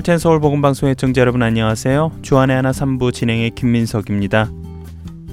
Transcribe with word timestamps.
할텐 0.00 0.16
서울 0.16 0.40
복음 0.40 0.62
방송 0.62 0.88
의 0.88 0.96
청자 0.96 1.20
여러분 1.20 1.42
안녕하세요. 1.42 2.20
주안의 2.22 2.56
하나 2.56 2.70
3부 2.70 3.12
진행의 3.12 3.50
김민석입니다. 3.50 4.48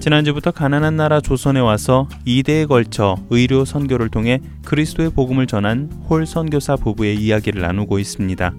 지난주부터 0.01 0.51
가난한 0.51 0.97
나라 0.97 1.21
조선에 1.21 1.61
와서 1.61 2.09
2대에 2.25 2.67
걸쳐 2.67 3.15
의료 3.29 3.63
선교를 3.63 4.09
통해 4.09 4.41
그리스도의 4.65 5.11
복음을 5.11 5.47
전한 5.47 5.89
홀 6.09 6.25
선교사 6.25 6.75
부부의 6.75 7.15
이야기를 7.15 7.61
나누고 7.61 7.97
있습니다. 7.97 8.53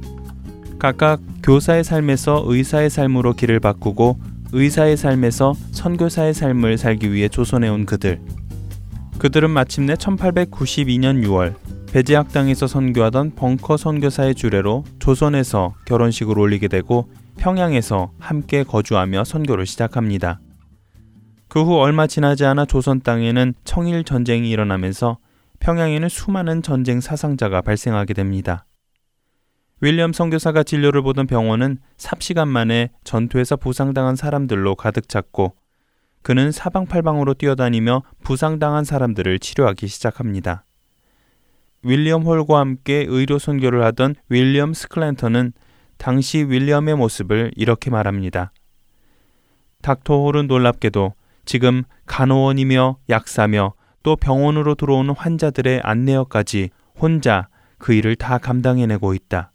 각각 0.79 1.21
교사의 1.43 1.84
삶에서 1.84 2.43
의사의 2.47 2.88
삶으로 2.88 3.34
길을 3.34 3.61
바꾸고 3.61 4.19
의사의 4.55 4.97
삶에서 4.97 5.52
선교사의 5.73 6.33
삶을 6.33 6.79
살기 6.79 7.12
위해 7.12 7.29
조선에 7.29 7.69
온 7.69 7.84
그들. 7.84 8.19
그들은 9.19 9.51
마침내 9.51 9.93
1892년 9.93 11.23
6월 11.27 11.68
배제학당에서 11.92 12.66
선교하던 12.66 13.34
벙커 13.34 13.78
선교사의 13.78 14.34
주례로 14.34 14.84
조선에서 14.98 15.74
결혼식을 15.87 16.38
올리게 16.38 16.69
되고 16.69 17.09
평양에서 17.38 18.12
함께 18.19 18.62
거주하며 18.62 19.24
선교를 19.24 19.65
시작합니다. 19.65 20.41
그 21.48 21.65
후 21.65 21.79
얼마 21.79 22.06
지나지 22.06 22.45
않아 22.45 22.66
조선 22.66 23.01
땅에는 23.01 23.55
청일 23.65 24.05
전쟁이 24.05 24.51
일어나면서 24.51 25.19
평양에는 25.60 26.09
수많은 26.10 26.62
전쟁 26.62 27.01
사상자가 27.01 27.62
발생하게 27.62 28.12
됩니다. 28.12 28.66
윌리엄 29.80 30.12
선교사가 30.12 30.65
진료를 30.65 31.02
보던 31.02 31.27
병원은 31.27 31.79
삽시간 31.96 32.48
만에 32.48 32.91
전투에서 33.05 33.57
부상당한 33.57 34.15
사람들로 34.15 34.74
가득 34.74 35.09
찼고 35.09 35.54
그는 36.23 36.52
사방팔방으로 36.52 37.32
뛰어다니며 37.35 38.02
부상당한 38.23 38.85
사람들을 38.85 39.38
치료하기 39.38 39.88
시작합니다. 39.88 40.65
윌리엄 41.82 42.23
홀과 42.23 42.59
함께 42.59 43.04
의료 43.09 43.38
선교를 43.38 43.84
하던 43.84 44.15
윌리엄 44.29 44.74
스클랜턴은 44.74 45.52
당시 45.96 46.38
윌리엄의 46.38 46.96
모습을 46.96 47.52
이렇게 47.57 47.90
말합니다. 47.90 48.52
닥터 49.82 50.23
홀은 50.23 50.46
놀랍게도 50.46 51.15
지금 51.45 51.82
간호원이며 52.07 52.98
약사며 53.10 53.74
또 54.02 54.16
병원으로 54.16 54.74
들어오는 54.74 55.15
환자들의 55.15 55.80
안내어까지 55.82 56.70
혼자 56.98 57.48
그 57.79 57.92
일을 57.92 58.16
다 58.16 58.38
감당해내고 58.38 59.15
있다. 59.15 59.52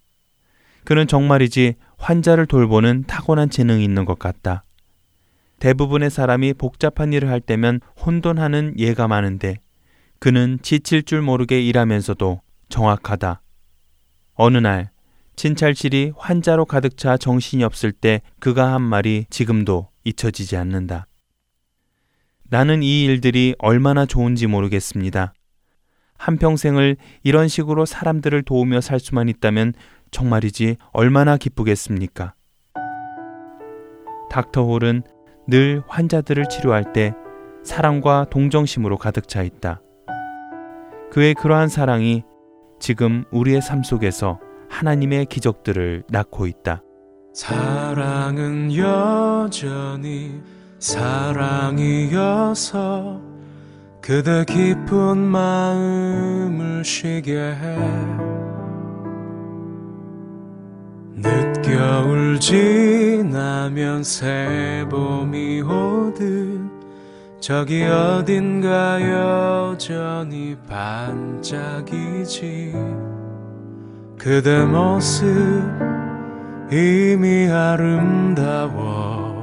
그는 0.85 1.07
정말이지 1.07 1.75
환자를 1.97 2.45
돌보는 2.45 3.05
타고난 3.07 3.49
재능이 3.49 3.83
있는 3.83 4.05
것 4.05 4.19
같다. 4.19 4.63
대부분의 5.59 6.09
사람이 6.09 6.53
복잡한 6.53 7.13
일을 7.13 7.29
할 7.29 7.39
때면 7.39 7.79
혼돈하는 8.05 8.75
예가 8.77 9.07
많은데 9.07 9.59
그는 10.23 10.57
지칠 10.61 11.03
줄 11.03 11.21
모르게 11.21 11.61
일하면서도 11.61 12.39
정확하다. 12.69 13.41
어느 14.35 14.57
날 14.57 14.89
진찰실이 15.35 16.13
환자로 16.15 16.63
가득 16.63 16.95
차 16.95 17.17
정신이 17.17 17.61
없을 17.65 17.91
때 17.91 18.21
그가 18.39 18.71
한 18.71 18.81
말이 18.83 19.25
지금도 19.29 19.89
잊혀지지 20.05 20.55
않는다. 20.55 21.07
나는 22.43 22.83
이 22.83 23.03
일들이 23.03 23.53
얼마나 23.59 24.05
좋은지 24.05 24.47
모르겠습니다. 24.47 25.33
한평생을 26.17 26.95
이런 27.23 27.49
식으로 27.49 27.85
사람들을 27.85 28.43
도우며 28.43 28.79
살 28.79 29.01
수만 29.01 29.27
있다면 29.27 29.73
정말이지 30.11 30.77
얼마나 30.93 31.35
기쁘겠습니까? 31.35 32.33
닥터 34.29 34.63
홀은 34.63 35.03
늘 35.47 35.83
환자들을 35.89 36.47
치료할 36.47 36.93
때 36.93 37.13
사랑과 37.65 38.25
동정심으로 38.29 38.97
가득 38.97 39.27
차 39.27 39.43
있다. 39.43 39.81
그의 41.13 41.33
그러한 41.35 41.69
사랑이 41.69 42.23
지금 42.79 43.23
우리의 43.29 43.61
삶 43.61 43.83
속에서 43.83 44.39
하나님의 44.67 45.27
기적들을 45.27 46.05
낳고 46.09 46.47
있다. 46.47 46.81
사랑은 47.35 48.75
여전히 48.75 50.41
사랑이어서 50.79 52.01
그대 54.01 54.43
깊은 54.45 55.19
마음을 55.19 56.83
쉬게 56.83 57.37
해 57.37 57.77
늦겨울 61.15 62.39
지나면 62.39 64.03
새봄이 64.03 65.61
오듯 65.61 66.62
저기 67.43 67.83
어딘가 67.83 69.01
여전히 69.01 70.55
반짝이지. 70.65 71.93
그대 74.17 74.63
모습 74.63 75.27
이미 76.71 77.49
아름다워. 77.51 79.33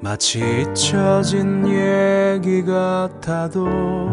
마치 0.00 0.38
잊혀진 0.62 1.66
얘기 1.66 2.64
같아도 2.64 4.06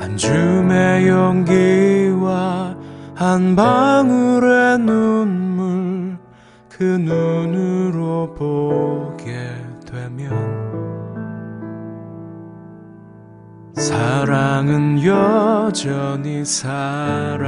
한 0.00 0.16
줌의 0.16 1.06
용기와 1.06 2.76
한 3.14 3.54
방울의 3.54 4.78
눈물 4.80 6.18
그 6.68 6.82
눈으로 6.82 8.34
보게 8.34 9.59
되면 9.90 10.30
사랑은 13.74 15.04
여전히 15.04 16.44
사랑이어서 16.44 17.40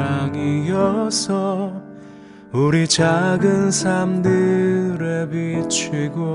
우리 2.53 2.89
작은 2.89 3.71
삶들에 3.71 5.29
비치고 5.29 6.35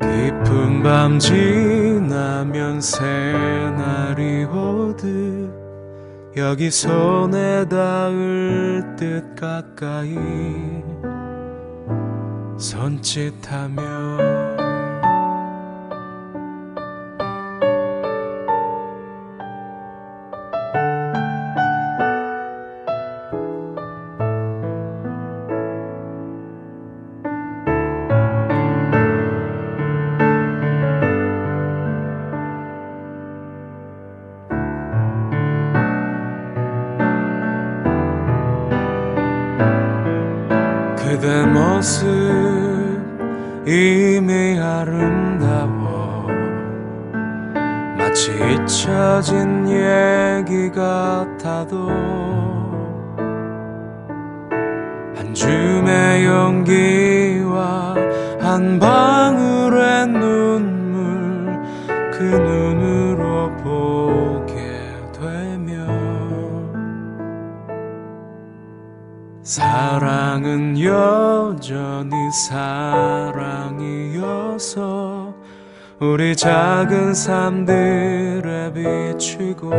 깊은 0.00 0.82
밤 0.82 1.18
지나면 1.18 2.80
새날이 2.80 4.44
오듯 4.44 5.52
여기 6.36 6.70
손에 6.70 7.68
닿을 7.68 8.96
듯 8.96 9.36
가까이 9.36 10.93
손짓하며 12.58 14.33
사랑이어서 74.14 75.32
우리 76.00 76.34
작은 76.34 77.14
삶들에 77.14 78.72
비추고 78.72 79.70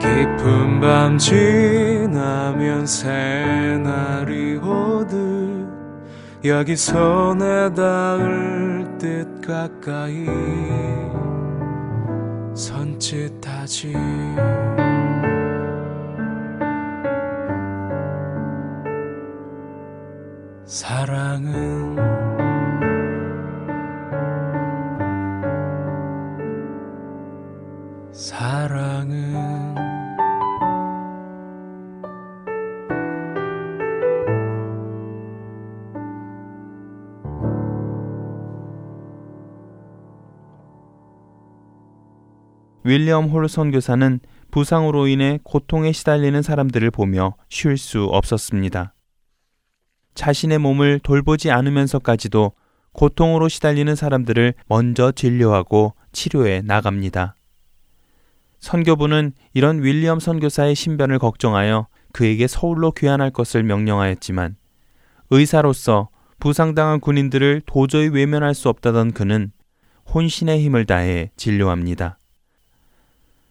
깊은 0.00 0.80
밤 0.80 1.16
지나면 1.16 2.86
새날이 2.86 4.56
오듯 4.58 5.64
여기 6.44 6.76
손에 6.76 7.72
닿을 7.72 8.98
듯 8.98 9.40
가까이 9.40 10.26
손짓하지 12.54 13.94
사랑은 20.74 21.94
사랑은 28.10 29.34
윌리엄 42.82 43.28
홀 43.28 43.48
선 43.48 43.70
교사는 43.70 44.18
부상으로 44.50 45.06
인해 45.06 45.38
고통에 45.44 45.92
시달리는 45.92 46.42
사람들을 46.42 46.90
보며 46.90 47.36
쉴 47.48 47.78
수 47.78 48.06
없었습니다. 48.06 48.94
자신의 50.14 50.58
몸을 50.58 51.00
돌보지 51.00 51.50
않으면서까지도 51.50 52.52
고통으로 52.92 53.48
시달리는 53.48 53.94
사람들을 53.94 54.54
먼저 54.68 55.12
진료하고 55.12 55.94
치료해 56.12 56.62
나갑니다. 56.64 57.34
선교부는 58.60 59.32
이런 59.52 59.82
윌리엄 59.82 60.20
선교사의 60.20 60.74
신변을 60.74 61.18
걱정하여 61.18 61.88
그에게 62.12 62.46
서울로 62.46 62.92
귀환할 62.92 63.30
것을 63.30 63.62
명령하였지만 63.64 64.56
의사로서 65.30 66.08
부상당한 66.38 67.00
군인들을 67.00 67.62
도저히 67.66 68.08
외면할 68.08 68.54
수 68.54 68.68
없다던 68.68 69.12
그는 69.12 69.52
혼신의 70.14 70.62
힘을 70.62 70.86
다해 70.86 71.30
진료합니다. 71.36 72.18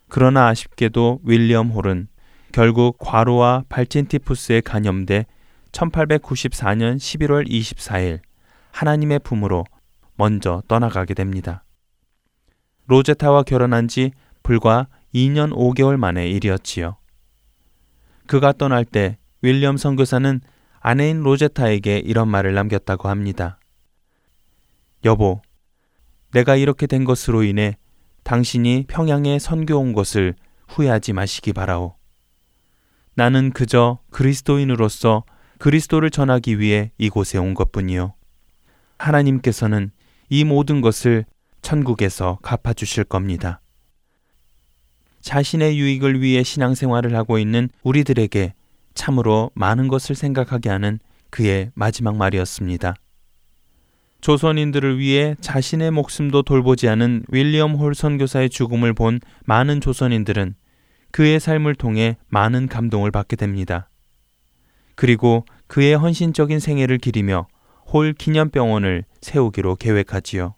그러나 0.07 0.48
아쉽게도 0.48 1.21
윌리엄 1.24 1.69
홀은 1.69 2.07
결국 2.51 2.98
과로와 3.00 3.63
발진 3.68 4.06
티푸스에 4.06 4.62
간염돼 4.62 5.25
1894년 5.73 6.97
11월 6.97 7.47
24일 7.47 8.19
하나님의 8.71 9.19
품으로 9.19 9.65
먼저 10.15 10.63
떠나가게 10.67 11.13
됩니다. 11.13 11.63
로제타와 12.85 13.43
결혼한 13.43 13.87
지 13.87 14.11
불과 14.43 14.87
2년 15.13 15.51
5개월 15.51 15.97
만의 15.97 16.31
일이었지요. 16.31 16.97
그가 18.27 18.53
떠날 18.53 18.85
때 18.85 19.17
윌리엄 19.41 19.77
선교사는 19.77 20.41
아내인 20.79 21.21
로제타에게 21.21 21.99
이런 21.99 22.27
말을 22.29 22.53
남겼다고 22.53 23.09
합니다. 23.09 23.59
여보, 25.05 25.41
내가 26.31 26.55
이렇게 26.55 26.87
된 26.87 27.03
것으로 27.03 27.43
인해 27.43 27.77
당신이 28.23 28.85
평양에 28.87 29.39
선교 29.39 29.77
온 29.77 29.93
것을 29.93 30.35
후회하지 30.67 31.13
마시기 31.13 31.53
바라오. 31.53 31.95
나는 33.15 33.51
그저 33.51 33.99
그리스도인으로서 34.11 35.23
그리스도를 35.63 36.10
전하기 36.10 36.60
위해 36.60 36.92
이곳에 36.98 37.38
온 37.38 37.54
것뿐이요. 37.54 38.15
하나님께서는 39.00 39.92
이 40.27 40.44
모든 40.44 40.81
것을 40.81 41.24
천국에서 41.62 42.38
갚아주실 42.42 43.06
겁니다. 43.06 43.62
자신의 45.21 45.80
유익을 45.80 46.19
위해 46.19 46.44
신앙생활을 46.44 47.15
하고 47.15 47.39
있는 47.39 47.69
우리들에게 47.81 48.54
참으로 48.94 49.51
많은 49.54 49.88
것을 49.88 50.18
생각하게 50.18 50.69
하는 50.69 51.00
그의 51.30 51.71
마지막 51.75 52.18
말이었습니다. 52.18 52.95
조선인들을 54.19 55.00
위해 55.00 55.38
자신의 55.39 55.92
목숨도 55.92 56.42
돌보지 56.42 56.89
않은 56.89 57.24
윌리엄 57.30 57.75
홀 57.75 57.95
선교사의 57.95 58.50
죽음을 58.50 58.92
본 58.92 59.21
많은 59.45 59.80
조선인들은 59.80 60.56
그의 61.12 61.39
삶을 61.39 61.75
통해 61.75 62.18
많은 62.27 62.68
감동을 62.68 63.12
받게 63.12 63.38
됩니다. 63.38 63.88
그리고 64.95 65.45
그의 65.68 65.95
헌신적인 65.95 66.60
생애를 66.60 66.98
기리며 66.98 67.48
홀 67.92 68.13
기념병원을 68.13 69.06
세우기로 69.22 69.75
계획하지요. 69.75 70.56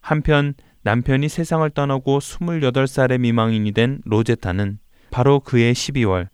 한편 0.00 0.54
남편이 0.82 1.28
세상을 1.28 1.68
떠나고 1.70 2.18
28살의 2.20 3.18
미망인이 3.18 3.70
된 3.72 4.00
로제타는 4.04 4.78
바로 5.10 5.40
그해 5.40 5.74
12월 5.74 6.28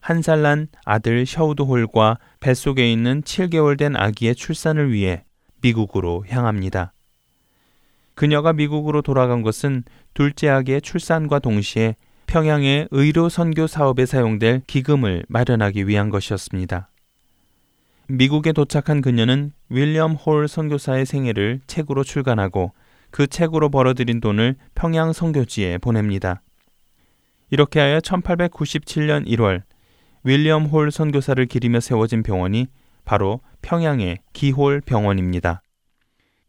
한 0.00 0.22
살 0.22 0.42
난 0.42 0.68
아들 0.84 1.26
셔우드 1.26 1.62
홀과 1.62 2.18
뱃속에 2.40 2.90
있는 2.90 3.22
7개월 3.22 3.76
된 3.76 3.96
아기의 3.96 4.36
출산을 4.36 4.92
위해 4.92 5.24
미국으로 5.60 6.24
향합니다. 6.28 6.92
그녀가 8.14 8.52
미국으로 8.52 9.02
돌아간 9.02 9.42
것은 9.42 9.84
둘째 10.14 10.48
아기의 10.48 10.82
출산과 10.82 11.40
동시에 11.40 11.96
평양의 12.28 12.88
의료 12.90 13.30
선교 13.30 13.66
사업에 13.66 14.04
사용될 14.04 14.60
기금을 14.66 15.24
마련하기 15.28 15.88
위한 15.88 16.10
것이었습니다. 16.10 16.90
미국에 18.06 18.52
도착한 18.52 19.00
그녀는 19.00 19.52
윌리엄 19.70 20.12
홀 20.12 20.46
선교사의 20.46 21.06
생애를 21.06 21.60
책으로 21.66 22.04
출간하고 22.04 22.72
그 23.10 23.26
책으로 23.26 23.70
벌어들인 23.70 24.20
돈을 24.20 24.56
평양 24.74 25.14
선교지에 25.14 25.78
보냅니다. 25.78 26.42
이렇게 27.48 27.80
하여 27.80 27.98
1897년 27.98 29.26
1월 29.26 29.62
윌리엄 30.22 30.66
홀 30.66 30.90
선교사를 30.90 31.46
기리며 31.46 31.80
세워진 31.80 32.22
병원이 32.22 32.66
바로 33.06 33.40
평양의 33.62 34.18
기홀 34.34 34.82
병원입니다. 34.82 35.62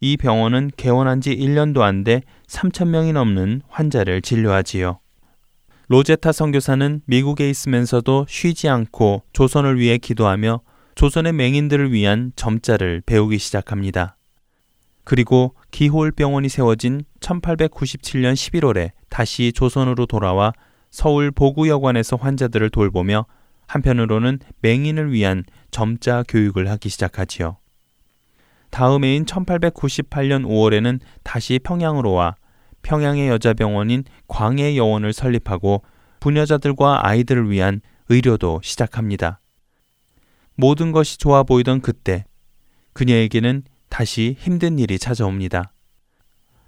이 0.01 0.17
병원은 0.17 0.71
개원한 0.75 1.21
지 1.21 1.33
1년도 1.37 1.79
안 1.81 2.03
돼 2.03 2.23
3천명이 2.47 3.13
넘는 3.13 3.61
환자를 3.69 4.21
진료하지요. 4.21 4.99
로제타 5.91 6.33
선교사는 6.33 7.01
미국에 7.05 7.49
있으면서도 7.49 8.27
쉬지 8.29 8.69
않고 8.69 9.23
조선을 9.33 9.79
위해 9.79 9.97
기도하며 9.97 10.61
조선의 10.93 11.33
맹인들을 11.33 11.91
위한 11.91 12.31
점자를 12.35 13.01
배우기 13.07 13.39
시작합니다. 13.39 14.15
그리고 15.03 15.55
기홀 15.71 16.11
병원이 16.11 16.47
세워진 16.47 17.01
1897년 17.21 18.35
11월에 18.35 18.91
다시 19.09 19.51
조선으로 19.51 20.05
돌아와 20.05 20.53
서울 20.91 21.31
보구여관에서 21.31 22.17
환자들을 22.17 22.69
돌보며 22.69 23.25
한편으로는 23.65 24.41
맹인을 24.61 25.11
위한 25.11 25.43
점자 25.71 26.23
교육을 26.27 26.69
하기 26.69 26.89
시작하지요. 26.89 27.57
다음 28.69 29.03
해인 29.05 29.25
1898년 29.25 30.45
5월에는 30.45 30.99
다시 31.23 31.57
평양으로 31.57 32.11
와 32.11 32.35
평양의 32.81 33.29
여자병원인 33.29 34.03
광해 34.27 34.75
여원을 34.77 35.13
설립하고 35.13 35.83
부녀자들과 36.19 37.07
아이들을 37.07 37.49
위한 37.49 37.81
의료도 38.09 38.61
시작합니다. 38.63 39.39
모든 40.55 40.91
것이 40.91 41.17
좋아 41.17 41.43
보이던 41.43 41.81
그때 41.81 42.25
그녀에게는 42.93 43.63
다시 43.89 44.35
힘든 44.39 44.77
일이 44.79 44.99
찾아옵니다. 44.99 45.71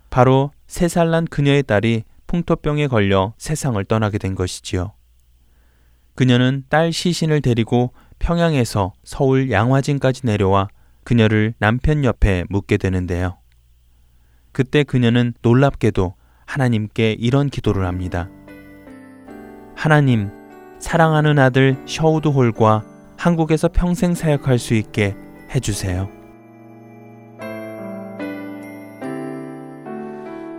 바로 0.10 0.51
세 0.68 0.88
살 0.88 1.12
난 1.12 1.25
그녀의 1.25 1.63
딸이 1.63 2.03
풍토병에 2.27 2.88
걸려 2.88 3.34
세상을 3.38 3.84
떠나게 3.86 4.18
된 4.18 4.36
것이지요. 4.36 4.94
그녀는 6.15 6.63
딸 6.70 6.94
시신을 6.94 7.41
데리고 7.41 7.94
평양에서 8.20 8.94
서울 9.03 9.51
양화진까지 9.51 10.25
내려와 10.25 10.70
그녀를 11.03 11.53
남편 11.58 12.06
옆에 12.06 12.46
묻게 12.50 12.77
되는데요. 12.77 13.38
그때 14.51 14.84
그녀는 14.84 15.34
놀랍게도 15.41 16.15
하나님께 16.46 17.15
이런 17.20 17.50
기도를 17.50 17.86
합니다. 17.86 18.29
하나님, 19.75 20.29
사랑하는 20.79 21.39
아들 21.39 21.77
셔우드 21.86 22.27
홀과 22.27 22.84
한국에서 23.17 23.70
평생 23.70 24.13
사역할 24.13 24.60
수 24.60 24.74
있게 24.74 25.15
해주세요. 25.55 26.10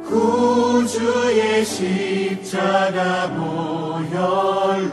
구주의 0.05 1.65
십자가 1.65 3.29
보혈로 3.35 4.93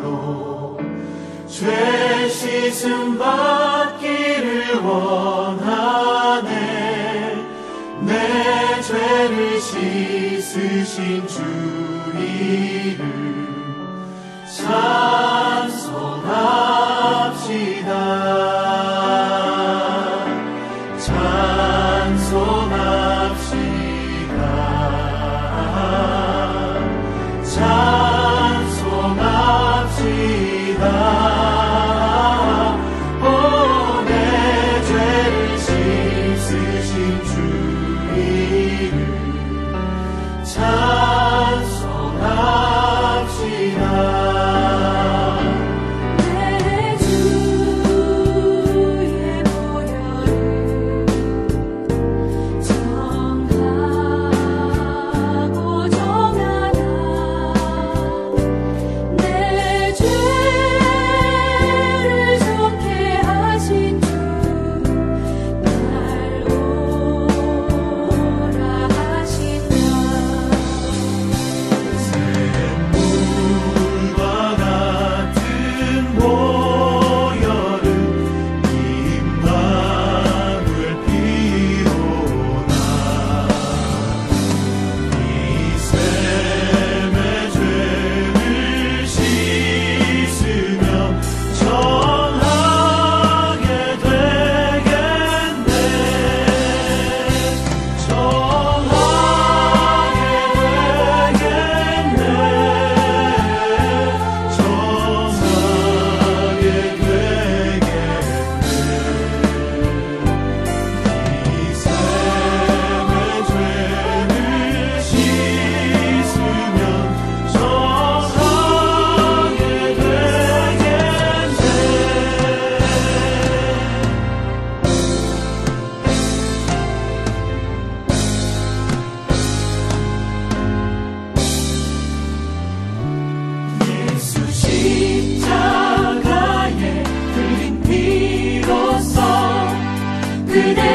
죄 1.47 2.27
씻음 2.29 3.17
받기를 3.17 4.75
원 4.81 5.38
씻 10.99 11.28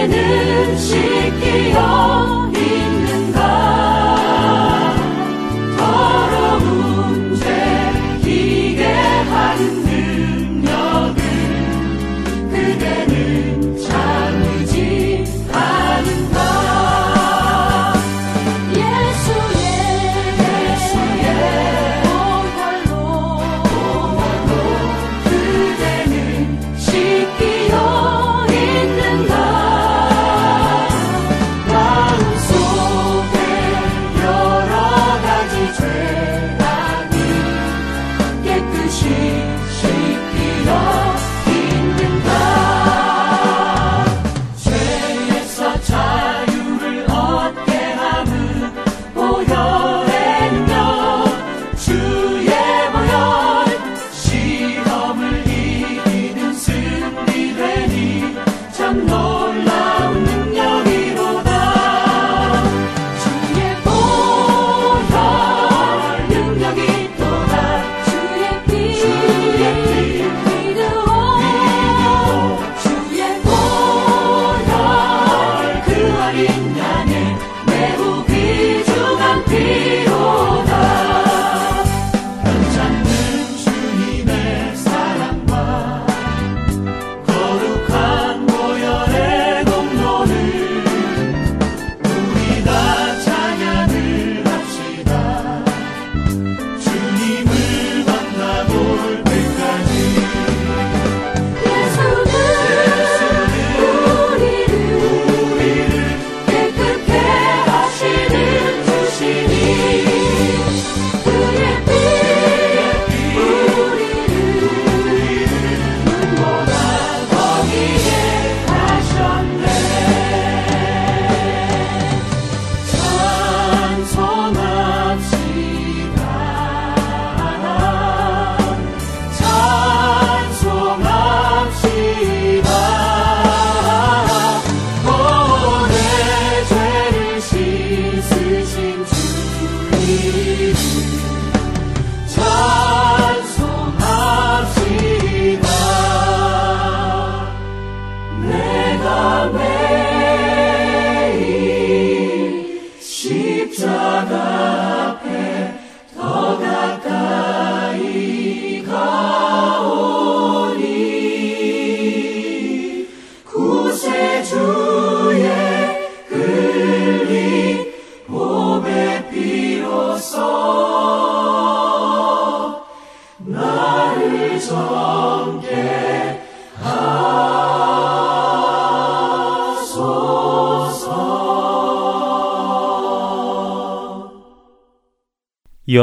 나는 0.06 0.76
지키어. 0.76 2.33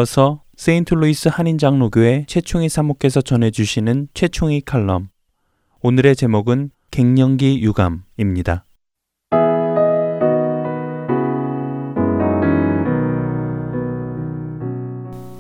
이어서 0.01 0.41
세인트루이스 0.55 1.29
한인장로교회 1.31 2.25
최충희 2.27 2.69
사모께서 2.69 3.21
전해주시는 3.21 4.07
최충희 4.15 4.61
칼럼. 4.61 5.09
오늘의 5.81 6.15
제목은 6.15 6.71
갱년기 6.89 7.61
유감입니다. 7.61 8.65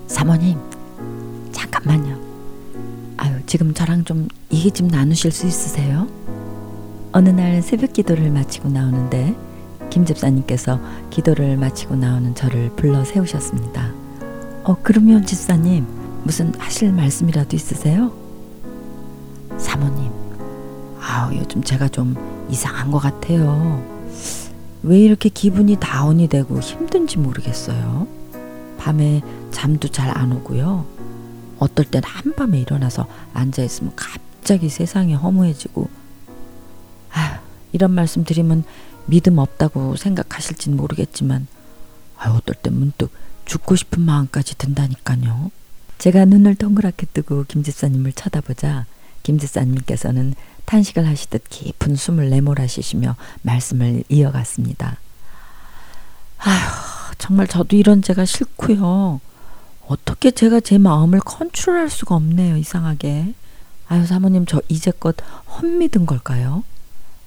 사모님, 0.07 0.59
잠깐만요. 1.51 2.19
아유, 3.17 3.39
지금 3.47 3.73
저랑 3.73 4.05
좀 4.05 4.27
얘기 4.53 4.69
좀 4.69 4.87
나누실 4.87 5.31
수 5.31 5.47
있으세요? 5.47 6.07
어느 7.13 7.29
날 7.29 7.63
새벽 7.63 7.93
기도를 7.93 8.29
마치고 8.29 8.69
나오는데 8.69 9.35
김 9.89 10.05
집사님께서 10.05 10.79
기도를 11.09 11.57
마치고 11.57 11.95
나오는 11.95 12.35
저를 12.35 12.69
불러 12.75 13.03
세우셨습니다. 13.03 14.00
어, 14.63 14.77
그러면 14.83 15.25
집사님, 15.25 15.85
무슨 16.23 16.53
하실 16.55 16.91
말씀이라도 16.93 17.55
있으세요? 17.55 18.13
사모님, 19.57 20.11
아우, 20.99 21.33
요즘 21.35 21.63
제가 21.63 21.87
좀 21.87 22.15
이상한 22.49 22.91
것 22.91 22.99
같아요. 22.99 23.83
왜 24.83 24.99
이렇게 24.99 25.29
기분이 25.29 25.77
다운이 25.79 26.27
되고 26.27 26.59
힘든지 26.59 27.17
모르겠어요. 27.17 28.07
밤에 28.77 29.21
잠도 29.51 29.87
잘 29.87 30.15
안 30.15 30.31
오고요. 30.31 30.85
어떨 31.59 31.85
땐 31.85 32.01
한밤에 32.03 32.59
일어나서 32.59 33.07
앉아있으면 33.33 33.93
갑자기 33.95 34.69
세상이 34.69 35.13
허무해지고, 35.15 35.89
아 37.13 37.39
이런 37.71 37.91
말씀 37.91 38.23
드리면 38.23 38.63
믿음 39.05 39.37
없다고 39.37 39.95
생각하실진 39.95 40.75
모르겠지만, 40.77 41.47
아 42.17 42.29
어떨 42.31 42.55
땐 42.55 42.73
문득 42.73 43.11
죽고 43.45 43.75
싶은 43.75 44.01
마음까지 44.01 44.57
든다니까요. 44.57 45.51
제가 45.97 46.25
눈을 46.25 46.55
동그랗게 46.55 47.07
뜨고 47.13 47.45
김 47.47 47.63
집사님을 47.63 48.13
쳐다보자 48.13 48.85
김 49.23 49.37
집사님께서는 49.37 50.35
탄식을 50.65 51.07
하시듯 51.07 51.43
깊은 51.49 51.95
숨을 51.95 52.29
내몰아쉬시며 52.29 53.15
말씀을 53.41 54.03
이어갔습니다. 54.09 54.97
아휴, 56.39 57.15
정말 57.17 57.47
저도 57.47 57.75
이런 57.75 58.01
제가 58.01 58.25
싫고요. 58.25 59.21
어떻게 59.87 60.31
제가 60.31 60.59
제 60.59 60.77
마음을 60.77 61.19
컨트롤할 61.19 61.89
수가 61.89 62.15
없네요, 62.15 62.57
이상하게. 62.57 63.33
아유, 63.87 64.05
사모님, 64.05 64.45
저 64.45 64.61
이제껏 64.69 65.15
헛믿은 65.47 66.05
걸까요? 66.05 66.63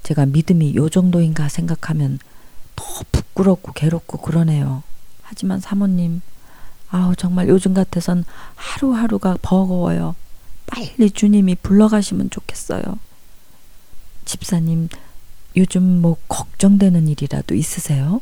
제가 0.03 0.27
믿음이 0.27 0.75
요 0.75 0.89
정도인가 0.89 1.49
생각하면 1.49 2.19
더 2.75 2.85
부끄럽고 3.13 3.73
괴롭고 3.73 4.19
그러네요. 4.19 4.83
하지만 5.25 5.61
사모님, 5.61 6.23
아우, 6.91 7.17
정말 7.17 7.49
요즘 7.49 7.75
같아선 7.75 8.25
하루하루가 8.55 9.37
버거워요. 9.43 10.15
빨리 10.67 11.11
주님이 11.11 11.57
불러가시면 11.57 12.31
좋겠어요. 12.31 12.83
집사님, 14.25 14.89
요즘 15.57 15.83
뭐 16.01 16.17
걱정되는 16.29 17.09
일이라도 17.09 17.55
있으세요? 17.55 18.21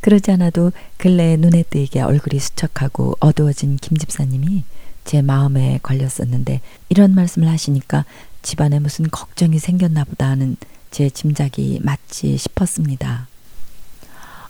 그러지 0.00 0.30
않아도 0.32 0.70
근래에 0.98 1.36
눈에 1.36 1.62
띄게 1.62 2.02
얼굴이 2.02 2.38
수척하고 2.38 3.16
어두워진 3.20 3.76
김 3.76 3.96
집사님이 3.96 4.64
제 5.04 5.22
마음에 5.22 5.78
걸렸었는데 5.82 6.60
이런 6.90 7.14
말씀을 7.14 7.48
하시니까 7.48 8.04
집안에 8.42 8.80
무슨 8.80 9.08
걱정이 9.10 9.58
생겼나 9.58 10.04
보다 10.04 10.28
하는 10.28 10.56
제 10.90 11.08
짐작이 11.08 11.80
맞지 11.82 12.36
싶었습니다. 12.36 13.28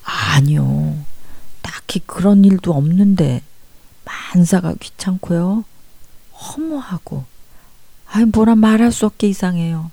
아니요. 0.04 0.96
딱히 1.62 2.00
그런 2.06 2.44
일도 2.44 2.73
없는데 2.73 3.42
만사가 4.04 4.75
귀찮고요. 4.80 5.64
허무하고 6.32 7.25
아이 8.06 8.25
뭐라 8.26 8.54
말할 8.54 8.92
수 8.92 9.06
없게 9.06 9.28
이상해요. 9.28 9.90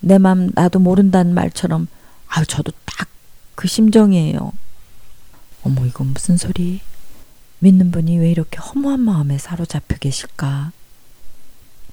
내 0.00 0.18
맘 0.18 0.50
나도 0.54 0.78
모른다는 0.80 1.34
말처럼 1.34 1.88
아유 2.28 2.46
저도 2.46 2.72
딱 2.84 3.08
그 3.54 3.68
심정이에요. 3.68 4.52
어머 5.62 5.86
이건 5.86 6.08
무슨 6.08 6.36
소리? 6.36 6.80
믿는 7.60 7.90
분이 7.90 8.18
왜 8.18 8.30
이렇게 8.30 8.58
허무한 8.58 9.00
마음에 9.00 9.38
사로잡혀 9.38 9.96
계실까? 9.96 10.72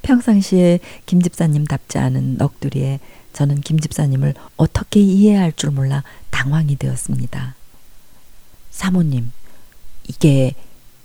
평상시에 0.02 0.80
김 1.06 1.22
집사님답지 1.22 1.98
않은 2.00 2.38
넋두리에 2.38 3.00
저는 3.34 3.62
김 3.62 3.80
집사님을 3.80 4.34
어떻게 4.58 5.00
이해할 5.00 5.54
줄 5.54 5.72
몰라 5.72 6.04
당황이 6.30 6.76
되었습니다. 6.76 7.56
사모님, 8.72 9.32
이게 10.08 10.54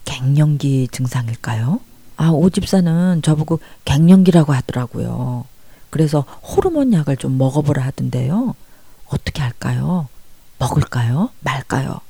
갱년기 0.05 0.89
증상일까요? 0.93 1.81
아, 2.17 2.29
오 2.31 2.49
집사는 2.49 3.23
저보고 3.23 3.61
갱년기라고 3.85 4.53
하더라고요. 4.53 5.45
그래서 5.91 6.21
호르몬 6.43 6.93
약을 6.93 7.17
좀 7.17 7.39
먹어보라 7.39 7.85
하던데요. 7.85 8.55
어떻게 9.07 9.43
할까요? 9.43 10.09
먹을까요? 10.59 11.31
말까요? 11.41 12.01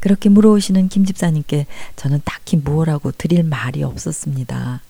그렇게 0.00 0.28
물어오시는 0.28 0.88
김 0.88 1.04
집사님께 1.04 1.66
저는 1.96 2.22
딱히 2.24 2.56
뭐라고 2.56 3.10
드릴 3.12 3.42
말이 3.42 3.82
없었습니다. 3.82 4.80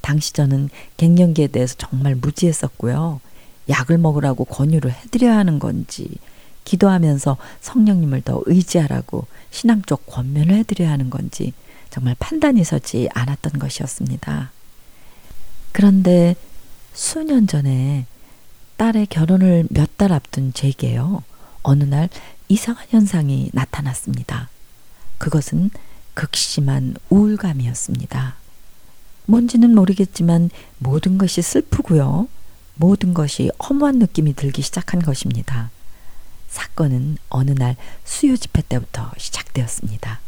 당시 0.00 0.32
저는 0.32 0.70
갱년기에 0.96 1.48
대해서 1.48 1.74
정말 1.78 2.14
무지했었고요. 2.14 3.20
약을 3.68 3.98
먹으라고 3.98 4.44
권유를 4.44 4.90
해드려야 4.92 5.36
하는 5.36 5.58
건지, 5.58 6.08
기도하면서 6.64 7.36
성령님을 7.60 8.22
더 8.22 8.42
의지하라고 8.46 9.26
신앙 9.50 9.82
쪽 9.82 10.06
권면을 10.06 10.54
해드려야 10.56 10.90
하는 10.90 11.10
건지, 11.10 11.52
정말 11.90 12.16
판단이 12.18 12.64
서지 12.64 13.08
않았던 13.14 13.58
것이었습니다. 13.58 14.50
그런데 15.72 16.36
수년 16.92 17.46
전에 17.46 18.06
딸의 18.76 19.06
결혼을 19.06 19.66
몇 19.70 19.96
달 19.96 20.12
앞둔 20.12 20.52
제게요. 20.52 21.22
어느 21.62 21.84
날 21.84 22.08
이상한 22.48 22.84
현상이 22.90 23.50
나타났습니다. 23.52 24.48
그것은 25.18 25.70
극심한 26.14 26.96
우울감이었습니다. 27.10 28.34
뭔지는 29.26 29.74
모르겠지만 29.74 30.50
모든 30.78 31.16
것이 31.16 31.42
슬프고요. 31.42 32.28
모든 32.76 33.14
것이 33.14 33.50
허무한 33.68 33.98
느낌이 33.98 34.34
들기 34.34 34.62
시작한 34.62 35.00
것입니다. 35.00 35.70
사건은 36.48 37.18
어느 37.30 37.50
날 37.50 37.76
수요 38.04 38.36
집회 38.36 38.62
때부터 38.62 39.10
시작되었습니다. 39.16 40.20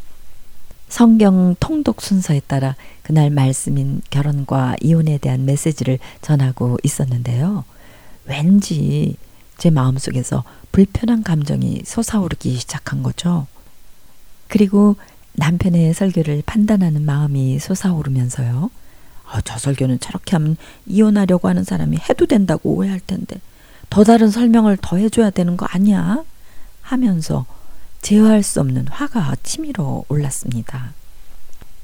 성경 0.88 1.56
통독 1.58 2.00
순서에 2.00 2.40
따라 2.46 2.76
그날 3.02 3.30
말씀인 3.30 4.02
결혼과 4.10 4.76
이혼에 4.80 5.18
대한 5.18 5.44
메시지를 5.44 5.98
전하고 6.22 6.78
있었는데요. 6.82 7.64
왠지 8.24 9.16
제 9.58 9.70
마음속에서 9.70 10.44
불편한 10.72 11.22
감정이 11.22 11.82
솟아오르기 11.84 12.56
시작한 12.56 13.02
거죠. 13.02 13.46
그리고 14.48 14.96
남편의 15.32 15.94
설교를 15.94 16.42
판단하는 16.46 17.04
마음이 17.04 17.58
솟아오르면서요. 17.58 18.70
아, 19.28 19.40
저 19.42 19.58
설교는 19.58 20.00
저렇게 20.00 20.32
하면 20.32 20.56
이혼하려고 20.86 21.48
하는 21.48 21.64
사람이 21.64 21.98
해도 22.08 22.26
된다고 22.26 22.74
오해할 22.74 23.00
텐데 23.00 23.40
더 23.90 24.04
다른 24.04 24.30
설명을 24.30 24.78
더 24.80 24.96
해줘야 24.96 25.30
되는 25.30 25.56
거 25.56 25.66
아니야? 25.66 26.22
하면서 26.82 27.46
제어할 28.02 28.42
수 28.42 28.60
없는 28.60 28.88
화가 28.88 29.34
치밀어 29.42 30.04
올랐습니다. 30.08 30.92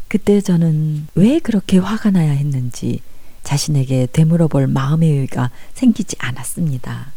그때 0.09 0.41
저는 0.41 1.09
왜 1.15 1.39
그렇게 1.39 1.79
화가 1.79 2.11
나야 2.11 2.33
했는지 2.33 3.01
자신에게 3.43 4.09
되물어 4.13 4.49
볼 4.49 4.67
마음의 4.67 5.11
여유가 5.11 5.51
생기지 5.75 6.17
않았습니다. 6.19 7.13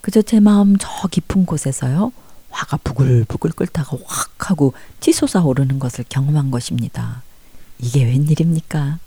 그저 0.00 0.22
제 0.22 0.38
마음 0.38 0.76
저 0.78 0.88
깊은 1.08 1.46
곳에서요. 1.46 2.12
화가 2.50 2.78
부글부글 2.84 3.50
끓다가 3.52 3.96
확 4.06 4.50
하고 4.50 4.74
치솟아 5.00 5.42
오르는 5.44 5.78
것을 5.78 6.04
경험한 6.08 6.50
것입니다. 6.50 7.22
이게 7.78 8.04
웬일입니까? 8.04 8.98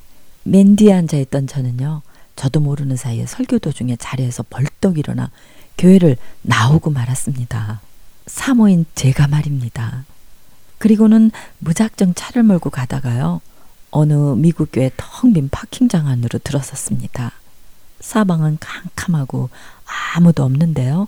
맨 0.50 0.76
뒤에 0.76 0.94
앉아 0.94 1.16
있던 1.18 1.46
저는요. 1.46 2.02
저도 2.36 2.60
모르는 2.60 2.96
사이에 2.96 3.28
설교 3.28 3.60
도중에 3.60 3.98
자리에서 3.98 4.44
벌떡 4.50 4.98
일어나 4.98 5.30
교회를 5.78 6.18
나오고 6.42 6.90
말았습니다. 6.90 7.82
사모인 8.26 8.86
제가 8.96 9.28
말입니다. 9.28 10.06
그리고는 10.80 11.30
무작정 11.60 12.16
차를 12.16 12.44
몰고 12.44 12.72
가다가요. 12.72 13.42
어느 13.92 14.14
미국 14.14 14.70
교회 14.72 14.90
텅 14.98 15.34
빈 15.34 15.50
파킹장 15.50 16.08
안으로 16.08 16.40
들어섰습니다. 16.40 17.34
사방은 18.00 18.58
캄캄하고 18.60 19.50
아무도 20.16 20.44
없는데요. 20.44 21.08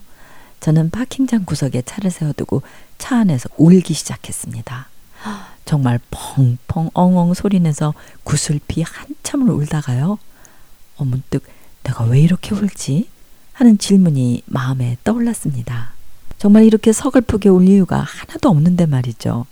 저는 0.60 0.91
파킹장 0.91 1.45
구석에 1.45 1.82
차를 1.82 2.12
세워두고 2.12 2.62
차 2.99 3.17
안에서 3.17 3.49
울기 3.58 3.95
시작했습니다. 3.95 4.88
정말 5.65 6.00
펑펑 6.10 6.89
엉엉 6.93 7.34
소리내서 7.34 7.93
구슬피 8.24 8.84
한참을 8.84 9.52
울다가요. 9.52 10.17
어, 10.97 11.06
문득 11.06 11.43
내가 11.84 12.04
왜 12.06 12.19
이렇게 12.19 12.54
울지? 12.54 13.10
하는 13.54 13.78
질문이 13.78 14.43
마음에 14.45 14.97
떠올랐습니다. 15.04 15.93
정말 16.38 16.63
이렇게 16.63 16.91
서글프게 16.91 17.50
울 17.50 17.67
이유가 17.67 18.00
하나도 18.00 18.50
없는데 18.50 18.88
말이죠. 18.88 19.45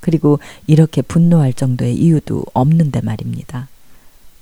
그리고 0.00 0.38
이렇게 0.66 1.02
분노할 1.02 1.52
정도의 1.52 1.96
이유도 1.96 2.44
없는데 2.54 3.00
말입니다. 3.00 3.68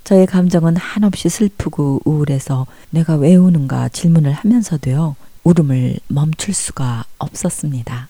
저의 0.04 0.26
감정은 0.26 0.76
한없이 0.76 1.30
슬프고 1.30 2.02
우울해서 2.04 2.66
내가 2.90 3.16
왜 3.16 3.34
우는가 3.36 3.88
질문을 3.88 4.32
하면서도요, 4.32 5.16
울음을 5.44 5.98
멈출 6.08 6.52
수가 6.52 7.06
없었습니다. 7.16 8.08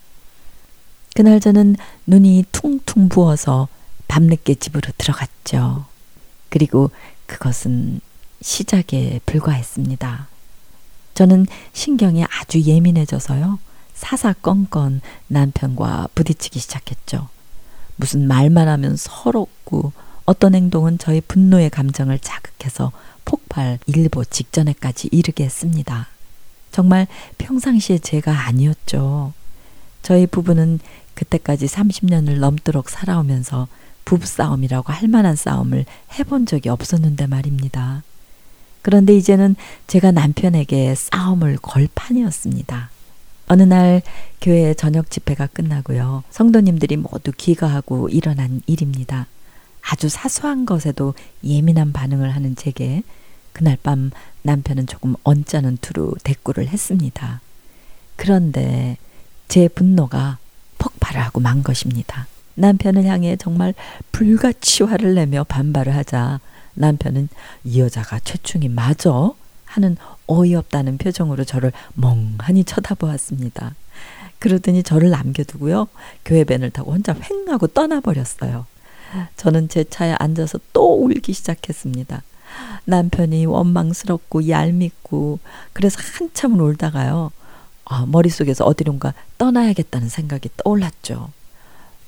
그날 1.14 1.38
저는 1.38 1.76
눈이 2.06 2.44
퉁퉁 2.50 3.08
부어서 3.08 3.68
밤늦게 4.08 4.56
집으로 4.56 4.90
들어갔죠. 4.98 5.86
그리고 6.48 6.90
그것은 7.26 8.00
시작에 8.42 9.20
불과했습니다. 9.24 10.26
저는 11.14 11.46
신경이 11.72 12.24
아주 12.24 12.60
예민해져서요. 12.60 13.58
사사건건 13.94 15.00
남편과 15.28 16.08
부딪히기 16.16 16.58
시작했죠. 16.58 17.28
무슨 17.96 18.26
말만 18.26 18.66
하면 18.66 18.96
서럽고 18.96 19.92
어떤 20.24 20.54
행동은 20.56 20.98
저의 20.98 21.20
분노의 21.20 21.70
감정을 21.70 22.18
자극해서 22.18 22.90
폭발 23.24 23.78
일보 23.86 24.24
직전에까지 24.24 25.10
이르게 25.12 25.44
했습니다. 25.44 26.08
정말 26.72 27.06
평상시에 27.38 27.98
제가 27.98 28.46
아니었죠. 28.46 29.32
저희 30.02 30.26
부부는 30.26 30.80
그때까지 31.14 31.66
30년을 31.66 32.38
넘도록 32.38 32.90
살아오면서 32.90 33.68
부부싸움이라고 34.04 34.92
할 34.92 35.08
만한 35.08 35.36
싸움을 35.36 35.84
해본 36.18 36.46
적이 36.46 36.68
없었는데 36.70 37.26
말입니다. 37.26 38.02
그런데 38.82 39.16
이제는 39.16 39.56
제가 39.86 40.12
남편에게 40.12 40.94
싸움을 40.94 41.56
걸 41.56 41.88
판이었습니다. 41.94 42.90
어느 43.46 43.62
날 43.62 44.02
교회 44.40 44.74
저녁 44.74 45.10
집회가 45.10 45.46
끝나고요. 45.46 46.22
성도님들이 46.30 46.96
모두 46.96 47.32
귀가하고 47.36 48.08
일어난 48.08 48.62
일입니다. 48.66 49.26
아주 49.80 50.08
사소한 50.08 50.66
것에도 50.66 51.14
예민한 51.42 51.92
반응을 51.92 52.34
하는 52.34 52.56
제게 52.56 53.02
그날 53.52 53.76
밤 53.82 54.10
남편은 54.42 54.86
조금 54.86 55.14
언짢은 55.24 55.78
투로 55.80 56.14
대꾸를 56.22 56.68
했습니다. 56.68 57.40
그런데 58.16 58.96
제 59.48 59.68
분노가 59.68 60.38
하고 61.20 61.40
만 61.40 61.62
것입니다. 61.62 62.26
남편을 62.54 63.04
향해 63.04 63.36
정말 63.36 63.74
불같이 64.12 64.84
화를 64.84 65.14
내며 65.14 65.44
반발을 65.44 65.94
하자 65.94 66.40
남편은 66.74 67.28
이 67.64 67.80
여자가 67.80 68.20
최충이 68.20 68.68
맞아? 68.68 69.30
하는 69.64 69.96
어이없다는 70.26 70.98
표정으로 70.98 71.44
저를 71.44 71.72
멍하니 71.94 72.64
쳐다보았습니다. 72.64 73.74
그러더니 74.38 74.82
저를 74.82 75.10
남겨두고요. 75.10 75.88
교회 76.24 76.44
밴을 76.44 76.70
타고 76.70 76.92
혼자 76.92 77.14
횡 77.14 77.48
하고 77.48 77.66
떠나버렸어요. 77.66 78.66
저는 79.36 79.68
제 79.68 79.84
차에 79.84 80.14
앉아서 80.18 80.58
또 80.72 81.02
울기 81.02 81.32
시작했습니다. 81.32 82.22
남편이 82.84 83.46
원망스럽고 83.46 84.48
얄밉고 84.48 85.38
그래서 85.72 85.98
한참을 86.18 86.60
울다가요. 86.60 87.32
아, 87.84 88.06
머릿속에서 88.06 88.64
어디론가 88.64 89.14
떠나야겠다는 89.38 90.08
생각이 90.08 90.48
떠올랐죠. 90.56 91.30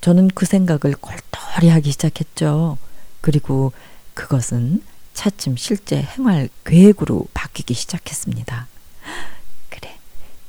저는 0.01 0.29
그 0.29 0.45
생각을 0.45 0.95
골똘히 0.99 1.69
하기 1.69 1.91
시작했죠. 1.91 2.77
그리고 3.21 3.73
그것은 4.13 4.83
차츰 5.13 5.57
실제 5.57 6.01
행활 6.01 6.49
계획으로 6.63 7.25
바뀌기 7.33 7.73
시작했습니다. 7.73 8.67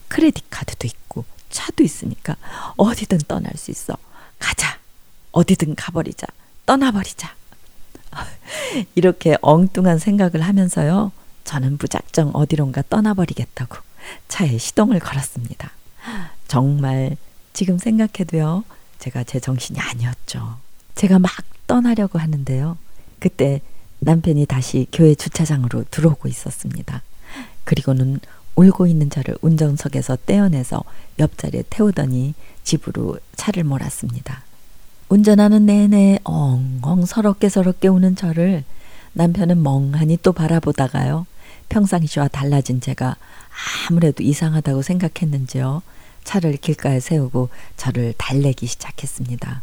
크레딧 0.08 0.46
카드도 0.50 0.86
있고 0.86 1.24
차도 1.50 1.82
있으니까 1.82 2.36
어디든 2.76 3.18
떠날 3.28 3.52
수 3.56 3.70
있어. 3.70 3.96
가자. 4.38 4.78
어디든 5.32 5.74
가버리자. 5.76 6.26
떠나버리자. 6.66 7.34
이렇게 8.94 9.36
엉뚱한 9.40 9.98
생각을 9.98 10.40
하면서요. 10.42 11.12
저는 11.44 11.78
무작정 11.80 12.32
어디론가 12.34 12.82
떠나버리겠다고 12.90 13.76
차에 14.28 14.58
시동을 14.58 15.00
걸었습니다. 15.00 15.70
정말 16.46 17.16
지금 17.52 17.78
생각해도요. 17.78 18.64
제가 18.98 19.24
제 19.24 19.40
정신이 19.40 19.78
아니었죠. 19.78 20.56
제가 20.94 21.18
막 21.18 21.30
떠나려고 21.66 22.18
하는데요. 22.18 22.76
그때 23.18 23.60
남편이 24.00 24.46
다시 24.46 24.86
교회 24.92 25.14
주차장으로 25.14 25.84
들어오고 25.90 26.28
있었습니다. 26.28 27.02
그리고는 27.64 28.20
울고 28.56 28.86
있는 28.86 29.10
저를 29.10 29.36
운전석에서 29.40 30.18
떼어내서 30.26 30.82
옆자리에 31.18 31.64
태우더니 31.70 32.34
집으로 32.64 33.18
차를 33.36 33.64
몰았습니다. 33.64 34.42
운전하는 35.08 35.66
내내 35.66 36.18
엉엉 36.24 37.06
서럽게 37.06 37.48
서럽게 37.48 37.88
우는 37.88 38.16
저를 38.16 38.64
남편은 39.12 39.62
멍하니 39.62 40.18
또 40.22 40.32
바라보다가요. 40.32 41.26
평상시와 41.68 42.28
달라진 42.28 42.80
제가 42.80 43.16
아무래도 43.88 44.22
이상하다고 44.22 44.82
생각했는지요. 44.82 45.82
차를 46.24 46.56
길가에 46.56 47.00
세우고 47.00 47.48
저를 47.76 48.14
달래기 48.18 48.66
시작했습니다. 48.66 49.62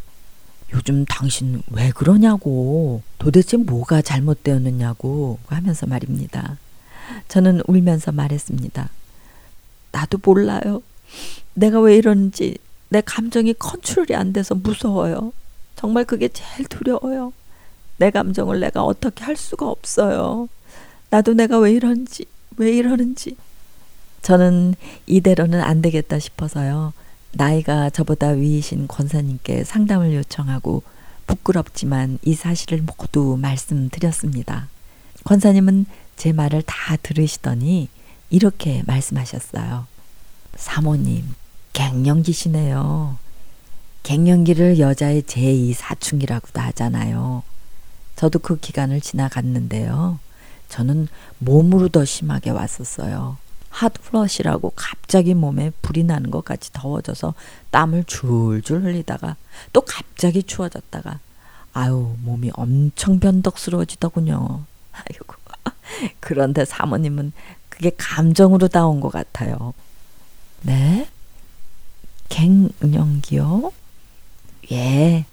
요즘 0.73 1.05
당신 1.05 1.61
왜 1.71 1.91
그러냐고, 1.91 3.01
도대체 3.19 3.57
뭐가 3.57 4.01
잘못되었느냐고 4.01 5.39
하면서 5.47 5.85
말입니다. 5.85 6.57
저는 7.27 7.61
울면서 7.67 8.11
말했습니다. 8.11 8.89
나도 9.91 10.19
몰라요. 10.23 10.81
내가 11.53 11.79
왜 11.79 11.95
이러는지 11.95 12.57
내 12.89 13.01
감정이 13.01 13.53
컨트롤이 13.53 14.15
안 14.15 14.33
돼서 14.33 14.55
무서워요. 14.55 15.33
정말 15.75 16.03
그게 16.03 16.27
제일 16.29 16.67
두려워요. 16.67 17.31
내 17.97 18.11
감정을 18.11 18.59
내가 18.59 18.83
어떻게 18.83 19.23
할 19.23 19.37
수가 19.37 19.67
없어요. 19.69 20.49
나도 21.15 21.34
내가 21.34 21.60
왜 21.60 21.71
이런지, 21.71 22.25
왜 22.58 22.73
이러는지. 22.73 23.38
저는 24.21 24.75
이대로는 25.06 25.62
안 25.62 25.82
되겠다 25.82 26.19
싶어서요. 26.19 26.91
나이가 27.32 27.89
저보다 27.89 28.32
위이신 28.32 28.89
권사님께 28.89 29.63
상담을 29.63 30.13
요청하고 30.13 30.84
부끄럽지만 31.25 32.19
이 32.21 32.34
사실을 32.34 32.82
모두 32.82 33.38
말씀드렸습니다. 33.39 34.67
권사님은 35.23 35.86
제 36.17 36.34
말을 36.34 36.63
다 36.63 36.97
들으시더니 36.97 37.88
이렇게 38.30 38.84
말씀하셨어요. 38.86 39.88
사모님, 40.58 41.34
갱년기시네요. 41.71 43.17
갱년기를 44.04 44.80
여자의 44.80 45.23
제2 45.23 45.75
사춘기라고도 45.75 46.60
하잖아요. 46.60 47.43
저도 48.17 48.39
그 48.39 48.58
기간을 48.58 48.99
지나갔는데요. 48.99 50.19
저는 50.69 51.08
몸으로 51.39 51.89
더 51.89 52.06
심하게 52.06 52.49
왔었어요. 52.49 53.38
핫플러시라고 53.69 54.71
갑자기 54.75 55.34
몸에 55.34 55.71
불이 55.82 56.06
나는 56.06 56.32
것 56.32 56.45
같이 56.45 56.71
더워져서 56.71 57.34
땀을 57.71 58.06
줄줄 58.06 58.84
흘리다가 58.84 59.36
또 59.73 59.82
갑자기 59.82 60.43
추워졌다가 60.43 61.19
아유 61.73 62.15
몸이 62.23 62.51
엄청 62.54 63.19
변덕스러워지더군요. 63.19 64.63
아이고 64.93 65.36
그런데 66.19 66.65
사모님은 66.65 67.34
그게 67.69 67.91
감정으로 67.97 68.67
나온 68.67 69.01
것 69.01 69.10
같아요. 69.10 69.73
네? 70.62 71.08
갱년기요? 72.30 73.71
예. 74.71 75.25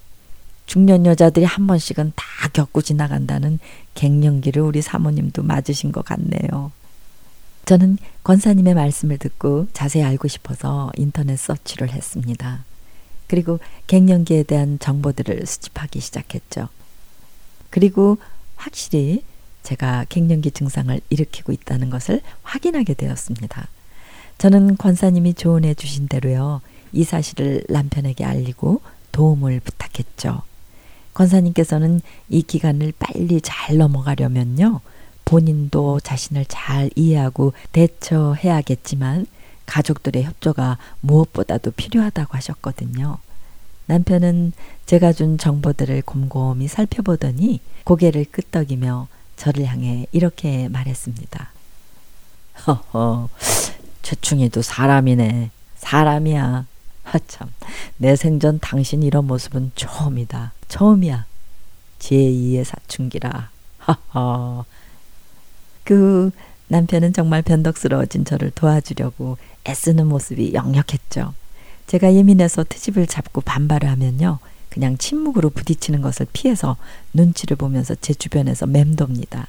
중년 0.65 1.05
여자들이 1.05 1.45
한 1.45 1.67
번씩은 1.67 2.13
다 2.15 2.49
겪고 2.53 2.81
지나간다는 2.81 3.59
갱년기를 3.95 4.61
우리 4.61 4.81
사모님도 4.81 5.43
맞으신 5.43 5.91
것 5.91 6.03
같네요. 6.05 6.71
저는 7.65 7.97
권사님의 8.23 8.73
말씀을 8.73 9.17
듣고 9.17 9.67
자세히 9.73 10.03
알고 10.03 10.27
싶어서 10.27 10.91
인터넷 10.97 11.37
서치를 11.37 11.89
했습니다. 11.89 12.65
그리고 13.27 13.59
갱년기에 13.87 14.43
대한 14.43 14.79
정보들을 14.79 15.45
수집하기 15.45 15.99
시작했죠. 15.99 16.67
그리고 17.69 18.17
확실히 18.55 19.23
제가 19.63 20.05
갱년기 20.09 20.51
증상을 20.51 20.99
일으키고 21.09 21.51
있다는 21.53 21.89
것을 21.89 22.21
확인하게 22.43 22.93
되었습니다. 22.93 23.67
저는 24.37 24.77
권사님이 24.77 25.35
조언해 25.35 25.73
주신 25.73 26.07
대로요. 26.07 26.61
이 26.91 27.03
사실을 27.03 27.63
남편에게 27.69 28.25
알리고 28.25 28.81
도움을 29.11 29.61
부탁했죠. 29.61 30.41
권사님께서는 31.13 32.01
이 32.29 32.41
기간을 32.41 32.93
빨리 32.97 33.39
잘 33.41 33.77
넘어가려면요. 33.77 34.81
본인도 35.25 35.99
자신을 36.01 36.45
잘 36.47 36.89
이해하고 36.95 37.53
대처해야겠지만 37.71 39.25
가족들의 39.65 40.23
협조가 40.23 40.77
무엇보다도 41.01 41.71
필요하다고 41.71 42.35
하셨거든요. 42.35 43.17
남편은 43.85 44.53
제가 44.85 45.13
준 45.13 45.37
정보들을 45.37 46.01
곰곰이 46.03 46.67
살펴보더니 46.67 47.59
고개를 47.83 48.25
끄덕이며 48.31 49.07
저를 49.35 49.65
향해 49.65 50.07
이렇게 50.11 50.67
말했습니다. 50.69 51.51
허허, 52.67 53.29
최충이도 54.03 54.61
사람이네. 54.61 55.49
사람이야. 55.77 56.65
하참, 57.03 57.49
내 57.97 58.15
생전 58.15 58.59
당신 58.59 59.03
이런 59.03 59.27
모습은 59.27 59.71
처음이다. 59.75 60.53
처음이야. 60.67 61.25
제2의 61.99 62.63
사춘기라. 62.63 63.49
하하. 63.77 64.63
그 65.83 66.31
남편은 66.67 67.13
정말 67.13 67.41
변덕스러워진 67.41 68.25
저를 68.25 68.51
도와주려고 68.51 69.37
애쓰는 69.67 70.07
모습이 70.07 70.53
역력했죠. 70.53 71.33
제가 71.87 72.13
예민해서 72.13 72.63
트집을 72.63 73.07
잡고 73.07 73.41
반발을 73.41 73.89
하면요. 73.89 74.39
그냥 74.69 74.97
침묵으로 74.97 75.51
부딪히는 75.51 76.01
것을 76.01 76.25
피해서 76.33 76.77
눈치를 77.13 77.57
보면서 77.57 77.95
제 77.95 78.13
주변에서 78.13 78.65
맴돕니다. 78.65 79.47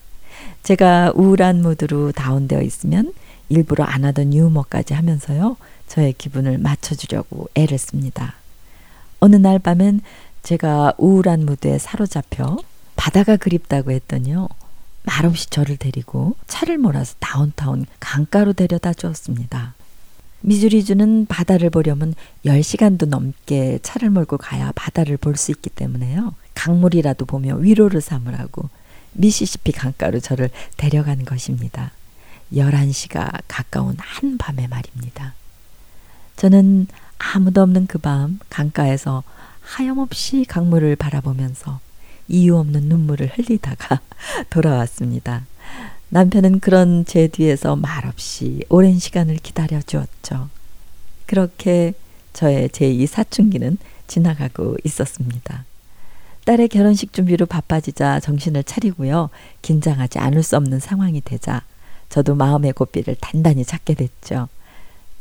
제가 0.63 1.13
우울한 1.15 1.63
무드로 1.63 2.13
다운되어 2.13 2.61
있으면 2.63 3.15
일부러 3.49 3.85
안 3.85 4.05
하던 4.05 4.35
유머까지 4.35 4.93
하면서요. 4.93 5.57
저의 5.89 6.13
기분을 6.15 6.59
맞춰주려고 6.59 7.49
애를 7.55 7.79
씁니다. 7.79 8.35
어느 9.21 9.37
날 9.37 9.59
밤엔 9.59 10.01
제가 10.43 10.95
우울한 10.99 11.47
무드에 11.47 11.79
사로잡혀 11.79 12.59
바다가 12.97 13.37
그립다고 13.37 13.91
했더니요. 13.93 14.49
말없이 15.05 15.51
저를 15.51 15.77
데리고 15.77 16.37
차를 16.47 16.79
몰아서 16.79 17.15
다운타운 17.21 17.87
강가로 18.01 18.53
데려다 18.55 18.93
주었습니다. 18.93 19.75
미주리주는 20.41 21.27
바다를 21.27 21.71
보려면 21.71 22.15
10시간도 22.45 23.07
넘게 23.09 23.79
차를 23.83 24.11
몰고 24.11 24.37
가야 24.39 24.73
바다를 24.75 25.17
볼 25.17 25.37
수 25.37 25.51
있기 25.53 25.71
때문에요. 25.71 26.35
강물이라도 26.55 27.25
보며 27.25 27.57
위로를 27.57 28.01
삼으라고 28.01 28.69
미시시피 29.13 29.73
강가로 29.73 30.21
저를 30.21 30.51
데려간 30.77 31.25
것입니다. 31.25 31.93
11시가 32.53 33.41
가까운 33.49 33.97
한밤의 33.99 34.69
말입니다. 34.69 35.35
저는 36.37 36.87
아무도 37.19 37.63
없는 37.63 37.87
그 37.87 37.99
밤 37.99 38.39
강가에서 38.51 39.23
하염없이 39.61 40.45
강물을 40.45 40.97
바라보면서 40.97 41.81
이유 42.29 42.57
없는 42.57 42.83
눈물을 42.85 43.33
흘리다가 43.35 44.01
돌아왔습니다. 44.51 45.47
남편은 46.11 46.61
그런 46.61 47.05
제 47.07 47.29
뒤에서 47.29 47.77
말없이 47.77 48.63
오랜 48.69 48.99
시간을 48.99 49.37
기다려 49.37 49.81
주었죠. 49.81 50.49
그렇게 51.27 51.95
저의 52.33 52.69
제2 52.69 53.07
사춘기는 53.07 53.79
지나가고 54.07 54.77
있었습니다. 54.85 55.65
딸의 56.45 56.69
결혼식 56.69 57.13
준비로 57.15 57.47
바빠지자 57.47 58.21
정신을 58.21 58.65
차리고요. 58.65 59.31
긴장하지 59.63 60.19
않을 60.19 60.43
수 60.43 60.57
없는 60.57 60.79
상황이 60.79 61.23
되자 61.23 61.63
저도 62.11 62.35
마음의 62.35 62.75
고삐를 62.75 63.17
단단히 63.21 63.65
잡게 63.65 63.95
됐죠. 63.95 64.49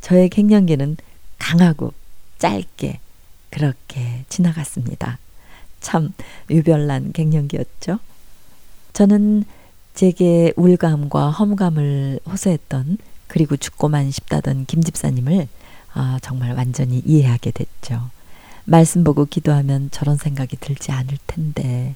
저의 0.03 0.27
갱년기는 0.27 0.97
강하고 1.39 1.93
짧게 2.37 2.99
그렇게 3.49 4.25
지나갔습니다. 4.27 5.17
참 5.79 6.13
유별난 6.49 7.13
갱년기였죠. 7.13 7.99
저는 8.91 9.45
제게 9.95 10.51
울감과 10.57 11.29
허무감을 11.31 12.19
호소했던 12.29 12.97
그리고 13.27 13.55
죽고만 13.55 14.11
싶다던 14.11 14.65
김 14.65 14.83
집사님을 14.83 15.47
아, 15.93 16.19
정말 16.21 16.53
완전히 16.53 17.01
이해하게 17.05 17.51
됐죠. 17.51 18.09
말씀 18.65 19.05
보고 19.05 19.25
기도하면 19.25 19.89
저런 19.91 20.17
생각이 20.17 20.57
들지 20.57 20.91
않을 20.91 21.17
텐데 21.27 21.95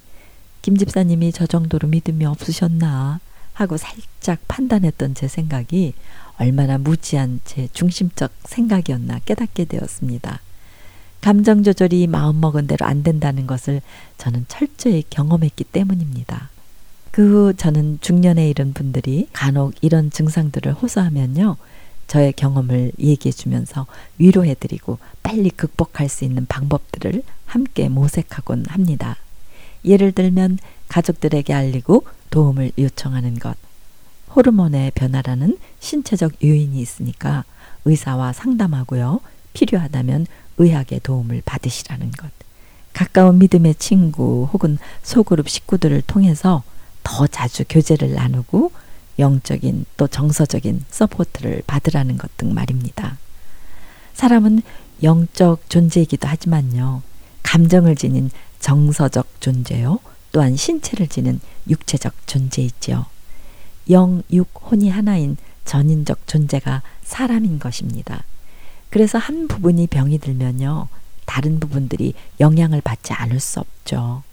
김 0.61 0.77
집사님이 0.77 1.33
저 1.33 1.45
정도로 1.45 1.89
믿음이 1.89 2.25
없으셨나 2.25 3.19
하고 3.53 3.75
살짝 3.75 4.39
판단했던 4.47 5.13
제 5.15 5.27
생각이 5.27 5.93
얼마나 6.39 6.77
무지한 6.77 7.39
제 7.45 7.67
중심적 7.73 8.31
생각이었나 8.45 9.19
깨닫게 9.25 9.65
되었습니다. 9.65 10.39
감정 11.21 11.63
조절이 11.63 12.07
마음먹은 12.07 12.67
대로 12.67 12.85
안 12.85 13.03
된다는 13.03 13.47
것을 13.47 13.81
저는 14.17 14.45
철저히 14.47 15.03
경험했기 15.09 15.63
때문입니다. 15.65 16.49
그 17.11 17.21
후 17.27 17.53
저는 17.55 17.97
중년에 18.01 18.47
이른 18.47 18.73
분들이 18.73 19.27
간혹 19.33 19.73
이런 19.81 20.11
증상들을 20.11 20.73
호소하면요. 20.73 21.57
저의 22.05 22.31
경험을 22.33 22.91
얘기해 22.99 23.31
주면서 23.31 23.87
위로해 24.19 24.53
드리고 24.53 24.99
빨리 25.23 25.49
극복할 25.49 26.07
수 26.09 26.23
있는 26.23 26.45
방법들을 26.45 27.23
함께 27.47 27.89
모색하곤 27.89 28.65
합니다. 28.69 29.17
예를 29.83 30.11
들면 30.11 30.59
가족들에게 30.89 31.53
알리고 31.53 32.05
도움을 32.29 32.71
요청하는 32.77 33.39
것. 33.39 33.57
호르몬의 34.37 34.91
변화라는 34.91 35.57
신체적 35.79 36.43
요인이 36.43 36.79
있으니까 36.79 37.43
의사와 37.85 38.33
상담하고요. 38.33 39.19
필요하다면 39.53 40.27
의학의 40.59 40.99
도움을 41.01 41.41
받으시라는 41.43 42.11
것. 42.11 42.29
가까운 42.93 43.39
믿음의 43.39 43.75
친구 43.75 44.47
혹은 44.53 44.77
소그룹 45.01 45.49
식구들을 45.49 46.03
통해서 46.03 46.61
더 47.03 47.25
자주 47.25 47.63
교제를 47.67 48.13
나누고 48.13 48.71
영적인 49.17 49.85
또 49.97 50.07
정서적인 50.07 50.85
support를 50.91 51.63
받으라는 51.65 52.17
것 52.19 52.29
등 52.37 52.53
말입니다. 52.53 53.17
사람은 54.13 54.61
영적 55.01 55.67
존재이기도 55.69 56.27
하지만요. 56.27 57.01
감정을 57.41 57.95
지닌 57.95 58.29
정서적 58.59 59.41
존재요. 59.41 59.97
또한 60.31 60.55
신체를 60.55 61.07
지닌 61.07 61.39
육체적 61.67 62.13
존재이지요. 62.27 63.16
영, 63.89 64.23
육, 64.31 64.49
혼이 64.71 64.89
하나인 64.89 65.37
전인적 65.65 66.27
존재가 66.27 66.81
사람인 67.03 67.59
것입니다. 67.59 68.23
그래서 68.89 69.17
한 69.17 69.47
부분이 69.47 69.87
병이 69.87 70.19
들면요. 70.19 70.87
다른 71.25 71.59
부분들이 71.59 72.13
영향을 72.39 72.81
받지 72.81 73.13
않을 73.13 73.39
수 73.39 73.59
없죠. 73.59 74.23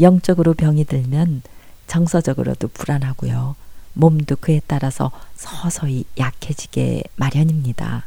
영적으로 0.00 0.54
병이 0.54 0.84
들면 0.84 1.42
정서적으로도 1.86 2.68
불안하고요. 2.68 3.56
몸도 3.94 4.36
그에 4.36 4.60
따라서 4.66 5.10
서서히 5.34 6.04
약해지게 6.18 7.02
마련입니다. 7.16 8.04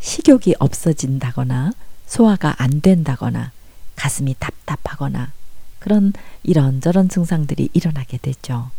식욕이 0.00 0.54
없어진다거나 0.58 1.72
소화가 2.06 2.54
안 2.58 2.80
된다거나 2.80 3.50
가슴이 3.96 4.36
답답하거나 4.38 5.32
그런 5.80 6.12
이런저런 6.42 7.08
증상들이 7.08 7.70
일어나게 7.72 8.18
되죠. 8.18 8.70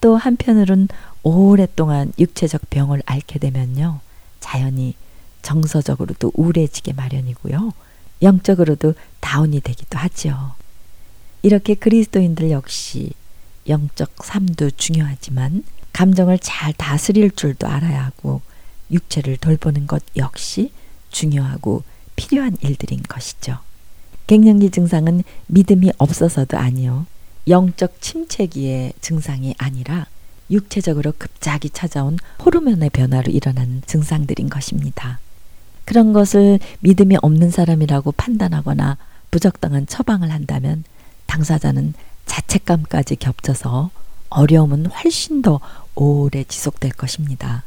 또 0.00 0.16
한편으론 0.16 0.88
오랫동안 1.22 2.12
육체적 2.18 2.70
병을 2.70 3.02
앓게 3.06 3.38
되면요. 3.38 4.00
자연히 4.40 4.94
정서적으로도 5.42 6.32
우울해지게 6.34 6.92
마련이고요. 6.92 7.72
영적으로도 8.22 8.94
다운이 9.20 9.60
되기도 9.60 9.98
하지요. 9.98 10.52
이렇게 11.42 11.74
그리스도인들 11.74 12.50
역시 12.50 13.12
영적 13.68 14.24
삶도 14.24 14.70
중요하지만 14.72 15.64
감정을 15.92 16.38
잘 16.40 16.72
다스릴 16.72 17.30
줄도 17.32 17.66
알아야 17.66 18.04
하고 18.04 18.40
육체를 18.90 19.36
돌보는 19.36 19.86
것 19.86 20.02
역시 20.16 20.72
중요하고 21.10 21.82
필요한 22.16 22.56
일들인 22.60 23.02
것이죠. 23.02 23.58
갱년기 24.26 24.70
증상은 24.70 25.22
믿음이 25.46 25.92
없어서도 25.98 26.58
아니요. 26.58 27.06
영적 27.48 28.00
침체기의 28.00 28.92
증상이 29.00 29.54
아니라 29.58 30.06
육체적으로 30.50 31.12
급작이 31.16 31.70
찾아온 31.70 32.18
호르몬의 32.44 32.90
변화로 32.90 33.30
일어난 33.30 33.82
증상들인 33.86 34.48
것입니다. 34.48 35.18
그런 35.84 36.12
것을 36.12 36.58
믿음이 36.80 37.16
없는 37.22 37.50
사람이라고 37.50 38.12
판단하거나 38.12 38.98
부적당한 39.30 39.86
처방을 39.86 40.30
한다면 40.30 40.84
당사자는 41.26 41.94
자책감까지 42.26 43.16
겹쳐서 43.16 43.90
어려움은 44.30 44.86
훨씬 44.86 45.42
더 45.42 45.60
오래 45.94 46.44
지속될 46.44 46.92
것입니다. 46.92 47.64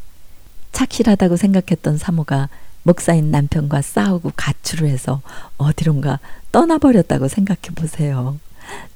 착실하다고 0.72 1.36
생각했던 1.38 1.98
사모가 1.98 2.50
목사인 2.84 3.30
남편과 3.32 3.82
싸우고 3.82 4.34
가출을 4.36 4.88
해서 4.88 5.22
어디론가 5.58 6.20
떠나버렸다고 6.52 7.28
생각해 7.28 7.76
보세요. 7.76 8.40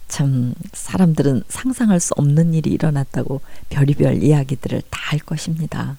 참 0.08 0.54
사람들은 0.74 1.44
상상할 1.48 2.00
수 2.00 2.14
없는 2.18 2.54
일이 2.54 2.72
일어났다고 2.72 3.42
별의별 3.70 4.24
이야기들을 4.24 4.82
다 4.90 5.06
할 5.06 5.20
것입니다. 5.20 5.98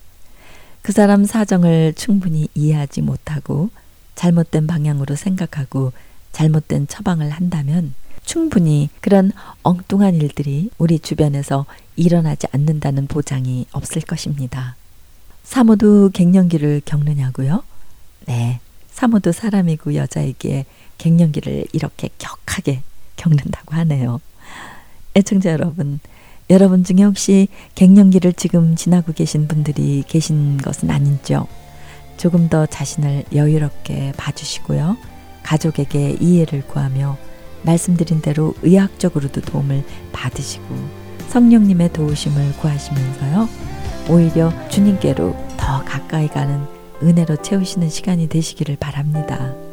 그 0.82 0.92
사람 0.92 1.24
사정을 1.24 1.94
충분히 1.94 2.48
이해하지 2.54 3.02
못하고 3.02 3.70
잘못된 4.14 4.66
방향으로 4.66 5.14
생각하고 5.14 5.92
잘못된 6.32 6.86
처방을 6.88 7.30
한다면 7.30 7.94
충분히 8.24 8.88
그런 9.00 9.32
엉뚱한 9.62 10.16
일들이 10.16 10.70
우리 10.78 10.98
주변에서 10.98 11.66
일어나지 11.94 12.46
않는다는 12.52 13.06
보장이 13.06 13.66
없을 13.72 14.02
것입니다. 14.02 14.76
사모도 15.44 16.10
갱년기를 16.10 16.82
겪느냐고요? 16.84 17.62
네. 18.26 18.60
사모도 18.90 19.32
사람이고 19.32 19.94
여자이기에 19.94 20.66
갱년기를 20.98 21.66
이렇게 21.72 22.08
격하게 22.18 22.82
겪는다고 23.16 23.74
하네요. 23.74 24.20
애청자 25.14 25.50
여러분, 25.50 25.98
여러분 26.48 26.84
중에 26.84 27.02
혹시 27.02 27.48
갱년기를 27.74 28.34
지금 28.34 28.76
지나고 28.76 29.12
계신 29.12 29.48
분들이 29.48 30.04
계신 30.06 30.58
것은 30.58 30.90
아닌죠? 30.90 31.46
조금 32.16 32.48
더 32.48 32.66
자신을 32.66 33.24
여유롭게 33.34 34.12
봐주시고요. 34.16 34.96
가족에게 35.42 36.16
이해를 36.20 36.66
구하며 36.66 37.16
말씀드린 37.62 38.20
대로 38.20 38.54
의학적으로도 38.62 39.40
도움을 39.42 39.84
받으시고 40.12 40.64
성령님의 41.28 41.92
도우심을 41.92 42.56
구하시면서요. 42.58 43.48
오히려 44.08 44.52
주님께로 44.68 45.36
더 45.56 45.84
가까이 45.84 46.28
가는 46.28 46.64
은혜로 47.02 47.42
채우시는 47.42 47.88
시간이 47.88 48.28
되시기를 48.28 48.76
바랍니다. 48.76 49.65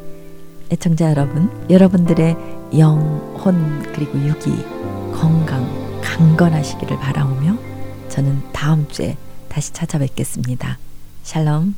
애청자 0.71 1.09
여러분, 1.09 1.49
여러분들의 1.69 2.35
영, 2.77 2.99
혼, 3.37 3.83
그리고 3.93 4.17
유기, 4.19 4.51
건강, 5.13 5.67
강건하시기를 6.01 6.97
바라오며 6.99 7.57
저는 8.09 8.41
다음 8.51 8.87
주에 8.87 9.17
다시 9.49 9.71
찾아뵙겠습니다. 9.73 10.77
샬롬. 11.23 11.75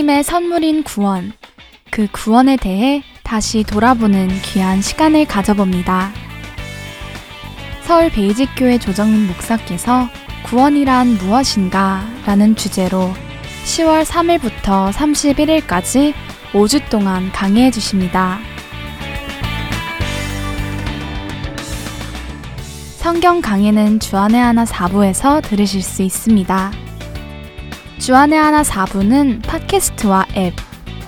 하나님의 0.00 0.24
선물인 0.24 0.82
구원, 0.82 1.32
그 1.90 2.06
구원에 2.10 2.56
대해 2.56 3.02
다시 3.22 3.62
돌아보는 3.62 4.28
귀한 4.42 4.80
시간을 4.80 5.26
가져봅니다. 5.26 6.10
서울 7.82 8.08
베이직교회 8.08 8.78
조정민 8.78 9.26
목사께서 9.26 10.08
구원이란 10.44 11.18
무엇인가 11.18 12.02
라는 12.24 12.56
주제로 12.56 13.12
10월 13.64 14.04
3일부터 14.04 14.90
31일까지 14.90 16.14
5주 16.52 16.88
동안 16.88 17.30
강해해 17.32 17.70
주십니다. 17.70 18.38
성경 22.96 23.42
강해는 23.42 24.00
주안의 24.00 24.40
하나 24.40 24.64
4부에서 24.64 25.42
들으실 25.42 25.82
수 25.82 26.02
있습니다. 26.02 26.89
주안의 28.00 28.36
하나 28.38 28.62
4부는 28.62 29.42
팟캐스트와 29.42 30.26
앱, 30.34 30.54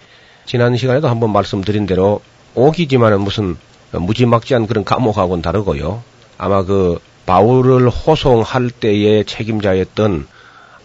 지난 0.46 0.76
시간에도 0.76 1.08
한번 1.08 1.32
말씀드린 1.32 1.86
대로 1.86 2.20
옥이지만은 2.54 3.20
무슨 3.20 3.56
무지막지한 3.92 4.66
그런 4.66 4.84
감옥하고는 4.84 5.42
다르고요. 5.42 6.02
아마 6.38 6.64
그 6.64 6.98
바울을 7.26 7.88
호송할 7.88 8.70
때의 8.70 9.24
책임자였던 9.24 10.26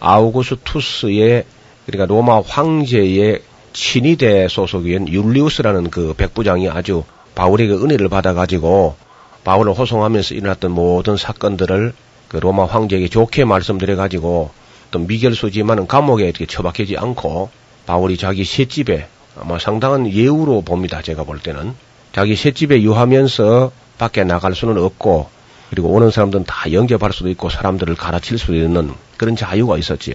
아우구스투스의 0.00 1.44
그러니까 1.86 2.06
로마 2.12 2.40
황제의 2.40 3.42
친위대 3.72 4.48
소속인 4.48 5.08
율리우스라는 5.08 5.90
그 5.90 6.14
백부장이 6.14 6.68
아주 6.68 7.04
바울에게 7.34 7.72
은혜를 7.72 8.08
받아가지고 8.08 8.96
바울을 9.44 9.72
호송하면서 9.72 10.34
일어났던 10.34 10.72
모든 10.72 11.16
사건들을 11.16 11.94
그 12.32 12.38
로마 12.38 12.64
황제에게 12.64 13.08
좋게 13.08 13.44
말씀드려 13.44 13.94
가지고 13.94 14.50
또 14.90 14.98
미결수지만은 15.00 15.86
감옥에 15.86 16.24
이렇게 16.24 16.46
처박히지 16.46 16.96
않고 16.96 17.50
바울이 17.84 18.16
자기 18.16 18.44
셋집에 18.44 19.06
아마 19.38 19.58
상당한 19.58 20.10
예우로 20.10 20.62
봅니다. 20.62 21.02
제가 21.02 21.24
볼 21.24 21.40
때는 21.40 21.74
자기 22.12 22.34
셋집에 22.34 22.80
유하면서 22.82 23.70
밖에 23.98 24.24
나갈 24.24 24.54
수는 24.54 24.82
없고 24.82 25.28
그리고 25.68 25.88
오는 25.88 26.10
사람들은 26.10 26.44
다 26.46 26.72
영접할 26.72 27.12
수도 27.12 27.28
있고 27.28 27.50
사람들을 27.50 27.94
가르칠 27.96 28.38
수도 28.38 28.54
있는 28.54 28.92
그런 29.18 29.36
자유가 29.36 29.76
있었지요. 29.76 30.14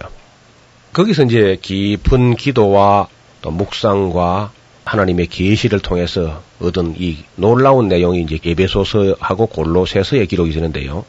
거기서 0.92 1.22
이제 1.24 1.56
깊은 1.62 2.34
기도와 2.34 3.06
또 3.42 3.52
묵상과 3.52 4.50
하나님의 4.84 5.28
계시를 5.28 5.78
통해서 5.80 6.42
얻은 6.60 6.96
이 6.98 7.18
놀라운 7.36 7.86
내용이 7.86 8.22
이제 8.22 8.38
에베소서하고 8.44 9.46
골로새서에 9.46 10.26
기록이 10.26 10.50
되는데요. 10.52 11.04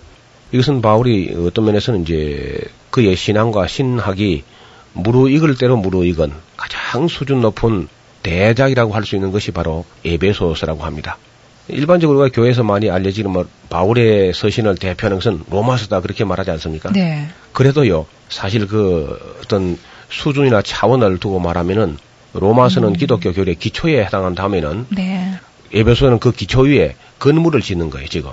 이것은 0.52 0.82
바울이 0.82 1.36
어떤 1.46 1.66
면에서는 1.66 2.02
이제 2.02 2.60
그의 2.90 3.16
신앙과 3.16 3.68
신학이 3.68 4.44
무르익을 4.94 5.58
대로 5.58 5.78
무르익은 5.78 6.32
가장 6.58 7.08
수준 7.08 7.42
높은 7.42 7.88
대작이라고 8.24 8.94
할 8.94 9.04
수 9.06 9.16
있는 9.16 9.32
것이 9.32 9.52
바로 9.52 9.86
에베소서라고 10.04 10.84
합니다. 10.84 11.18
일반적으로 11.68 12.20
우리가 12.20 12.36
교회에서 12.36 12.64
많이 12.64 12.90
알려지는 12.90 13.32
뭐 13.32 13.46
바울의 13.70 14.34
서신을 14.34 14.76
대표하는 14.76 15.18
것은 15.20 15.44
로마서다 15.52 16.02
그렇게 16.02 16.24
말하지 16.26 16.50
않습니까? 16.52 16.92
네. 16.92 17.28
그래도요 17.54 18.08
사실 18.28 18.66
그 18.68 19.38
어떤 19.44 19.78
수준이나 20.10 20.64
차원을 20.64 21.20
두고 21.20 21.40
말하면은 21.40 21.98
로마서는 22.34 22.90
음. 22.90 22.94
기독교 22.94 23.32
교리의 23.32 23.56
기초에 23.56 24.04
해당한다면은 24.06 24.88
네. 24.90 25.34
에베소는 25.72 26.18
그 26.20 26.32
기초 26.32 26.62
위에 26.62 26.96
건물을 27.20 27.62
짓는 27.62 27.92
거예요 27.92 28.08
지금. 28.08 28.32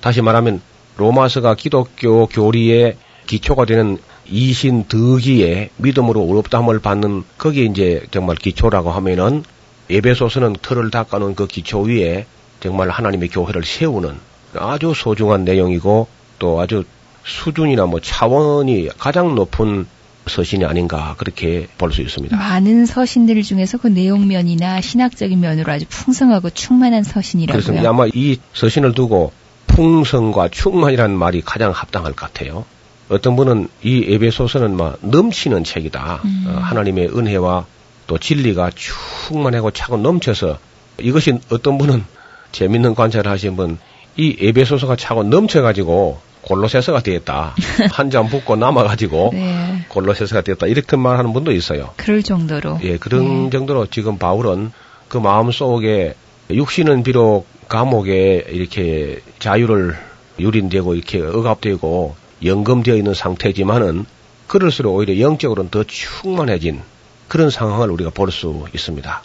다시 0.00 0.20
말하면 0.20 0.60
로마서가 0.96 1.54
기독교 1.54 2.26
교리의 2.26 2.96
기초가 3.26 3.64
되는 3.64 3.98
이신 4.28 4.84
득이의 4.88 5.70
믿음으로 5.76 6.20
의롭다함을 6.22 6.80
받는 6.80 7.24
거기에 7.38 7.64
이제 7.66 8.06
정말 8.10 8.36
기초라고 8.36 8.90
하면은 8.90 9.44
에베소서는 9.90 10.56
틀을 10.62 10.90
닦아놓은 10.90 11.34
그 11.34 11.46
기초 11.46 11.82
위에 11.82 12.26
정말 12.60 12.90
하나님의 12.90 13.28
교회를 13.28 13.64
세우는 13.64 14.14
아주 14.54 14.94
소중한 14.96 15.44
내용이고 15.44 16.08
또 16.38 16.60
아주 16.60 16.84
수준이나 17.24 17.86
뭐 17.86 18.00
차원이 18.00 18.88
가장 18.98 19.34
높은 19.34 19.86
서신이 20.26 20.64
아닌가 20.64 21.14
그렇게 21.18 21.68
볼 21.78 21.92
수 21.92 22.02
있습니다. 22.02 22.36
많은 22.36 22.86
서신들 22.86 23.42
중에서 23.42 23.78
그 23.78 23.86
내용면이나 23.86 24.80
신학적인 24.80 25.38
면으로 25.38 25.72
아주 25.72 25.86
풍성하고 25.88 26.50
충만한 26.50 27.04
서신이라고요. 27.04 27.62
그래서 27.64 27.88
아마 27.88 28.06
이 28.12 28.38
서신을 28.54 28.94
두고 28.94 29.32
풍성과 29.76 30.48
충만이라는 30.48 31.16
말이 31.18 31.42
가장 31.42 31.70
합당할 31.70 32.14
것 32.14 32.32
같아요. 32.32 32.64
어떤 33.10 33.36
분은 33.36 33.68
이 33.82 34.06
에베소서는 34.08 34.74
막 34.74 34.96
넘치는 35.02 35.64
책이다. 35.64 36.22
음. 36.24 36.44
어, 36.48 36.58
하나님의 36.58 37.10
은혜와 37.14 37.66
또 38.06 38.16
진리가 38.18 38.70
충만하고 38.74 39.70
차고 39.70 39.98
넘쳐서 39.98 40.58
이것이 40.98 41.38
어떤 41.50 41.76
분은 41.76 42.04
재밌는 42.52 42.94
관찰을 42.94 43.30
하신 43.30 43.56
분, 43.56 43.78
이 44.16 44.36
에베소서가 44.40 44.96
차고 44.96 45.24
넘쳐가지고 45.24 46.20
골로새서가 46.40 47.00
되었다. 47.00 47.54
한장 47.92 48.28
붙고 48.30 48.56
남아가지고 48.56 49.30
네. 49.34 49.84
골로새서가 49.88 50.40
되었다. 50.40 50.68
이렇게 50.68 50.96
말하는 50.96 51.34
분도 51.34 51.52
있어요. 51.52 51.90
그럴 51.96 52.22
정도로. 52.22 52.78
예, 52.82 52.96
그런 52.96 53.44
네. 53.44 53.50
정도로 53.50 53.86
지금 53.86 54.16
바울은 54.16 54.72
그 55.08 55.18
마음 55.18 55.50
속에 55.50 56.14
육신은 56.50 57.02
비록 57.02 57.46
감옥에 57.68 58.44
이렇게 58.48 59.20
자유를 59.38 59.96
유린되고 60.38 60.94
이렇게 60.94 61.20
억압되고 61.20 62.14
연금되어 62.44 62.96
있는 62.96 63.14
상태지만은 63.14 64.04
그럴수록 64.46 64.94
오히려 64.94 65.18
영적으로는 65.18 65.70
더 65.70 65.82
충만해진 65.84 66.80
그런 67.28 67.50
상황을 67.50 67.90
우리가 67.90 68.10
볼 68.10 68.30
수 68.30 68.66
있습니다. 68.74 69.22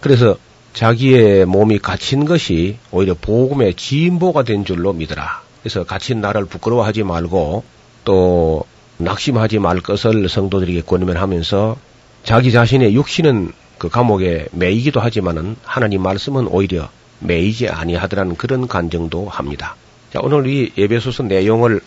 그래서 0.00 0.36
자기의 0.72 1.44
몸이 1.46 1.78
갇힌 1.78 2.24
것이 2.24 2.78
오히려 2.90 3.14
복음의 3.20 3.74
진보가 3.74 4.44
된 4.44 4.64
줄로 4.64 4.92
믿어라. 4.92 5.42
그래서 5.62 5.84
갇힌 5.84 6.20
나를 6.20 6.46
부끄러워하지 6.46 7.02
말고 7.02 7.64
또 8.04 8.64
낙심하지 8.96 9.58
말 9.58 9.80
것을 9.80 10.28
성도들에게 10.28 10.82
권면하면서 10.82 11.76
자기 12.24 12.52
자신의 12.52 12.94
육신은 12.94 13.52
그 13.78 13.88
감옥에 13.88 14.46
매이기도 14.52 15.00
하지만은 15.00 15.56
하나님 15.64 16.02
말씀은 16.02 16.46
오히려 16.46 16.88
매이지 17.20 17.68
아니하더라는 17.68 18.36
그런 18.36 18.66
간증도 18.66 19.28
합니다. 19.28 19.76
자, 20.12 20.20
오늘 20.22 20.46
이 20.46 20.72
예배소서 20.76 21.24
내용을 21.24 21.80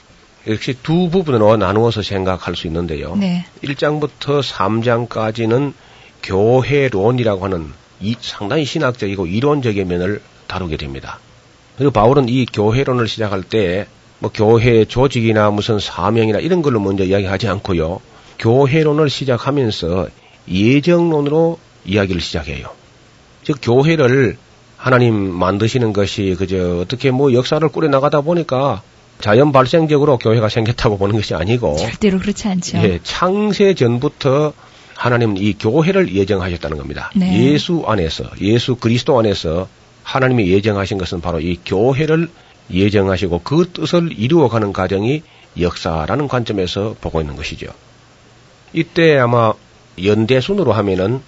역시 0.48 0.76
두 0.82 1.10
부분으로 1.10 1.58
나누어서 1.58 2.02
생각할 2.02 2.56
수 2.56 2.68
있는데요. 2.68 3.16
네. 3.16 3.46
1장부터 3.64 4.42
3장까지는 4.42 5.74
교회론이라고 6.22 7.46
하는 7.46 7.72
이 8.00 8.16
상당히 8.20 8.66
신학적이고 8.66 9.28
이론적인 9.28 9.88
면을 9.88 10.22
다루게 10.48 10.78
됩니다. 10.78 11.20
그리고 11.78 11.92
바울은 11.92 12.30
이 12.30 12.46
교회론을 12.46 13.08
시작할 13.08 13.44
때 13.44 13.88
뭐 14.24 14.32
교회 14.34 14.86
조직이나 14.86 15.52
무슨 15.52 15.80
사명이나 15.80 16.40
이런 16.40 16.62
걸로 16.62 16.80
먼저 16.80 17.04
이야기하지 17.04 17.50
않고요. 17.50 18.00
교회론을 18.40 19.10
시작하면서 19.10 20.08
예정론으로 20.48 21.60
이야기를 21.84 22.22
시작해요. 22.22 22.70
즉 23.44 23.58
교회를 23.62 24.38
하나님 24.84 25.16
만드시는 25.16 25.94
것이 25.94 26.36
그저 26.38 26.80
어떻게 26.80 27.10
뭐 27.10 27.32
역사를 27.32 27.66
꾸려 27.70 27.88
나가다 27.88 28.20
보니까 28.20 28.82
자연 29.22 29.54
발생적으로 29.54 30.18
교회가 30.18 30.50
생겼다고 30.50 30.98
보는 30.98 31.16
것이 31.16 31.34
아니고 31.34 31.78
절대로 31.78 32.20
그렇지 32.20 32.50
않죠. 32.50 32.80
예, 32.80 33.00
창세 33.02 33.76
전부터 33.76 34.52
하나님은 34.96 35.38
이 35.38 35.54
교회를 35.54 36.14
예정하셨다는 36.14 36.78
겁니다. 36.78 37.12
네. 37.16 37.54
예수 37.54 37.86
안에서 37.88 38.26
예수 38.42 38.76
그리스도 38.76 39.18
안에서 39.18 39.70
하나님이 40.04 40.52
예정하신 40.52 40.98
것은 40.98 41.22
바로 41.22 41.40
이 41.40 41.58
교회를 41.66 42.28
예정하시고 42.70 43.40
그 43.46 43.70
뜻을 43.72 44.12
이루어가는 44.12 44.74
과정이 44.74 45.24
역사라는 45.58 46.28
관점에서 46.28 46.98
보고 47.00 47.22
있는 47.22 47.38
것이죠. 47.38 47.68
이때 48.74 49.18
아마 49.18 49.54
연대 50.04 50.42
순으로 50.42 50.74
하면은 50.74 51.22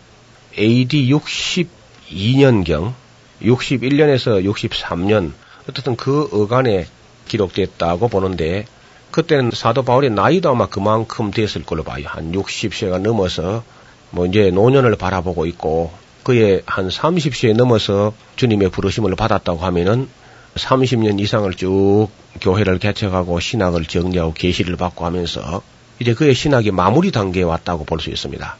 AD 0.59 1.09
62년경 1.09 3.04
61년에서 3.45 4.43
63년 4.43 5.31
어떻든 5.69 5.95
그 5.95 6.29
어간에 6.31 6.87
기록됐다고 7.27 8.07
보는데 8.07 8.65
그때는 9.11 9.51
사도 9.53 9.83
바울의 9.83 10.11
나이도 10.11 10.49
아마 10.49 10.67
그만큼 10.67 11.31
됐을 11.31 11.63
걸로 11.63 11.83
봐요. 11.83 12.05
한 12.07 12.31
60세가 12.31 12.99
넘어서 12.99 13.63
뭐 14.11 14.25
이제 14.25 14.51
노년을 14.51 14.95
바라보고 14.97 15.45
있고 15.47 15.91
그의 16.23 16.63
한 16.65 16.89
30세에 16.89 17.55
넘어서 17.55 18.13
주님의 18.35 18.69
부르심을 18.71 19.15
받았다고 19.15 19.59
하면은 19.59 20.09
30년 20.55 21.19
이상을 21.19 21.53
쭉 21.53 22.07
교회를 22.41 22.79
개척하고 22.79 23.39
신학을 23.39 23.85
정리하고 23.85 24.33
계시를 24.33 24.75
받고 24.75 25.05
하면서 25.05 25.61
이제 25.99 26.13
그의 26.13 26.33
신학이 26.33 26.71
마무리 26.71 27.11
단계에 27.11 27.43
왔다고 27.43 27.85
볼 27.85 27.99
수 27.99 28.09
있습니다. 28.09 28.57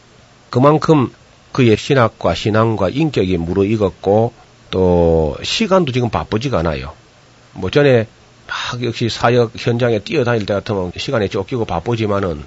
그만큼 0.50 1.12
그의 1.52 1.76
신학과 1.76 2.34
신앙과 2.34 2.88
인격이 2.90 3.36
무르익었고 3.38 4.32
또 4.70 5.36
시간도 5.42 5.92
지금 5.92 6.10
바쁘지가 6.10 6.58
않아요. 6.60 6.92
뭐 7.52 7.70
전에 7.70 8.06
막 8.46 8.84
역시 8.84 9.08
사역 9.08 9.52
현장에 9.56 10.00
뛰어다닐 10.00 10.46
때 10.46 10.54
같으면 10.54 10.92
시간에 10.96 11.28
쫓기고 11.28 11.64
바쁘지만은 11.64 12.44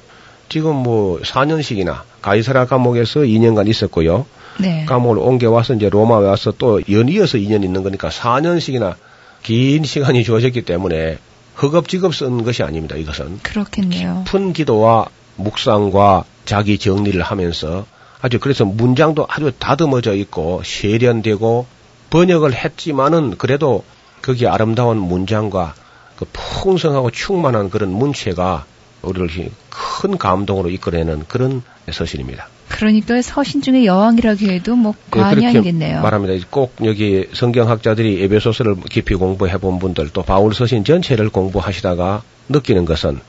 지금 0.48 0.76
뭐 0.76 1.20
4년씩이나 1.20 2.02
가이사라 2.22 2.66
감옥에서 2.66 3.22
2년간 3.22 3.68
있었고요. 3.68 4.26
네. 4.60 4.86
감옥을 4.86 5.20
옮겨와서 5.20 5.76
이제 5.76 5.90
로마에 5.90 6.26
와서 6.26 6.54
또 6.58 6.82
연이어서 6.90 7.38
2년 7.38 7.64
있는 7.64 7.84
거니까 7.84 8.10
4년씩이나 8.10 8.96
긴 9.44 9.84
시간이 9.84 10.24
주어졌기 10.24 10.64
때문에 10.64 11.18
허겁지겁 11.62 12.14
쓴 12.14 12.44
것이 12.44 12.64
아닙니다. 12.64 12.96
이것은 12.96 13.40
그렇겠네요. 13.44 14.24
깊은 14.26 14.54
기도와 14.54 15.08
묵상과 15.36 16.26
자기 16.46 16.78
정리를 16.78 17.22
하면서 17.22 17.86
아주 18.22 18.40
그래서 18.40 18.66
문장도 18.66 19.28
아주 19.30 19.52
다듬어져 19.58 20.14
있고 20.16 20.62
세련되고 20.66 21.66
번역을 22.10 22.54
했지만은 22.54 23.38
그래도 23.38 23.84
거기 24.22 24.48
아름다운 24.48 24.98
문장과 24.98 25.76
그 26.16 26.26
풍성하고 26.34 27.12
충만한 27.12 27.70
그런 27.70 27.92
문체가 27.92 28.66
우리를 29.02 29.50
큰 29.70 30.18
감동으로 30.18 30.70
이끌어내는 30.70 31.26
그런 31.28 31.64
서신입니다. 31.90 32.48
그러니까 32.68 33.22
서신 33.22 33.62
중에 33.62 33.86
여왕이라고 33.86 34.46
해도 34.46 34.76
뭐 34.76 34.94
예, 35.16 35.20
과언이 35.20 35.36
그렇게 35.42 35.58
아니겠네요. 35.58 36.02
말합니다. 36.02 36.46
꼭 36.50 36.76
여기 36.84 37.28
성경학자들이 37.34 38.22
에베소서를 38.24 38.76
깊이 38.90 39.16
공부해 39.16 39.58
본 39.58 39.80
분들 39.80 40.10
또 40.10 40.22
바울 40.22 40.54
서신 40.54 40.84
전체를 40.84 41.30
공부하시다가 41.30 42.22
느끼는 42.50 42.86
것은 42.86 43.20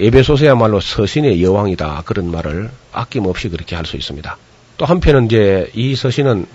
에베소서야말로 0.00 0.80
서신의 0.80 1.42
여왕이다 1.42 2.02
그런 2.06 2.30
말을 2.30 2.70
아낌없이 2.92 3.48
그렇게 3.50 3.76
할 3.76 3.84
수 3.84 3.96
있습니다. 3.96 4.36
또 4.78 4.84
한편은 4.86 5.26
이제 5.26 5.70
이 5.74 5.94
서신은 5.94 6.46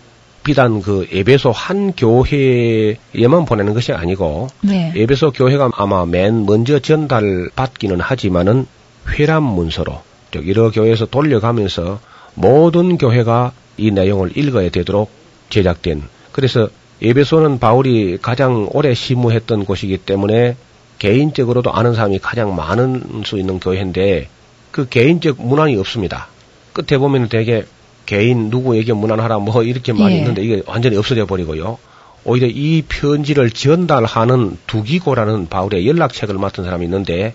비단 0.44 0.82
그 0.82 1.08
에베소 1.12 1.52
한 1.52 1.94
교회에만 1.94 3.46
보내는 3.46 3.74
것이 3.74 3.94
아니고 3.94 4.48
네. 4.62 4.94
에베소 4.96 5.32
교회가 5.32 5.72
아마 5.76 6.06
맨 6.06 6.46
먼저 6.46 6.80
전달 6.80 7.50
받기는 7.56 8.00
하지만은 8.00 8.68
회람 9.10 9.44
문서로 9.44 10.02
즉 10.32 10.48
여러 10.50 10.72
교회에서 10.72 11.06
돌려가면서 11.06 12.00
모든 12.36 12.98
교회가 12.98 13.54
이 13.78 13.92
내용을 13.92 14.38
읽어야 14.38 14.70
되도록 14.70 15.10
제작된 15.50 16.04
그래서 16.32 16.70
에베소는 17.02 17.60
바울이 17.60 18.18
가장 18.22 18.68
오래 18.72 18.94
시무했던 18.94 19.66
곳이기 19.66 19.98
때문에 20.00 20.56
개인적으로도 21.00 21.72
아는 21.74 21.96
사람이 21.96 22.20
가장 22.20 22.56
많은 22.56 23.24
수 23.26 23.38
있는 23.38 23.60
교회인데 23.60 24.30
그 24.72 24.88
개인적 24.88 25.42
문안이 25.42 25.78
없습니다. 25.78 26.28
끝에 26.72 26.98
보면 26.98 27.30
되게 27.30 27.66
개인 28.06 28.50
누구에게 28.50 28.94
문안하라 28.94 29.40
뭐 29.40 29.64
이렇게 29.64 29.94
많이 29.94 30.16
예. 30.16 30.20
있는데 30.20 30.44
이게 30.44 30.64
완전히 30.66 30.98
없어져 30.98 31.26
버리고요. 31.26 31.78
오히려 32.26 32.48
이 32.48 32.84
편지를 32.88 33.52
전달하는 33.52 34.58
두기고라는 34.68 35.48
바울의 35.48 35.88
연락책을 35.88 36.36
맡은 36.36 36.64
사람이 36.64 36.86
있는데 36.86 37.34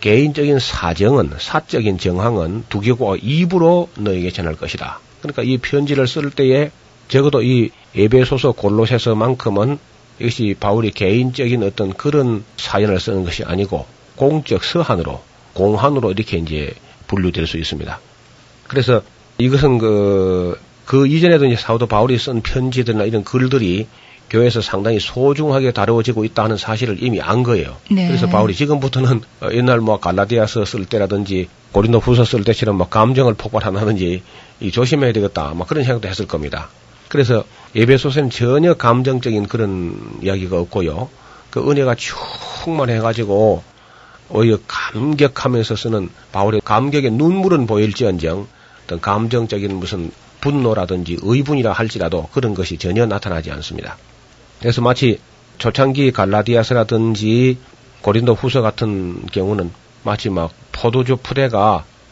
개인적인 0.00 0.58
사정은 0.58 1.32
사적인 1.38 1.98
정황은 1.98 2.64
두기고 2.68 3.16
입으로 3.16 3.88
너에게 3.96 4.30
전할 4.30 4.54
것이다. 4.54 5.00
그러니까 5.22 5.42
이 5.42 5.58
편지를 5.58 6.06
쓸 6.06 6.30
때에 6.30 6.70
적어도 7.08 7.42
이 7.42 7.70
에베소서 7.96 8.52
골로새서만큼은 8.52 9.78
이것이 10.20 10.54
바울이 10.58 10.90
개인적인 10.90 11.62
어떤 11.62 11.92
그런 11.94 12.44
사연을 12.56 13.00
쓰는 13.00 13.24
것이 13.24 13.44
아니고 13.44 13.86
공적 14.16 14.62
서한으로 14.62 15.22
공한으로 15.54 16.12
이렇게 16.12 16.38
이제 16.38 16.74
분류될 17.06 17.46
수 17.46 17.56
있습니다. 17.56 17.98
그래서 18.66 19.02
이것은 19.38 19.78
그, 19.78 20.58
그 20.84 21.06
이전에도 21.06 21.46
이제 21.46 21.56
사도 21.56 21.86
바울이 21.86 22.18
쓴 22.18 22.42
편지들이나 22.42 23.04
이런 23.04 23.24
글들이 23.24 23.86
교회에서 24.30 24.60
상당히 24.60 25.00
소중하게 25.00 25.72
다루어지고 25.72 26.24
있다 26.24 26.44
하는 26.44 26.56
사실을 26.56 27.02
이미 27.02 27.20
안 27.20 27.42
거예요. 27.42 27.76
네. 27.90 28.06
그래서 28.06 28.26
바울이 28.26 28.54
지금부터는 28.54 29.22
어, 29.40 29.48
옛날 29.52 29.80
뭐 29.80 29.98
갈라디아서 30.00 30.64
쓸 30.64 30.84
때라든지 30.84 31.48
고린도 31.72 32.00
후서 32.00 32.24
쓸 32.24 32.44
때처럼 32.44 32.76
뭐 32.76 32.88
감정을 32.88 33.34
폭발한다든지 33.34 34.22
이 34.60 34.70
조심해야 34.70 35.12
되겠다. 35.12 35.52
뭐 35.54 35.66
그런 35.66 35.84
생각도 35.84 36.08
했을 36.08 36.26
겁니다. 36.26 36.68
그래서 37.08 37.44
예배소서는 37.74 38.28
전혀 38.28 38.74
감정적인 38.74 39.46
그런 39.46 40.18
이야기가 40.22 40.58
없고요. 40.60 41.08
그 41.50 41.70
은혜가 41.70 41.94
충만해가지고 41.94 43.62
오히려 44.30 44.58
감격하면서 44.66 45.76
쓰는 45.76 46.10
바울의 46.32 46.60
감격의 46.64 47.12
눈물은 47.12 47.66
보일지언정 47.66 48.46
어떤 48.88 49.00
감정적인 49.02 49.76
무슨 49.76 50.10
분노라든지 50.40 51.18
의분이라 51.20 51.72
할지라도 51.72 52.26
그런 52.32 52.54
것이 52.54 52.78
전혀 52.78 53.04
나타나지 53.04 53.50
않습니다. 53.50 53.98
그래서 54.60 54.80
마치 54.80 55.20
초창기 55.58 56.12
갈라디아서라든지 56.12 57.58
고린도 58.00 58.34
후서 58.34 58.62
같은 58.62 59.26
경우는 59.26 59.70
마치 60.04 60.30
막 60.30 60.52
포도주 60.72 61.18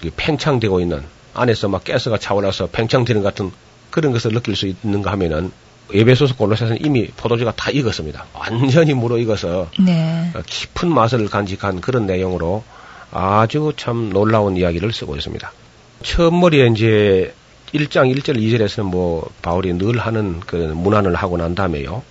이렇게 0.02 0.14
팽창되고 0.16 0.80
있는 0.80 1.02
안에서 1.32 1.68
막 1.68 1.82
가스가 1.82 2.18
차올라서 2.18 2.66
팽창되는 2.66 3.22
같은 3.22 3.50
그런 3.90 4.12
것을 4.12 4.32
느낄 4.32 4.54
수 4.54 4.66
있는가 4.66 5.12
하면은 5.12 5.52
예배소서 5.94 6.36
골로새서는 6.36 6.84
이미 6.84 7.06
포도주가 7.06 7.52
다 7.52 7.70
익었습니다. 7.70 8.26
완전히 8.34 8.92
물어 8.92 9.18
익어서 9.18 9.70
네. 9.78 10.30
어, 10.34 10.42
깊은 10.44 10.92
맛을 10.92 11.28
간직한 11.28 11.80
그런 11.80 12.06
내용으로 12.06 12.64
아주 13.12 13.72
참 13.76 14.10
놀라운 14.10 14.56
이야기를 14.56 14.92
쓰고 14.92 15.16
있습니다. 15.16 15.52
처음 16.06 16.38
머리에 16.38 16.68
이제 16.68 17.34
1장 17.74 18.14
1절 18.14 18.38
2절에서는 18.38 18.84
뭐 18.84 19.28
바울이 19.42 19.72
늘 19.74 19.98
하는 19.98 20.38
그 20.40 20.54
문안을 20.54 21.16
하고 21.16 21.36
난 21.36 21.56
다음에요. 21.56 22.04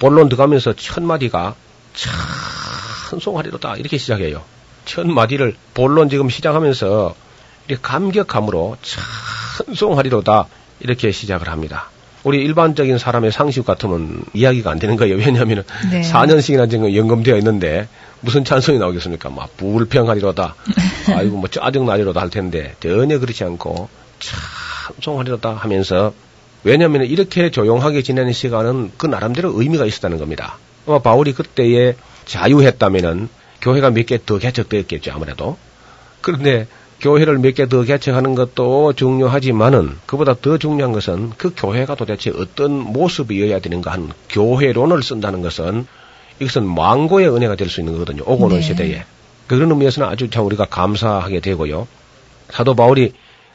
본론 0.00 0.28
들어가면서 0.28 0.72
첫 0.74 1.04
마디가 1.04 1.54
찬송하리로다 3.08 3.76
이렇게 3.76 3.96
시작해요. 3.96 4.42
첫 4.84 5.06
마디를 5.06 5.54
본론 5.74 6.08
지금 6.08 6.28
시작하면서 6.28 7.14
이렇게 7.68 7.80
감격함으로 7.80 8.76
찬송하리로다 9.66 10.48
이렇게 10.80 11.12
시작을 11.12 11.48
합니다. 11.48 11.90
우리 12.24 12.38
일반적인 12.38 12.98
사람의 12.98 13.30
상식 13.30 13.64
같으면 13.64 14.24
이야기가 14.34 14.72
안 14.72 14.80
되는 14.80 14.96
거예요. 14.96 15.14
왜냐하면 15.16 15.62
네. 15.90 16.00
4년씩이나 16.00 16.68
지금 16.68 16.92
연금되어 16.94 17.36
있는데 17.36 17.88
무슨 18.20 18.44
찬성이 18.44 18.78
나오겠습니까? 18.78 19.30
막 19.30 19.56
불평하리로다. 19.56 20.54
아이고 21.14 21.36
뭐 21.36 21.48
짜증나리로다 21.48 22.20
할 22.20 22.30
텐데 22.30 22.74
전혀 22.80 23.18
그렇지 23.18 23.44
않고 23.44 23.88
찬송하리로다 24.96 25.50
하면서 25.54 26.12
왜냐하면 26.64 27.04
이렇게 27.04 27.50
조용하게 27.50 28.02
지내는 28.02 28.32
시간은 28.32 28.92
그 28.96 29.06
나름대로 29.06 29.52
의미가 29.60 29.86
있었다는 29.86 30.18
겁니다. 30.18 30.58
아마 30.86 30.98
바울이 31.00 31.32
그때에 31.32 31.94
자유했다면은 32.24 33.28
교회가 33.60 33.90
몇 33.90 34.06
개 34.06 34.18
더 34.24 34.38
개척되었겠죠 34.38 35.12
아무래도. 35.12 35.56
그런데 36.20 36.66
교회를 37.00 37.38
몇 37.38 37.52
개 37.54 37.66
더 37.66 37.82
개척하는 37.84 38.34
것도 38.34 38.92
중요하지만은 38.94 39.96
그보다 40.06 40.34
더 40.34 40.58
중요한 40.58 40.92
것은 40.92 41.30
그 41.38 41.52
교회가 41.56 41.94
도대체 41.94 42.30
어떤 42.36 42.72
모습이어야 42.72 43.60
되는가 43.60 43.92
하는 43.92 44.08
교회론을 44.30 45.02
쓴다는 45.04 45.42
것은 45.42 45.86
이것은 46.40 46.66
망고의 46.66 47.28
은혜가 47.34 47.56
될 47.56 47.68
수 47.68 47.80
있는 47.80 47.94
거거든요. 47.94 48.22
오고 48.26 48.46
오는 48.46 48.56
네. 48.56 48.62
시대에. 48.62 49.04
그런 49.46 49.70
의미에서는 49.70 50.08
아주 50.08 50.30
참 50.30 50.44
우리가 50.46 50.66
감사하게 50.66 51.40
되고요. 51.40 51.88
사도 52.50 52.74
바울이 52.74 53.12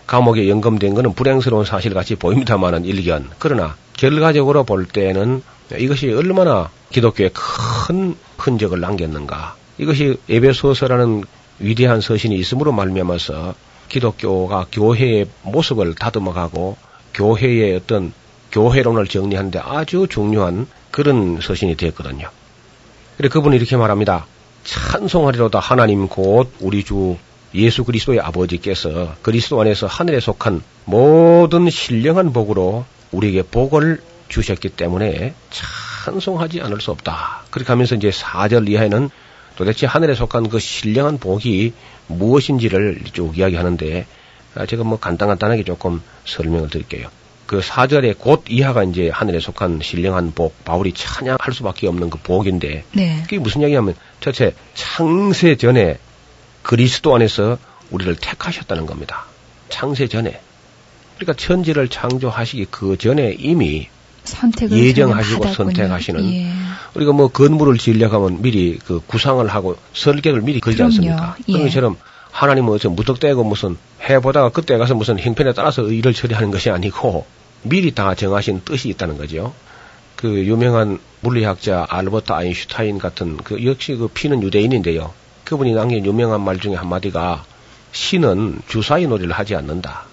감옥에 0.07 0.49
연금된 0.49 0.93
것은 0.93 1.13
불행스러운 1.13 1.65
사실 1.65 1.93
같이 1.93 2.15
보입니다만은 2.15 2.85
일견. 2.85 3.29
그러나 3.39 3.75
결과적으로 3.93 4.63
볼 4.63 4.85
때는 4.85 5.41
이것이 5.77 6.11
얼마나 6.11 6.69
기독교에 6.91 7.29
큰 7.33 8.15
흔적을 8.37 8.79
남겼는가. 8.81 9.55
이것이 9.77 10.17
에베소서라는 10.29 11.23
위대한 11.59 12.01
서신이 12.01 12.35
있음으로 12.35 12.71
말미암아서 12.71 13.55
기독교가 13.87 14.65
교회의 14.71 15.27
모습을 15.43 15.95
다듬어가고 15.95 16.77
교회의 17.13 17.75
어떤 17.75 18.13
교회론을 18.51 19.07
정리하는데 19.07 19.59
아주 19.59 20.07
중요한 20.09 20.67
그런 20.91 21.39
서신이 21.41 21.75
되었거든요. 21.75 22.29
그래 23.17 23.29
그분이 23.29 23.55
이렇게 23.55 23.77
말합니다. 23.77 24.25
찬송하리로다 24.63 25.59
하나님 25.59 26.07
곧 26.07 26.51
우리 26.59 26.83
주 26.83 27.17
예수 27.53 27.83
그리스도의 27.83 28.19
아버지께서 28.19 29.15
그리스도 29.21 29.61
안에서 29.61 29.85
하늘에 29.85 30.19
속한 30.19 30.63
모든 30.85 31.69
신령한 31.69 32.33
복으로 32.33 32.85
우리에게 33.11 33.43
복을 33.43 34.01
주셨기 34.29 34.69
때문에 34.69 35.35
찬송하지 35.51 36.61
않을 36.61 36.81
수 36.81 36.89
없다. 36.91 37.43
그렇게 37.51 37.71
하면서 37.71 37.93
이제 37.93 38.09
4절 38.09 38.67
이하에는 38.69 39.09
도대체 39.55 39.85
하늘에 39.85 40.15
속한 40.15 40.49
그 40.49 40.57
신령한 40.57 41.19
복이 41.19 41.73
무엇인지를 42.07 43.01
쭉 43.13 43.37
이야기하는데 43.37 44.07
아, 44.55 44.65
제가 44.65 44.83
뭐 44.83 44.99
간단간단하게 44.99 45.63
조금 45.63 46.01
설명을 46.25 46.69
드릴게요. 46.69 47.09
그 47.53 47.59
4절에 47.59 48.17
곧 48.17 48.45
이하가 48.49 48.83
이제 48.83 49.11
하늘에 49.13 49.39
속한 49.39 49.81
신령한 49.83 50.31
복, 50.33 50.65
바울이 50.65 50.91
찬양할 50.91 51.53
수밖에 51.53 51.87
없는 51.87 52.09
그 52.09 52.17
복인데 52.17 52.83
네. 52.93 53.19
그게 53.21 53.37
무슨 53.37 53.61
이야기냐면 53.61 53.93
첫째 54.21 54.55
창세 54.73 55.55
전에 55.55 55.99
그리스도 56.63 57.13
안에서 57.13 57.59
우리를 57.91 58.15
택하셨다는 58.15 58.87
겁니다. 58.87 59.25
창세 59.69 60.07
전에. 60.07 60.41
그러니까 61.17 61.33
천지를 61.33 61.89
창조하시기 61.89 62.65
그 62.71 62.97
전에 62.97 63.35
이미 63.37 63.87
선택을 64.23 64.75
예정하시고. 64.75 65.53
선택하시는 65.53 66.33
예. 66.33 66.51
우리가 66.95 67.11
뭐 67.11 67.27
건물을 67.27 67.77
지으려고 67.77 68.15
하면 68.15 68.41
미리 68.41 68.79
그 68.79 68.99
구상을 69.05 69.47
하고 69.47 69.77
설계를 69.93 70.41
미리 70.41 70.59
그럼요. 70.59 70.85
않습니까? 70.85 71.35
예. 71.49 71.51
그런 71.51 71.67
것처럼 71.67 71.97
하나님은 72.31 72.73
어서 72.73 72.89
무턱대고 72.89 73.43
무슨 73.43 73.77
해보다가 74.09 74.49
그때 74.49 74.75
가서 74.79 74.95
무슨 74.95 75.19
형편에 75.19 75.53
따라서 75.53 75.83
일을 75.83 76.15
처리하는 76.15 76.49
것이 76.49 76.71
아니고 76.71 77.27
미리 77.63 77.93
다 77.93 78.15
정하신 78.15 78.61
뜻이 78.65 78.89
있다는 78.89 79.17
거죠. 79.17 79.53
그 80.15 80.45
유명한 80.45 80.99
물리학자 81.21 81.85
알버트 81.89 82.31
아인슈타인 82.31 82.97
같은 82.97 83.37
그 83.37 83.65
역시 83.65 83.95
그 83.95 84.07
피는 84.07 84.41
유대인인데요. 84.43 85.13
그분이 85.43 85.73
남긴 85.73 86.05
유명한 86.05 86.41
말 86.41 86.59
중에 86.59 86.75
한마디가 86.75 87.45
신은 87.91 88.61
주사위 88.67 89.07
놀이를 89.07 89.33
하지 89.33 89.55
않는다. 89.55 90.05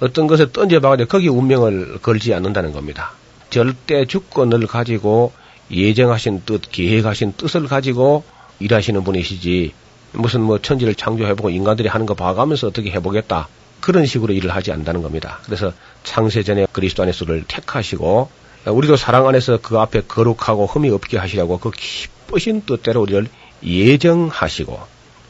어떤 0.00 0.26
것에 0.26 0.52
던져봐가지고 0.52 1.08
거기 1.08 1.28
운명을 1.28 1.98
걸지 2.00 2.32
않는다는 2.34 2.72
겁니다. 2.72 3.12
절대 3.50 4.04
주권을 4.04 4.66
가지고 4.66 5.32
예정하신 5.70 6.42
뜻, 6.46 6.62
계획하신 6.70 7.34
뜻을 7.36 7.66
가지고 7.66 8.24
일하시는 8.60 9.02
분이시지 9.02 9.72
무슨 10.12 10.42
뭐 10.42 10.60
천지를 10.60 10.94
창조해보고 10.94 11.50
인간들이 11.50 11.88
하는 11.88 12.06
거 12.06 12.14
봐가면서 12.14 12.68
어떻게 12.68 12.90
해보겠다 12.90 13.48
그런 13.80 14.06
식으로 14.06 14.32
일을 14.32 14.54
하지 14.54 14.72
않는다는 14.72 15.02
겁니다. 15.02 15.38
그래서 15.44 15.72
창세전에 16.08 16.66
그리스도 16.72 17.02
안에서를 17.02 17.44
택하시고 17.46 18.30
우리도 18.66 18.96
사랑 18.96 19.28
안에서 19.28 19.58
그 19.60 19.78
앞에 19.78 20.02
거룩하고 20.08 20.66
흠이 20.66 20.90
없게 20.90 21.18
하시려고 21.18 21.58
그 21.58 21.70
기쁘신 21.70 22.62
뜻대로 22.62 23.02
우리를 23.02 23.26
예정하시고 23.62 24.80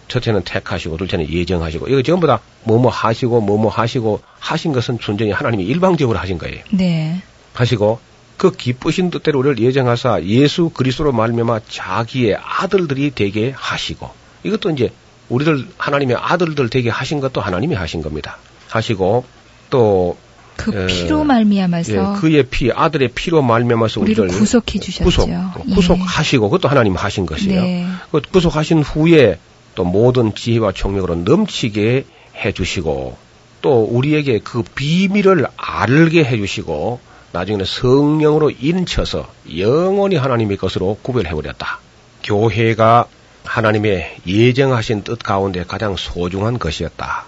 첫째는 0.07 0.43
택하시고 0.45 0.97
둘째는 0.97 1.29
예정하시고 1.29 1.89
이거 1.89 2.03
전부 2.03 2.26
다 2.26 2.41
뭐뭐 2.62 2.91
하시고 2.91 3.41
뭐뭐 3.41 3.70
하시고 3.70 4.20
하신 4.39 4.72
것은 4.72 4.99
순전히 5.01 5.33
하나님이 5.33 5.64
일방적으로 5.64 6.18
하신 6.18 6.39
거예요. 6.39 6.62
네. 6.70 7.22
하시고 7.55 7.99
그 8.37 8.53
기쁘신 8.53 9.11
뜻대로 9.11 9.41
우리를 9.41 9.59
예정하사 9.59 10.22
예수 10.22 10.70
그리스도로 10.70 11.12
말미암아 11.12 11.61
자기의 11.68 12.39
아들들이 12.41 13.11
되게 13.14 13.51
하시고 13.51 14.09
이것도 14.45 14.70
이제 14.70 14.93
우리를 15.29 15.66
하나님의 15.76 16.16
아들들 16.16 16.70
되게 16.70 16.89
하신 16.89 17.20
것도 17.20 17.41
하나님이 17.41 17.74
하신 17.74 18.01
겁니다. 18.01 18.39
하시고 18.68 19.24
또 19.70 20.16
그 20.59 20.75
에, 20.75 20.87
피로 20.87 21.25
말미암아서 21.25 21.93
예, 21.93 22.21
그의 22.21 22.43
피 22.43 22.71
아들의 22.73 23.11
피로 23.15 23.41
말미암아서 23.41 24.01
우리를 24.01 24.25
우리를 24.25 24.39
구속해 24.39 24.81
주셨죠. 24.81 25.05
구속 25.05 25.31
예. 25.31 25.75
구속하시고 25.75 26.51
그것도 26.51 26.69
하나님 26.69 26.97
하신 26.97 27.25
것이에요. 27.25 27.63
네. 27.63 27.87
그 28.11 28.21
구속하신 28.21 28.83
후에 28.83 29.39
또 29.77 29.85
모든 29.85 30.35
지혜와 30.35 30.73
총명으로 30.73 31.15
넘치게 31.15 32.05
해 32.37 32.53
주시고 32.53 33.17
또 33.63 33.85
우리에게 33.85 34.41
그 34.41 34.63
비밀을 34.63 35.47
알게 35.57 36.25
해 36.25 36.37
주시고 36.37 37.01
나중에는 37.31 37.65
성령으로 37.65 38.51
인쳐서 38.51 39.29
영원히 39.57 40.17
하나님의 40.17 40.57
것으로 40.57 40.99
구별해 41.03 41.31
버렸다. 41.31 41.79
교회가 42.25 43.07
하나님의 43.45 44.17
예정하신 44.27 45.05
뜻 45.05 45.23
가운데 45.23 45.63
가장 45.63 45.95
소중한 45.97 46.59
것이었다. 46.59 47.27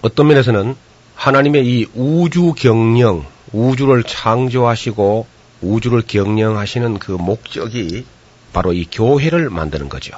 어떤 0.00 0.28
면에서는 0.28 0.74
하나님의 1.22 1.64
이 1.64 1.86
우주 1.94 2.52
경영, 2.52 3.24
우주를 3.52 4.02
창조하시고 4.02 5.24
우주를 5.60 6.02
경영하시는 6.04 6.98
그 6.98 7.12
목적이 7.12 8.04
바로 8.52 8.72
이 8.72 8.84
교회를 8.90 9.48
만드는 9.48 9.88
거죠. 9.88 10.16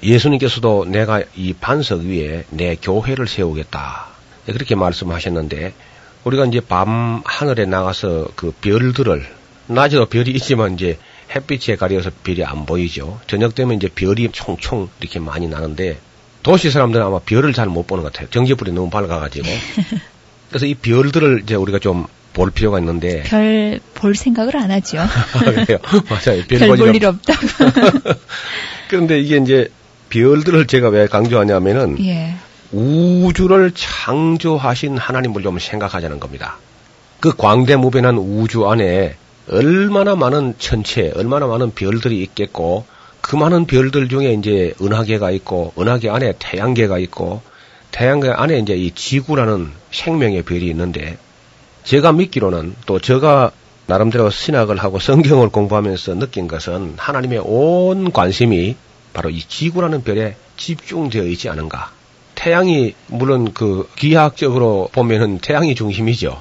예수님께서도 0.00 0.84
내가 0.84 1.24
이 1.34 1.54
반석 1.54 2.02
위에 2.02 2.44
내 2.50 2.76
교회를 2.76 3.26
세우겠다. 3.26 4.06
그렇게 4.46 4.76
말씀하셨는데 4.76 5.74
우리가 6.22 6.44
이제 6.46 6.60
밤 6.60 7.20
하늘에 7.24 7.66
나가서 7.66 8.28
그 8.36 8.52
별들을 8.60 9.26
낮에도 9.66 10.06
별이 10.06 10.30
있지만 10.30 10.74
이제 10.74 11.00
햇빛에 11.34 11.74
가려서 11.74 12.10
별이 12.22 12.44
안 12.44 12.64
보이죠. 12.64 13.18
저녁 13.26 13.56
되면 13.56 13.74
이제 13.74 13.88
별이 13.92 14.28
총총 14.30 14.88
이렇게 15.00 15.18
많이 15.18 15.48
나는데 15.48 15.98
도시 16.44 16.70
사람들은 16.70 17.04
아마 17.04 17.18
별을 17.18 17.52
잘 17.52 17.66
못 17.66 17.88
보는 17.88 18.04
것 18.04 18.12
같아요. 18.12 18.30
전기불이 18.30 18.70
너무 18.70 18.88
밝아가지고. 18.88 19.48
그래서 20.48 20.66
이 20.66 20.74
별들을 20.74 21.40
이제 21.42 21.54
우리가 21.54 21.78
좀 21.78 22.06
볼 22.34 22.52
필요가 22.52 22.78
있는데. 22.78 23.22
별 23.24 23.80
볼 23.94 24.14
생각을 24.14 24.56
안 24.56 24.70
하죠. 24.70 24.98
그래요. 25.40 25.78
맞아요. 26.08 26.44
별볼일 26.46 27.00
보니까- 27.00 27.08
없다고. 27.08 27.40
그런데 28.88 29.18
이게 29.18 29.38
이제 29.38 29.68
별들을 30.10 30.66
제가 30.68 30.88
왜 30.90 31.06
강조하냐면은 31.08 31.96
예. 32.04 32.34
우주를 32.70 33.72
창조하신 33.74 34.98
하나님을 34.98 35.42
좀 35.42 35.58
생각하자는 35.58 36.20
겁니다. 36.20 36.58
그 37.18 37.34
광대무변한 37.36 38.16
우주 38.18 38.68
안에 38.68 39.16
얼마나 39.50 40.14
많은 40.14 40.54
천체, 40.58 41.10
얼마나 41.16 41.46
많은 41.46 41.72
별들이 41.74 42.22
있겠고, 42.22 42.84
그 43.20 43.34
많은 43.34 43.64
별들 43.66 44.08
중에 44.08 44.34
이제 44.34 44.74
은하계가 44.80 45.30
있고, 45.32 45.72
은하계 45.78 46.10
안에 46.10 46.34
태양계가 46.38 46.98
있고, 46.98 47.42
태양계 47.90 48.30
안에 48.30 48.58
이제 48.58 48.74
이 48.74 48.90
지구라는 48.90 49.70
생명의 49.90 50.42
별이 50.42 50.66
있는데, 50.68 51.18
제가 51.84 52.12
믿기로는 52.12 52.76
또 52.86 52.98
제가 52.98 53.52
나름대로 53.86 54.30
신학을 54.30 54.76
하고 54.76 54.98
성경을 54.98 55.48
공부하면서 55.48 56.14
느낀 56.16 56.48
것은 56.48 56.94
하나님의 56.96 57.40
온 57.42 58.12
관심이 58.12 58.76
바로 59.12 59.30
이 59.30 59.40
지구라는 59.40 60.04
별에 60.04 60.36
집중되어 60.56 61.24
있지 61.24 61.48
않은가. 61.48 61.92
태양이 62.34 62.94
물론 63.06 63.52
그 63.52 63.88
기하학적으로 63.96 64.90
보면은 64.92 65.38
태양이 65.38 65.74
중심이죠. 65.74 66.40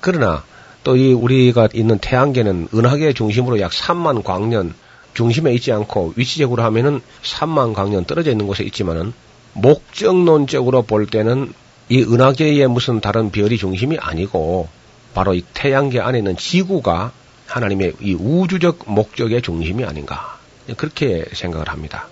그러나 0.00 0.44
또 0.84 0.96
이 0.96 1.12
우리가 1.12 1.68
있는 1.74 1.98
태양계는 1.98 2.68
은하계 2.74 3.12
중심으로 3.12 3.60
약 3.60 3.72
3만 3.72 4.24
광년 4.24 4.74
중심에 5.12 5.52
있지 5.52 5.70
않고 5.70 6.14
위치적으로 6.16 6.62
하면은 6.62 7.02
3만 7.22 7.74
광년 7.74 8.04
떨어져 8.06 8.30
있는 8.30 8.46
곳에 8.46 8.64
있지만은 8.64 9.12
목적론적으로 9.52 10.82
볼 10.82 11.06
때는 11.06 11.52
이 11.88 12.02
은하계의 12.02 12.66
무슨 12.68 13.00
다른 13.00 13.30
별이 13.30 13.56
중심이 13.56 13.96
아니고 13.98 14.68
바로 15.14 15.34
이 15.34 15.42
태양계 15.54 16.00
안에 16.00 16.18
있는 16.18 16.36
지구가 16.36 17.12
하나님의 17.46 17.94
이 18.00 18.14
우주적 18.14 18.84
목적의 18.86 19.42
중심이 19.42 19.84
아닌가 19.84 20.38
그렇게 20.76 21.24
생각을 21.32 21.68
합니다. 21.68 22.06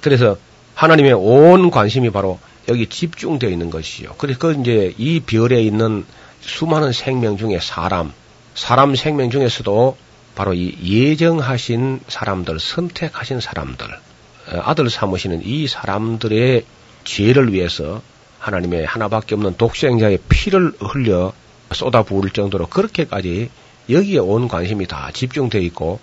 그래서 0.00 0.36
하나님의 0.74 1.14
온 1.14 1.70
관심이 1.70 2.10
바로 2.10 2.38
여기 2.68 2.86
집중되어 2.86 3.50
있는 3.50 3.70
것이요. 3.70 4.14
그래서 4.18 4.38
그 4.38 4.52
이제 4.60 4.94
이 4.98 5.20
별에 5.20 5.62
있는 5.62 6.04
수많은 6.40 6.92
생명 6.92 7.36
중에 7.36 7.58
사람, 7.60 8.12
사람 8.54 8.94
생명 8.94 9.30
중에서도 9.30 9.96
바로 10.34 10.54
이 10.54 10.76
예정하신 10.82 12.00
사람들, 12.08 12.58
선택하신 12.58 13.40
사람들, 13.40 13.86
어, 13.86 14.60
아들 14.64 14.88
삼으시는 14.90 15.42
이 15.44 15.66
사람들의 15.66 16.64
죄를 17.04 17.52
위해서 17.52 18.02
하나님의 18.38 18.84
하나밖에 18.84 19.34
없는 19.34 19.56
독생자의 19.56 20.18
피를 20.28 20.72
흘려 20.80 21.32
쏟아 21.72 22.02
부을 22.02 22.30
정도로 22.30 22.66
그렇게까지 22.66 23.50
여기에 23.88 24.18
온 24.18 24.48
관심이 24.48 24.86
다 24.86 25.10
집중되어 25.12 25.60
있고 25.62 26.00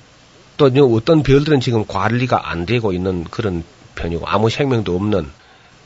또 0.58 0.66
어떤 0.96 1.24
별들은 1.24 1.60
지금 1.62 1.86
관리가 1.86 2.50
안 2.50 2.66
되고 2.66 2.92
있는 2.92 3.24
그런 3.26 3.64
편이고 3.96 4.28
아무 4.28 4.50
생명도 4.50 4.96
없는 4.96 5.30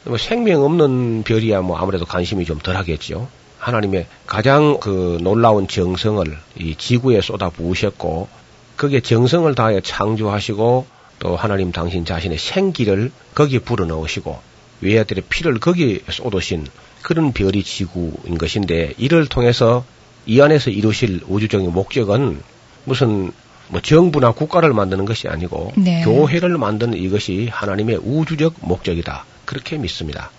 뭐 0.05 0.17
생명 0.17 0.63
없는 0.63 1.23
별이야 1.23 1.61
뭐 1.61 1.77
아무래도 1.77 2.05
관심이 2.05 2.45
좀 2.45 2.59
덜하겠죠. 2.59 3.27
하나님의 3.59 4.07
가장 4.27 4.79
그 4.79 5.19
놀라운 5.21 5.67
정성을 5.67 6.25
이 6.57 6.75
지구에 6.75 7.21
쏟아 7.21 7.49
부으셨고 7.49 8.27
거기에 8.75 8.99
정성을 8.99 9.53
다해 9.55 9.81
창조하시고 9.81 10.85
또 11.19 11.35
하나님 11.37 11.71
당신 11.71 12.03
자신의 12.03 12.37
생기를 12.37 13.11
거기에 13.35 13.59
불어넣으시고 13.59 14.52
외아들의 14.83 15.23
피를 15.29 15.59
거기에 15.59 15.99
쏟으신 16.09 16.67
그런 17.01 17.33
별이 17.33 17.63
지구인 17.63 18.37
것인데 18.37 18.93
이를 18.97 19.27
통해서 19.27 19.85
이 20.25 20.41
안에서 20.41 20.69
이루실 20.69 21.21
우주적인 21.27 21.71
목적은 21.71 22.41
무슨 22.85 23.31
뭐 23.69 23.81
정부나 23.81 24.31
국가를 24.31 24.73
만드는 24.73 25.05
것이 25.05 25.27
아니고 25.27 25.73
네. 25.75 26.03
교회를 26.03 26.57
만드는 26.57 26.97
이것이 26.97 27.49
하나님의 27.51 27.99
우주적 28.03 28.55
목적이다. 28.61 29.25
그렇게 29.45 29.77
믿습니다. 29.77 30.31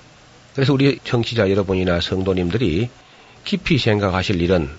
그래서 0.55 0.73
우리 0.73 0.99
청취자 1.05 1.51
여러분이나 1.51 2.01
성도님들이 2.01 2.89
깊이 3.45 3.79
생각하실 3.79 4.41
일은 4.41 4.71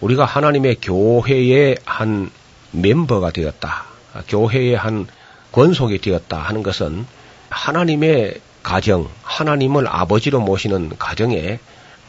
우리가 0.00 0.24
하나님의 0.24 0.76
교회의 0.80 1.76
한 1.84 2.30
멤버가 2.70 3.30
되었다. 3.30 3.86
교회의 4.28 4.76
한 4.76 5.06
권속이 5.52 5.98
되었다 5.98 6.38
하는 6.38 6.62
것은 6.62 7.06
하나님의 7.48 8.40
가정, 8.64 9.08
하나님을 9.22 9.86
아버지로 9.86 10.40
모시는 10.40 10.92
가정에 10.98 11.60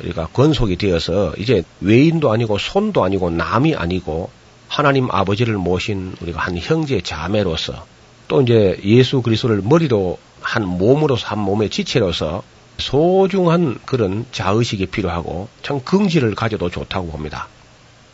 우리가 0.02 0.28
권속이 0.34 0.78
되어서 0.78 1.34
이제 1.38 1.64
외인도 1.82 2.32
아니고 2.32 2.58
손도 2.58 3.04
아니고 3.04 3.30
남이 3.30 3.76
아니고 3.76 4.32
하나님 4.68 5.12
아버지를 5.12 5.58
모신 5.58 6.16
우리가 6.22 6.42
한 6.42 6.58
형제 6.58 7.02
자매로서 7.02 7.86
또 8.28 8.42
이제 8.42 8.80
예수 8.84 9.22
그리스도를 9.22 9.62
머리로 9.64 10.18
한 10.42 10.66
몸으로서 10.66 11.28
한 11.28 11.40
몸의 11.40 11.70
지체로서 11.70 12.42
소중한 12.78 13.78
그런 13.86 14.26
자의식이 14.32 14.88
필요하고 14.88 15.48
참 15.62 15.82
긍지를 15.82 16.36
가져도 16.36 16.70
좋다고 16.70 17.08
봅니다. 17.08 17.48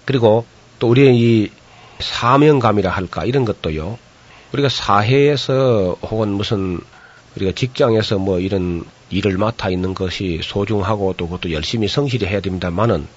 그리고 0.05 0.45
또 0.79 0.89
우리의 0.89 1.17
이 1.17 1.51
사명감이라 1.99 2.89
할까 2.89 3.23
이런 3.23 3.45
것도요. 3.45 3.97
우리가 4.53 4.69
사회에서 4.69 5.95
혹은 6.01 6.29
무슨 6.29 6.79
우리가 7.35 7.51
직장에서 7.53 8.17
뭐 8.17 8.39
이런 8.39 8.83
일을 9.09 9.37
맡아 9.37 9.69
있는 9.69 9.93
것이 9.93 10.41
소중하고 10.43 11.13
또 11.17 11.27
그것도 11.27 11.51
열심히 11.51 11.87
성실히 11.87 12.27
해야 12.27 12.39
됩니다만은 12.39 13.07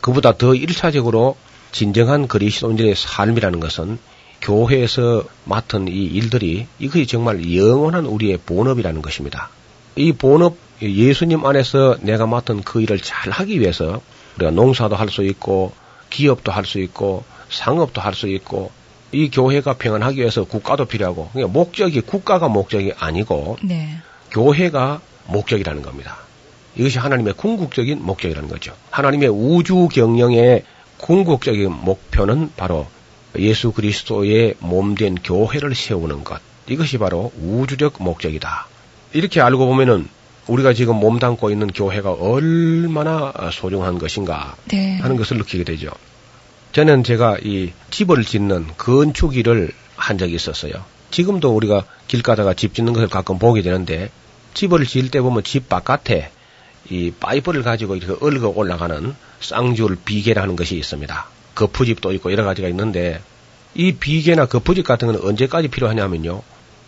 그보다 0.00 0.36
더 0.36 0.54
일차적으로 0.54 1.36
진정한 1.70 2.28
그리스도인들의 2.28 2.94
삶이라는 2.96 3.60
것은 3.60 3.98
교회에서 4.40 5.24
맡은 5.44 5.86
이 5.88 6.04
일들이 6.04 6.66
이것이 6.78 7.06
정말 7.06 7.56
영원한 7.56 8.06
우리의 8.06 8.38
본업이라는 8.44 9.00
것입니다. 9.00 9.50
이 9.94 10.12
본업 10.12 10.56
예수님 10.82 11.46
안에서 11.46 11.96
내가 12.00 12.26
맡은 12.26 12.62
그 12.62 12.80
일을 12.82 12.98
잘 13.00 13.30
하기 13.30 13.60
위해서 13.60 14.00
우리가 14.36 14.50
농사도 14.50 14.96
할 14.96 15.08
수 15.08 15.22
있고 15.22 15.72
기업도 16.10 16.50
할 16.50 16.64
수 16.64 16.80
있고 16.80 17.24
상업도 17.50 18.00
할 18.00 18.14
수 18.14 18.28
있고 18.28 18.72
이 19.12 19.30
교회가 19.30 19.74
평안하기 19.74 20.18
위해서 20.18 20.44
국가도 20.44 20.86
필요하고 20.86 21.28
그러니까 21.32 21.52
목적이 21.52 22.00
국가가 22.00 22.48
목적이 22.48 22.92
아니고 22.98 23.58
네. 23.62 23.98
교회가 24.30 25.00
목적이라는 25.26 25.82
겁니다. 25.82 26.16
이것이 26.74 26.98
하나님의 26.98 27.34
궁극적인 27.34 28.02
목적이라는 28.02 28.48
거죠. 28.48 28.72
하나님의 28.90 29.28
우주 29.28 29.88
경영의 29.92 30.64
궁극적인 30.96 31.70
목표는 31.70 32.50
바로 32.56 32.86
예수 33.38 33.72
그리스도의 33.72 34.54
몸된 34.60 35.16
교회를 35.16 35.74
세우는 35.74 36.24
것. 36.24 36.40
이것이 36.68 36.98
바로 36.98 37.32
우주적 37.42 38.02
목적이다. 38.02 38.68
이렇게 39.12 39.40
알고 39.40 39.66
보면은 39.66 40.08
우리가 40.46 40.72
지금 40.72 40.96
몸담고 40.96 41.50
있는 41.50 41.68
교회가 41.68 42.12
얼마나 42.12 43.32
소중한 43.52 43.98
것인가 43.98 44.56
네. 44.66 44.96
하는 44.98 45.16
것을 45.16 45.36
느끼게 45.38 45.64
되죠. 45.64 45.90
저는 46.72 47.04
제가 47.04 47.36
이 47.44 47.72
집을 47.90 48.24
짓는 48.24 48.66
건축 48.78 49.36
일을 49.36 49.72
한 49.96 50.16
적이 50.16 50.34
있었어요. 50.36 50.72
지금도 51.10 51.54
우리가 51.54 51.84
길 52.08 52.22
가다가 52.22 52.54
집 52.54 52.74
짓는 52.74 52.94
것을 52.94 53.08
가끔 53.08 53.38
보게 53.38 53.60
되는데 53.60 54.10
집을 54.54 54.86
지을 54.86 55.10
때 55.10 55.20
보면 55.20 55.44
집 55.44 55.68
바깥에 55.68 56.30
이 56.88 57.12
파이프를 57.20 57.62
가지고 57.62 57.96
이렇게 57.96 58.24
얽어 58.24 58.48
올라가는 58.48 59.14
쌍줄 59.40 59.98
비계라는 60.04 60.56
것이 60.56 60.76
있습니다. 60.78 61.26
거푸집도 61.54 62.12
있고 62.14 62.32
여러 62.32 62.44
가지가 62.44 62.68
있는데 62.68 63.20
이 63.74 63.92
비계나 63.92 64.46
거푸집 64.46 64.86
같은 64.86 65.08
건 65.08 65.20
언제까지 65.22 65.68
필요하냐면요. 65.68 66.42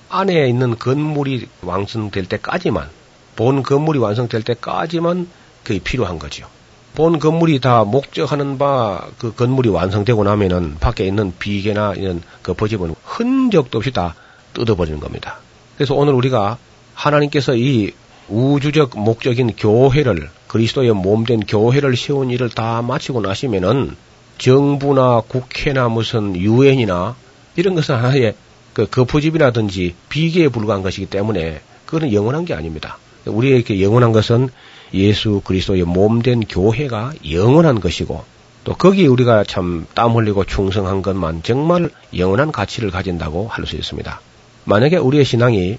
안에 0.09 0.49
있는 0.49 0.79
건물이 0.79 1.49
완성될 1.61 2.27
때까지만 2.27 2.89
본 3.37 3.63
건물이 3.63 3.99
완성될 3.99 4.43
때까지만 4.45 5.29
그게 5.63 5.79
필요한 5.79 6.19
거죠. 6.19 6.49
본 6.95 7.19
건물이 7.19 7.61
다 7.61 7.85
목적하는 7.85 8.59
바 8.59 9.09
그 9.19 9.35
건물이 9.35 9.69
완성되고 9.69 10.25
나면은 10.25 10.77
밖에 10.79 11.07
있는 11.07 11.33
비계나 11.39 11.95
이런 11.97 12.23
거푸집은 12.43 12.95
흔적도 13.05 13.79
없이 13.79 13.91
다 13.91 14.15
뜯어버리는 14.53 15.01
겁니다. 15.01 15.39
그래서 15.77 15.95
오늘 15.95 16.13
우리가 16.15 16.59
하나님께서 16.95 17.57
이 17.57 17.93
우주적 18.29 18.99
목적인 18.99 19.57
교회를 19.57 20.29
그리스도의 20.49 20.93
몸된 20.93 21.41
교회를 21.41 21.97
세운 21.97 22.31
일을 22.31 22.51
다 22.51 22.83
마치고 22.83 23.21
나시면은 23.21 23.97
정부나 24.39 25.23
국회나 25.27 25.89
무슨 25.89 26.37
유엔이나 26.37 27.17
이런 27.57 27.75
것은 27.75 27.95
하나의 27.95 28.35
그 28.73 28.87
거푸집이라든지 28.87 29.95
비계에 30.09 30.49
불과한 30.49 30.83
것이기 30.83 31.07
때문에 31.07 31.61
그거는 31.87 32.13
영원한 32.13 32.45
게 32.45 32.55
아닙니다. 32.55 32.99
우리에게 33.25 33.81
영원한 33.81 34.13
것은 34.13 34.49
예수 34.95 35.43
그리스도의 35.45 35.83
몸된 35.83 36.45
교회가 36.49 37.13
영원한 37.31 37.81
것이고 37.81 38.25
또 38.65 38.75
거기에 38.75 39.07
우리가 39.09 39.45
참 39.45 39.87
땀 39.95 40.13
흘리고 40.17 40.45
충성한 40.45 41.03
것만 41.03 41.43
정말 41.43 41.91
영원한 42.17 42.51
가치를 42.53 42.91
가진다고 42.91 43.49
할 43.49 43.67
수 43.67 43.77
있습니다. 43.77 44.21
만약에 44.65 44.97
우리의 44.97 45.25
신앙이 45.25 45.79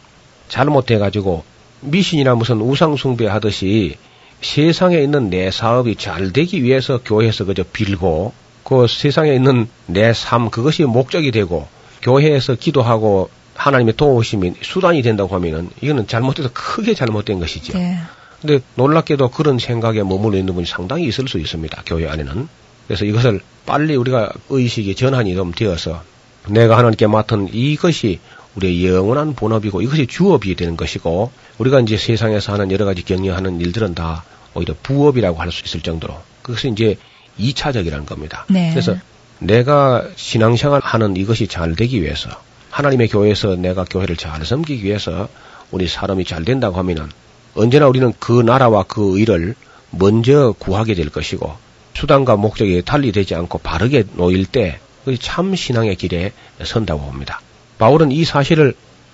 잘못돼가지고 0.49 1.43
미신이나 1.82 2.36
무슨 2.36 2.61
우상 2.61 2.95
숭배 2.97 3.26
하듯이 3.28 3.97
세상에 4.41 4.99
있는 4.99 5.30
내 5.30 5.49
사업이 5.49 5.95
잘 5.95 6.32
되기 6.32 6.61
위해서 6.63 6.99
교회에서 7.03 7.45
그저 7.45 7.63
빌고 7.63 8.34
그 8.63 8.86
세상에 8.88 9.34
있는 9.34 9.68
내 9.88 10.11
삶 10.13 10.49
그것이 10.51 10.84
목적이 10.84 11.32
되고 11.32 11.68
교회에서 12.01 12.55
기도하고 12.55 13.30
하나님의 13.55 13.95
도우심이 13.95 14.53
수단이 14.61 15.01
된다고 15.01 15.34
하면은 15.36 15.70
이거는 15.82 16.07
잘못돼서 16.07 16.49
크게 16.53 16.93
잘못된 16.93 17.39
것이죠. 17.39 17.78
네. 17.78 17.97
근데 18.46 18.64
놀랍게도 18.76 19.32
그런 19.32 19.58
생각에 19.58 20.04
머물러 20.04 20.38
있는 20.38 20.54
분이 20.54 20.68
상당히 20.68 21.06
있을 21.08 21.28
수 21.28 21.39
있습니다. 21.39 21.82
교회 21.86 22.08
안에는. 22.08 22.48
그래서 22.88 23.06
이것을 23.06 23.41
빨리 23.66 23.96
우리가 23.96 24.32
의식이 24.50 24.96
전환이 24.96 25.34
좀 25.34 25.52
되어서 25.52 26.04
내가 26.48 26.78
하나님께 26.78 27.08
맡은 27.08 27.50
이것이 27.52 28.20
우리의 28.56 28.88
영원한 28.88 29.34
본업이고 29.34 29.82
이것이 29.82 30.06
주업이 30.06 30.56
되는 30.56 30.78
것이고 30.78 31.32
우리가 31.58 31.80
이제 31.80 31.98
세상에서 31.98 32.54
하는 32.54 32.72
여러 32.72 32.86
가지 32.86 33.04
경영하는 33.04 33.60
일들은 33.60 33.96
다 33.96 34.24
오히려 34.54 34.76
부업이라고 34.84 35.41
할 35.41 35.52
수 35.52 35.64
있을 35.66 35.82
정도로 35.82 36.16
그것이 36.43 36.70
이제 36.70 36.98
2차적이라는 37.39 38.06
겁니다. 38.06 38.46
네. 38.50 38.70
그래서 38.70 38.96
내가 39.39 40.08
신앙생활 40.16 40.82
하는 40.84 41.18
이것이 41.18 41.48
잘 41.48 41.76
되기 41.76 42.02
위해서 42.02 42.30
하나님의 42.70 43.08
교회에서 43.08 43.56
내가 43.56 43.86
교회를 43.86 44.16
잘 44.16 44.46
섬기기 44.46 44.84
위해서 44.84 45.28
우리 45.72 45.88
사람이 45.88 46.26
잘 46.26 46.46
된다고 46.46 46.78
하면은 46.78 47.10
언제나 47.56 47.88
우리는 47.88 48.14
그 48.20 48.41
나라와 48.41 48.84
그 48.84 49.18
의를 49.18 49.56
먼저 49.89 50.53
구하게 50.58 50.93
될 50.93 51.10
것이고 51.10 51.53
수단과 51.93 52.36
목적이 52.36 52.82
달리되지 52.84 53.36
않고 53.36 53.60
바르게 53.60 54.03
놓일 54.14 54.45
때 54.45 54.80
그것이 54.99 55.20
참 55.22 55.56
신앙의 55.56 55.95
길에 55.95 56.34
선다고 56.64 57.01
봅니다. 57.01 57.41
바울은 57.78 58.12
이 58.12 58.26
사실을 58.26 58.74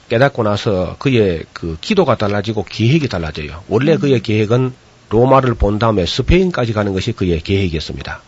깨닫고 0.10 0.44
나서 0.44 0.96
그의 1.00 1.44
그 1.54 1.78
기도가 1.80 2.18
달라지고 2.18 2.66
계획이 2.68 3.08
달라져요. 3.08 3.64
원래 3.70 3.98
그의 3.98 4.22
계획은 4.22 4.74
로마를 5.10 5.54
본 5.56 5.80
다음에 5.80 6.06
스페인까지 6.06 6.74
가는 6.74 6.94
것이 6.94 7.12
그의 7.12 7.42
계획이었습니다. 7.42 8.22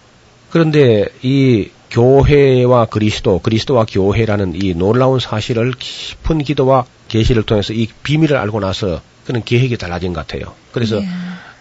그런데 0.49 1.07
이 1.23 1.69
교회와 1.89 2.85
그리스도, 2.85 3.39
그리스도와 3.39 3.85
교회라는 3.89 4.53
이 4.61 4.73
놀라운 4.73 5.19
사실을 5.19 5.73
깊은 5.77 6.39
기도와 6.39 6.85
계시를 7.07 7.43
통해서 7.43 7.73
이 7.73 7.87
비밀을 8.03 8.37
알고 8.37 8.59
나서 8.59 9.01
그는 9.25 9.43
계획이 9.43 9.77
달라진 9.77 10.13
것 10.13 10.25
같아요. 10.25 10.53
그래서 10.71 10.99
네. 10.99 11.07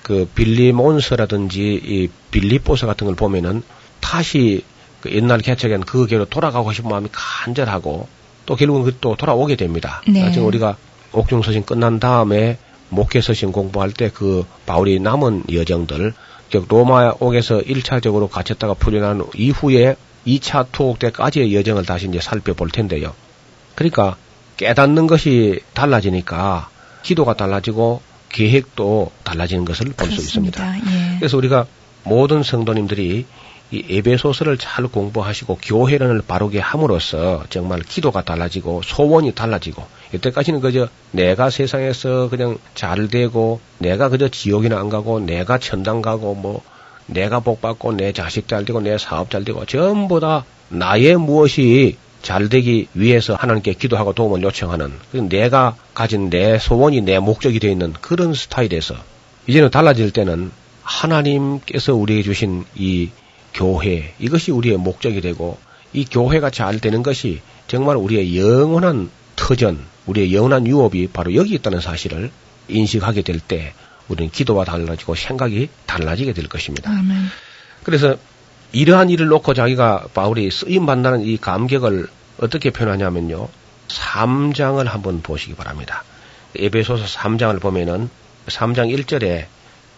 그 0.03 0.29
빌리 0.35 0.73
몬스라든지 0.73 1.61
이 1.61 2.09
빌리포스 2.31 2.87
같은 2.87 3.07
걸 3.07 3.15
보면은 3.15 3.63
다시 4.01 4.65
그 5.01 5.13
옛날 5.13 5.39
개척엔 5.41 5.83
그 5.83 6.07
교로 6.07 6.25
돌아가고 6.25 6.73
싶은 6.73 6.91
마음이 6.91 7.09
간절하고 7.13 8.09
또 8.47 8.57
결국은 8.57 8.83
그 8.85 8.97
또 9.01 9.17
돌아오게 9.17 9.57
됩니다. 9.57 10.03
네. 10.09 10.23
나중에 10.23 10.45
우리가 10.45 10.77
옥중 11.13 11.43
서신 11.43 11.65
끝난 11.65 12.01
다음에 12.01 12.59
목회 12.89 13.21
서신 13.21 13.53
공부할 13.53 13.93
때 13.93 14.11
그 14.13 14.45
바울이 14.67 15.01
남은 15.01 15.45
여정들 15.53 16.15
즉 16.51 16.67
로마 16.69 17.13
옥에서 17.19 17.59
1차적으로 17.61 18.29
갇혔다가 18.29 18.75
풀려난 18.75 19.25
이후에 19.35 19.97
2차 20.27 20.67
투옥 20.73 20.99
때까지의 20.99 21.55
여정을 21.55 21.85
다시 21.87 22.07
이제 22.09 22.21
살펴볼 22.21 22.69
텐데요. 22.71 23.15
그러니까 23.75 24.17
깨닫는 24.57 25.07
것이 25.07 25.61
달라지니까 25.75 26.69
기도가 27.03 27.35
달라지고 27.35 28.01
계획도 28.31 29.11
달라지는 29.25 29.65
것을 29.65 29.87
볼 29.97 30.11
수 30.11 30.21
있습니다. 30.21 30.79
예. 30.79 31.19
그래서 31.19 31.37
우리가 31.37 31.67
모든 32.05 32.43
성도님들이 32.43 33.27
이 33.71 33.85
에베소서를 33.89 34.59
잘 34.59 34.87
공부하시고 34.87 35.59
교회론을 35.63 36.23
바르게 36.29 36.59
함으로써 36.61 37.45
정말 37.49 37.81
기도가 37.81 38.23
달라지고 38.23 38.83
소원이 38.85 39.35
달라지고 39.35 39.83
이때까지는 40.13 40.61
그저 40.61 40.89
내가 41.11 41.49
세상에서 41.49 42.29
그냥 42.29 42.59
잘 42.75 43.09
되고 43.09 43.61
내가 43.79 44.11
그저 44.11 44.29
지옥이나 44.29 44.79
안 44.79 44.91
가고 44.91 45.21
내가 45.21 45.59
천당 45.59 46.03
가고 46.03 46.35
뭐 46.35 46.63
내가 47.07 47.41
복 47.41 47.63
받고 47.63 47.95
내 47.95 48.13
자식 48.13 48.47
잘 48.47 48.67
되고 48.67 48.81
내 48.81 48.99
사업 48.99 49.31
잘 49.31 49.43
되고 49.45 49.65
전부 49.65 50.21
다 50.21 50.45
나의 50.69 51.17
무엇이 51.17 51.97
잘 52.23 52.49
되기 52.49 52.87
위해서 52.95 53.35
하나님께 53.35 53.75
기도하고 53.75 54.13
도움을 54.13 54.43
요청하는 54.43 54.93
그 55.11 55.17
내가 55.17 55.77
가진 55.95 56.31
내 56.31 56.59
소원이 56.59 57.03
내 57.03 57.19
목적이 57.19 57.59
되어 57.59 57.71
있는 57.71 57.93
그런 57.95 58.33
스타일에서 58.35 58.95
이제는 59.47 59.71
달라질 59.71 60.11
때는 60.13 60.53
하나님께서 60.83 61.95
우리에게 61.95 62.23
주신 62.23 62.65
이 62.75 63.11
교회 63.53 64.15
이것이 64.19 64.51
우리의 64.51 64.77
목적이 64.77 65.21
되고 65.21 65.59
이 65.93 66.05
교회가 66.05 66.51
잘 66.51 66.81
되는 66.81 67.03
것이 67.03 67.41
정말 67.67 67.97
우리의 67.97 68.39
영원한 68.39 69.11
터전, 69.37 69.85
우리의 70.07 70.35
영원한 70.35 70.67
유업이 70.67 71.09
바로 71.09 71.35
여기 71.35 71.55
있다는 71.55 71.81
사실을 71.81 72.31
인식하게 72.69 73.23
될 73.23 73.41
때 73.41 73.75
우리는 74.09 74.31
기도와 74.31 74.65
달라지고 74.65 75.15
생각이 75.15 75.69
달라지게 75.87 76.33
될 76.33 76.49
것입니다. 76.49 76.91
아멘. 76.91 77.17
그래서 77.83 78.17
이러한 78.73 79.11
일을 79.11 79.27
놓고 79.27 79.55
자기가 79.55 80.07
바울이 80.15 80.51
쓰임 80.51 80.87
받는다는 80.87 81.25
이 81.27 81.37
감격을 81.37 82.09
어떻게 82.41 82.71
표현하냐면요. 82.71 83.49
3장을 83.89 84.83
한번 84.85 85.23
보시기 85.23 85.55
바랍니다. 85.55 86.05
에베소서 86.57 87.05
3장을 87.05 87.61
보면은 87.61 88.09
3장 88.47 88.97
1절에 88.97 89.47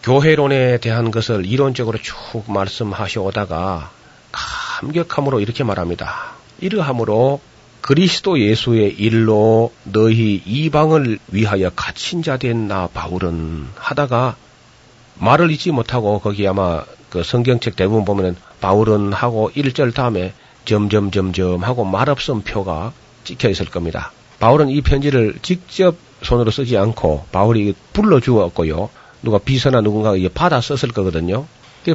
교회론에 0.03 0.77
대한 0.79 1.09
것을 1.11 1.45
이론적으로 1.45 1.97
쭉 1.99 2.43
말씀하시 2.47 3.19
오다가 3.19 3.91
감격함으로 4.31 5.39
이렇게 5.39 5.63
말합니다. 5.63 6.33
이러함으로 6.59 7.41
그리스도 7.81 8.39
예수의 8.39 8.93
일로 8.93 9.71
너희 9.83 10.41
이방을 10.45 11.19
위하여 11.29 11.69
갇힌 11.75 12.23
자 12.23 12.37
된 12.37 12.67
나 12.67 12.87
바울은 12.93 13.67
하다가 13.75 14.35
말을 15.19 15.51
잊지 15.51 15.71
못하고 15.71 16.19
거기 16.19 16.47
아마 16.47 16.83
그 17.09 17.23
성경책 17.23 17.75
대부분 17.75 18.03
보면은 18.05 18.35
바울은 18.65 19.13
하고 19.13 19.51
1절 19.55 19.93
다음에 19.93 20.33
점점 20.65 21.11
점점 21.11 21.63
하고 21.63 21.85
말없음 21.85 22.41
표가 22.41 22.93
찍혀 23.23 23.49
있을 23.49 23.67
겁니다. 23.67 24.11
바울은 24.39 24.69
이 24.69 24.81
편지를 24.81 25.35
직접 25.43 25.95
손으로 26.23 26.49
쓰지 26.49 26.75
않고 26.75 27.25
바울이 27.31 27.75
불러 27.93 28.19
주었고요. 28.19 28.89
누가 29.21 29.37
비서나 29.37 29.81
누군가 29.81 30.15
이게 30.15 30.29
받아 30.29 30.61
썼을 30.61 30.93
거거든요. 30.95 31.45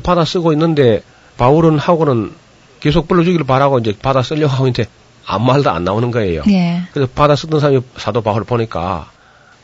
받아 0.04 0.24
쓰고 0.24 0.52
있는데 0.52 1.02
바울은 1.38 1.76
하고는 1.76 2.34
계속 2.78 3.08
불러 3.08 3.24
주기를 3.24 3.44
바라고 3.44 3.80
이제 3.80 3.92
받아 4.00 4.22
쓰려고 4.22 4.52
하고 4.52 4.68
있는데 4.68 4.88
아무 5.26 5.46
말도 5.46 5.70
안 5.70 5.82
나오는 5.82 6.12
거예요. 6.12 6.44
예. 6.50 6.82
그래서 6.92 7.10
받아 7.12 7.34
쓰던 7.34 7.58
사람이 7.58 7.80
사도 7.96 8.20
바울을 8.20 8.44
보니까 8.44 9.10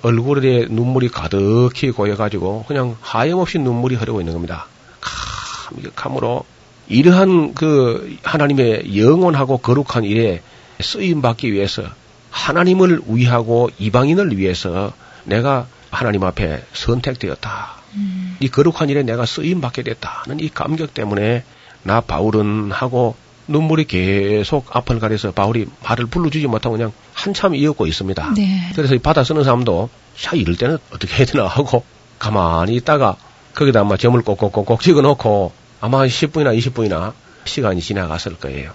얼굴에 0.02 0.66
눈물이 0.70 1.11
가득히 1.11 1.92
고여가지고 1.92 2.64
그냥 2.66 2.96
하염없이 3.00 3.61
눈물이 3.61 3.94
흐르고 3.94 4.20
있는 4.20 4.32
겁니다. 4.32 4.66
감격함으로 5.00 6.44
이러한 6.89 7.55
그 7.55 8.16
하나님의 8.22 8.97
영원하고 8.99 9.59
거룩한 9.59 10.05
일에 10.05 10.43
쓰임 10.80 11.22
받기 11.22 11.53
위해서 11.53 11.82
하나님을 12.30 13.03
위하고 13.09 13.70
이방인을 13.78 14.37
위해서 14.37 14.93
내가 15.24 15.66
하나님 15.91 16.22
앞에 16.24 16.62
선택되었다. 16.72 17.76
음. 17.95 18.37
이 18.41 18.49
거룩한 18.49 18.91
일에 18.91 19.03
내가 19.03 19.26
쓰임 19.26 19.61
받게 19.61 19.82
됐다는 19.82 20.41
이 20.41 20.49
감격 20.49 20.95
때문에 20.95 21.45
나 21.82 22.01
바울은 22.01 22.70
하고 22.72 23.16
눈물이 23.49 23.84
계속 23.84 24.74
앞을 24.76 24.99
가려서 24.99 25.32
바울이 25.32 25.66
말을 25.84 26.07
불러주지 26.07 26.47
못하고 26.47 26.76
그냥 26.76 26.93
한참 27.14 27.55
이었고 27.55 27.87
있습니다. 27.87 28.34
네. 28.37 28.72
그래서 28.74 28.95
이 28.95 28.99
받아 28.99 29.24
쓰는 29.24 29.45
사람도 29.45 29.89
자 30.16 30.37
이럴 30.37 30.57
때는 30.57 30.78
어떻게 30.93 31.14
해야 31.14 31.26
되나 31.26 31.47
하고 31.47 31.84
가만히 32.18 32.74
있다가 32.76 33.16
거기다 33.55 33.80
아마 33.80 33.97
점을 33.97 34.20
꼭꼭꼭꼭 34.20 34.80
찍어놓고 34.80 35.53
아마 35.81 36.01
한 36.01 36.09
10분이나 36.09 36.57
20분이나 36.59 37.12
시간이 37.45 37.81
지나갔을 37.81 38.37
거예요. 38.37 38.72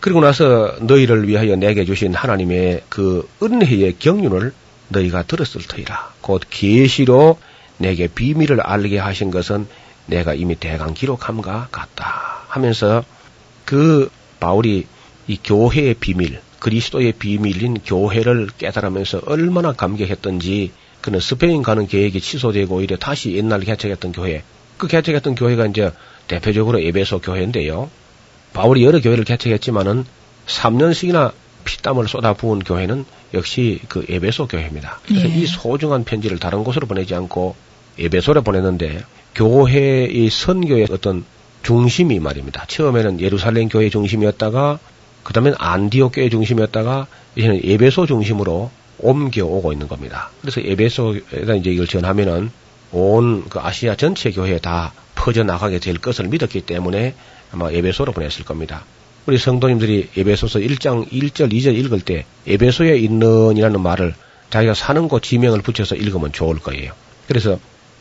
그리고 0.00 0.20
나서 0.20 0.76
너희를 0.80 1.28
위하여 1.28 1.56
내게 1.56 1.84
주신 1.84 2.14
하나님의 2.14 2.82
그 2.88 3.28
은혜의 3.42 3.96
경륜을 3.98 4.52
너희가 4.88 5.24
들었을 5.24 5.62
터이라. 5.62 6.14
곧 6.20 6.42
계시로 6.48 7.38
내게 7.78 8.06
비밀을 8.06 8.60
알게 8.60 8.98
하신 8.98 9.30
것은 9.30 9.66
내가 10.06 10.34
이미 10.34 10.54
대강 10.56 10.94
기록함과 10.94 11.68
같다. 11.70 12.44
하면서 12.48 13.04
그 13.64 14.10
바울이 14.40 14.86
이 15.26 15.38
교회의 15.42 15.94
비밀, 15.94 16.40
그리스도의 16.60 17.12
비밀인 17.12 17.78
교회를 17.84 18.48
깨달으면서 18.56 19.22
얼마나 19.26 19.72
감격했던지 19.72 20.72
그는 21.00 21.20
스페인 21.20 21.62
가는 21.62 21.86
계획이 21.86 22.20
취소되고 22.20 22.76
오히려 22.76 22.96
다시 22.96 23.32
옛날 23.32 23.60
개척했던 23.60 24.12
교회, 24.12 24.42
그 24.78 24.86
개척했던 24.86 25.34
교회가 25.34 25.66
이제 25.66 25.90
대표적으로 26.28 26.80
에베소 26.80 27.20
교회인데요. 27.20 27.90
바울이 28.52 28.84
여러 28.84 29.00
교회를 29.00 29.24
개척했지만은 29.24 30.04
3년씩이나 30.46 31.32
피땀을 31.64 32.08
쏟아부은 32.08 32.60
교회는 32.60 33.04
역시 33.34 33.80
그 33.88 34.06
에베소 34.08 34.46
교회입니다. 34.48 35.00
그래서 35.06 35.28
예. 35.28 35.34
이 35.34 35.46
소중한 35.46 36.04
편지를 36.04 36.38
다른 36.38 36.64
곳으로 36.64 36.86
보내지 36.86 37.14
않고 37.14 37.56
에베소로 37.98 38.42
보냈는데 38.42 39.04
교회의 39.34 40.30
선교의 40.30 40.86
어떤 40.90 41.24
중심이 41.62 42.18
말입니다. 42.18 42.64
처음에는 42.66 43.20
예루살렘 43.20 43.68
교회 43.68 43.90
중심이었다가 43.90 44.78
그다음엔 45.24 45.54
안디옥 45.58 46.12
교회 46.14 46.30
중심이었다가 46.30 47.06
이제는 47.36 47.60
에베소 47.62 48.06
중심으로 48.06 48.70
옮겨오고 49.00 49.72
있는 49.72 49.88
겁니다. 49.88 50.30
그래서 50.40 50.60
에베소에다 50.60 51.54
이제 51.54 51.70
이걸 51.70 51.86
전하면은 51.86 52.50
온 52.92 53.48
그 53.48 53.58
아시아 53.60 53.94
전체 53.96 54.30
교회에 54.30 54.58
다 54.58 54.92
퍼져 55.14 55.44
나가게 55.44 55.78
될 55.78 55.98
것을 55.98 56.28
믿었기 56.28 56.62
때문에 56.62 57.14
아마 57.52 57.70
에베소로 57.70 58.12
보냈을 58.12 58.44
겁니다. 58.44 58.84
우리 59.26 59.36
성도님들이 59.36 60.10
에베소서 60.16 60.60
1장 60.60 61.10
1절 61.10 61.52
2절 61.52 61.74
읽을 61.76 62.00
때 62.00 62.24
에베소에 62.46 62.96
있는 62.96 63.56
이라는 63.56 63.80
말을 63.82 64.14
자기가 64.50 64.74
사는 64.74 65.06
곳 65.08 65.22
지명을 65.22 65.60
붙여서 65.60 65.96
읽으면 65.96 66.32
좋을 66.32 66.58
거예요. 66.58 66.92
그래서 67.26 67.58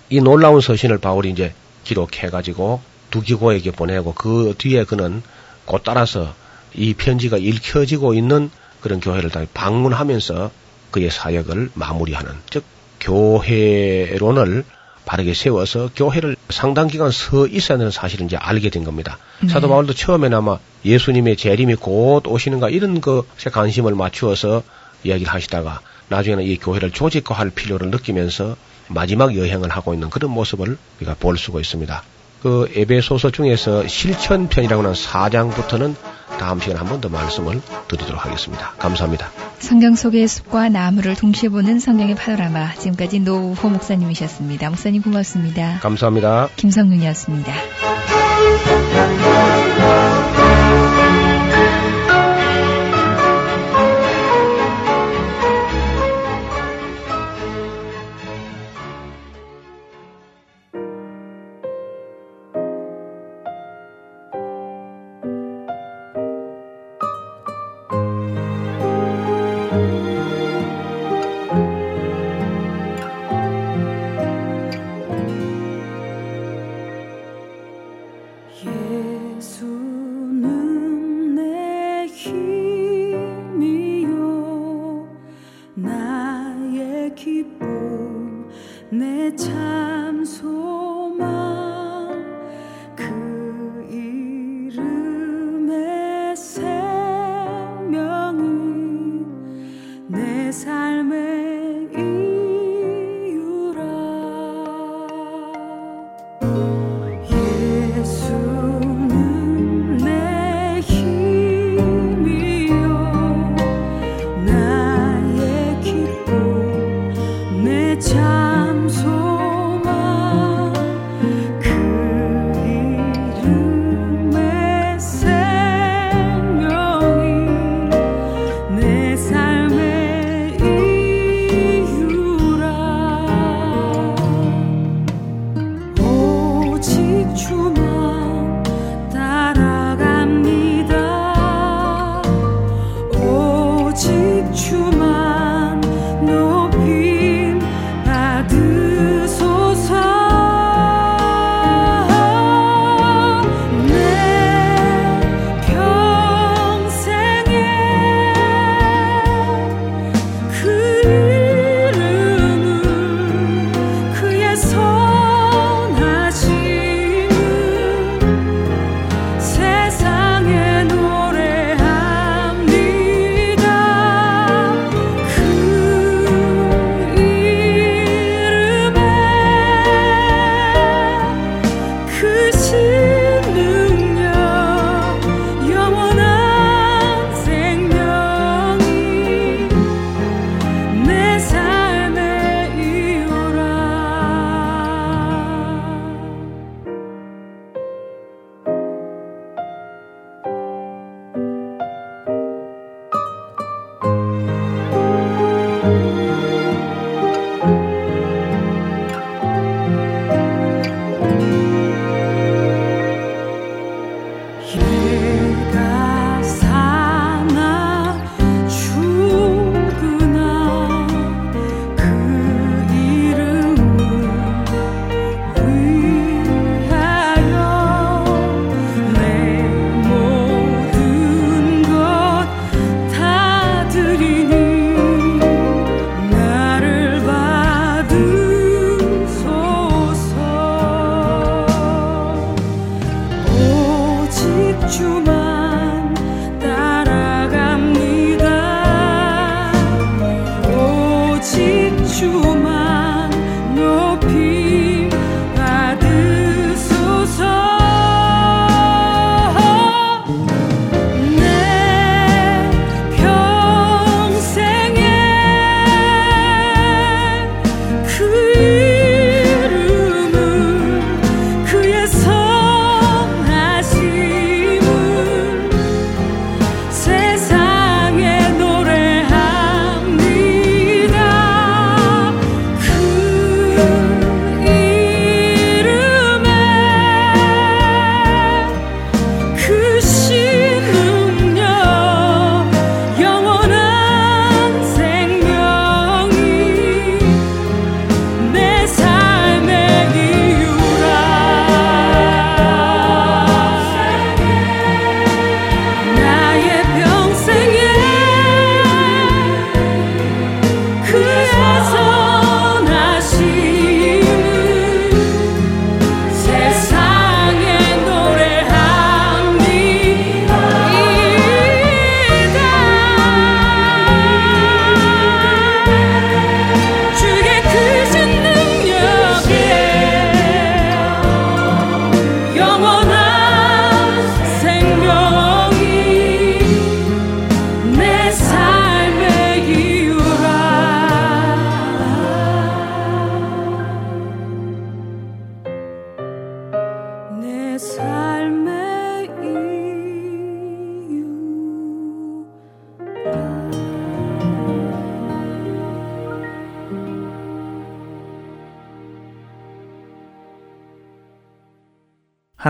이 0.09 0.21
놀라운 0.21 0.61
서신을 0.61 0.99
바울이 0.99 1.29
이제 1.31 1.53
기록해가지고 1.83 2.81
두기고에게 3.11 3.71
보내고 3.71 4.13
그 4.13 4.53
뒤에 4.57 4.85
그는 4.85 5.21
곧 5.65 5.81
따라서 5.83 6.33
이 6.73 6.93
편지가 6.93 7.37
읽혀지고 7.37 8.13
있는 8.13 8.49
그런 8.79 8.99
교회를 9.01 9.29
다 9.29 9.43
방문하면서 9.53 10.51
그의 10.91 11.11
사역을 11.11 11.71
마무리하는 11.73 12.31
즉 12.49 12.63
교회론을 13.01 14.63
바르게 15.07 15.33
세워서 15.33 15.89
교회를 15.95 16.35
상당 16.49 16.87
기간 16.87 17.11
서 17.11 17.47
있어야 17.47 17.79
하는 17.79 17.89
사실을 17.89 18.25
이제 18.25 18.35
알게 18.35 18.69
된 18.69 18.83
겁니다. 18.83 19.17
네. 19.41 19.47
사도 19.47 19.69
바울도 19.69 19.93
처음에는 19.93 20.37
아마 20.37 20.59
예수님의 20.83 21.37
재림이 21.37 21.75
곧 21.75 22.27
오시는가 22.27 22.69
이런 22.69 22.99
것에 22.99 23.49
관심을 23.49 23.95
맞추어서 23.95 24.63
이야기를 25.05 25.33
하시다가 25.33 25.79
나중에는 26.09 26.43
이 26.43 26.57
교회를 26.57 26.91
조직화할 26.91 27.51
필요를 27.51 27.89
느끼면서 27.89 28.57
마지막 28.89 29.35
여행을 29.35 29.69
하고 29.69 29.93
있는 29.93 30.09
그런 30.09 30.31
모습을 30.31 30.77
우리가 30.97 31.15
볼 31.19 31.37
수가 31.37 31.61
있습니다. 31.61 32.03
그 32.47 32.71
에베소서 32.73 33.31
중에서 33.31 33.85
실천편이라고 33.89 34.81
하는 34.81 34.93
4장부터는 34.95 35.95
다음 36.39 36.61
시간에 36.61 36.79
한 36.79 36.87
번 36.87 37.01
더 37.01 37.09
말씀을 37.09 37.59
드리도록 37.89 38.25
하겠습니다. 38.25 38.71
감사합니다. 38.79 39.29
성경 39.59 39.95
속의 39.95 40.29
숲과 40.29 40.69
나무를 40.69 41.15
동시에 41.15 41.49
보는 41.49 41.79
성경의 41.81 42.15
파노라마. 42.15 42.75
지금까지 42.75 43.19
노우호 43.19 43.67
목사님이셨습니다. 43.69 44.69
목사님 44.69 45.01
고맙습니다. 45.01 45.79
감사합니다. 45.81 46.47
김성윤이었습니다. 46.55 47.53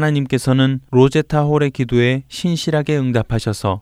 하나님께서는 0.08 0.80
로제타 0.92 1.44
홀의 1.44 1.72
기도에 1.72 2.24
신실하게 2.28 2.98
응답하셔서 2.98 3.82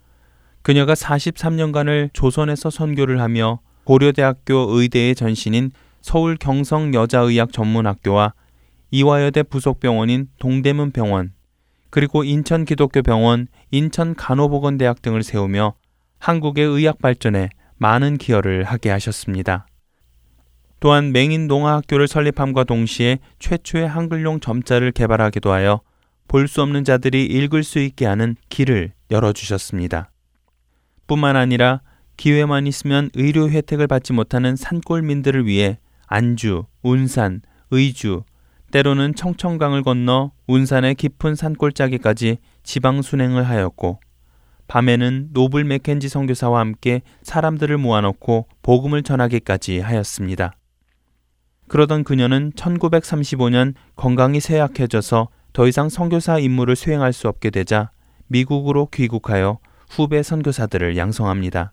그녀가 0.62 0.94
43년간을 0.94 2.10
조선에서 2.14 2.70
선교를 2.70 3.22
하며 3.22 3.60
고려대학교 3.84 4.68
의대의 4.72 5.16
전신인 5.16 5.72
서울 6.02 6.38
경성 6.38 6.94
여자의학 6.94 7.52
전문학교와 7.52 8.34
이화여대 8.92 9.44
부속병원인 9.44 10.30
동대문 10.40 10.92
병원, 10.92 11.34
그리고 11.90 12.24
인천 12.24 12.66
기독교 12.66 13.02
병원, 13.02 13.48
인천 13.72 14.16
간호보건대학 14.16 15.02
등을 15.02 15.24
세우며 15.24 15.74
한국의 16.20 16.66
의학 16.66 17.00
발전에 17.00 17.50
많은 17.78 18.18
기여를 18.18 18.64
하게 18.64 18.90
하셨습니다. 18.90 19.68
또한 20.80 21.12
맹인 21.12 21.48
농아학교를 21.48 22.08
설립함과 22.08 22.64
동시에 22.64 23.20
최초의 23.40 23.88
한글용 23.88 24.40
점자를 24.40 24.92
개발하기도 24.92 25.52
하여 25.52 25.82
볼 26.28 26.48
수 26.48 26.62
없는 26.62 26.84
자들이 26.84 27.26
읽을 27.26 27.64
수 27.64 27.80
있게 27.80 28.06
하는 28.06 28.36
길을 28.50 28.92
열어주셨습니다. 29.12 30.12
뿐만 31.08 31.36
아니라 31.36 31.82
기회만 32.18 32.68
있으면 32.68 33.10
의료 33.14 33.50
혜택을 33.50 33.88
받지 33.88 34.14
못하는 34.14 34.56
산골민들을 34.56 35.46
위해 35.46 35.80
안주, 36.08 36.66
운산, 36.82 37.42
의주, 37.72 38.24
때로는 38.72 39.16
청천강을 39.16 39.84
건너 39.84 40.32
운산의 40.48 40.96
깊은 40.96 41.36
산골짜기까지 41.36 42.38
지방 42.64 43.02
순행을 43.02 43.48
하였고 43.48 44.00
밤에는 44.68 45.30
노블 45.32 45.64
맥켄지 45.64 46.10
선교사와 46.10 46.60
함께 46.60 47.02
사람들을 47.22 47.78
모아놓고 47.78 48.48
복음을 48.64 49.04
전하기까지 49.04 49.80
하였습니다. 49.80 50.54
그러던 51.68 52.04
그녀는 52.04 52.52
1935년 52.54 53.76
건강이 53.96 54.40
쇠약해져서 54.40 55.30
더 55.56 55.66
이상 55.68 55.88
선교사 55.88 56.38
임무를 56.38 56.76
수행할 56.76 57.14
수 57.14 57.30
없게 57.30 57.50
되자 57.50 57.90
미국으로 58.28 58.90
귀국하여 58.94 59.60
후배 59.90 60.22
선교사들을 60.22 60.98
양성합니다. 60.98 61.72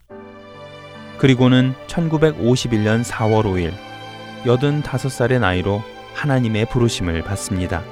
그리고는 1.17 1.73
1951년 1.87 3.03
4월 3.03 3.43
5일 3.43 3.73
85살의 4.45 5.41
나이로 5.41 5.81
하나님의 6.13 6.67
부르심을 6.69 7.23
받습니다. 7.23 7.83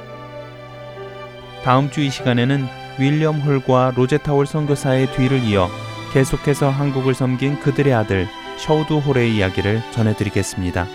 다음 1.66 1.92
주 1.92 2.00
이 2.00 2.10
시간에는 2.10 2.66
윌리엄 2.98 3.42
홀과 3.42 3.92
로제타 3.98 4.32
홀 4.32 4.46
선교사의 4.46 5.12
뒤를 5.12 5.44
이어 5.44 5.68
계속해서 6.14 6.70
한국을 6.70 7.14
섬긴 7.14 7.60
그들의 7.60 7.94
아들 7.94 8.28
셔우드 8.58 8.94
홀의 8.94 9.36
이야기를 9.36 9.82
전해드리겠습니다. 9.92 10.88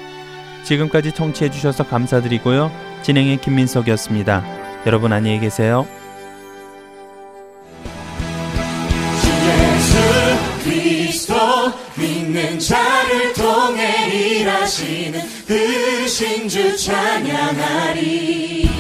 지금까지 0.65 1.13
청취해 1.13 1.51
주셔서 1.51 1.87
감사드리고요. 1.87 2.73
진행의 3.03 3.43
김민석이었습니다. 3.43 4.66
여러분 4.87 5.13
안녕히 5.13 5.41
계세요. 5.41 5.85
예수 9.45 9.97
그리스도 10.63 11.35
믿는 11.97 12.61
자를 12.61 13.33
통해 13.33 14.07
일하시는 14.07 15.21
그 15.49 16.07
신주 16.07 16.77
찬양하리 16.77 18.71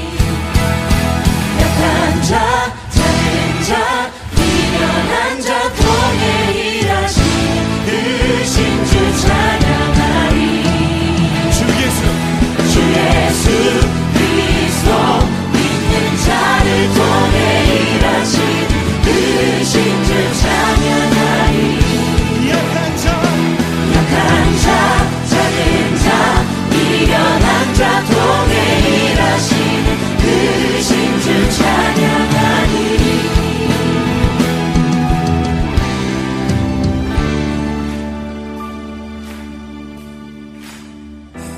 약한 1.60 2.22
자 2.22 2.72
작은 2.90 3.62
자 3.64 4.10
미련한 4.36 5.40
자 5.40 5.72
통해 5.72 6.52
일하시는 6.78 7.84
그 7.84 8.44
신주 8.44 9.22
찬양 9.22 9.65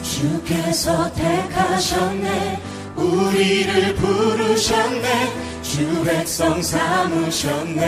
주께서 0.02 1.12
택하셨네. 1.12 2.60
우리를 2.96 3.94
부르셨네 3.94 5.57
주 5.68 6.02
백성 6.02 6.62
삼으셨네. 6.62 7.84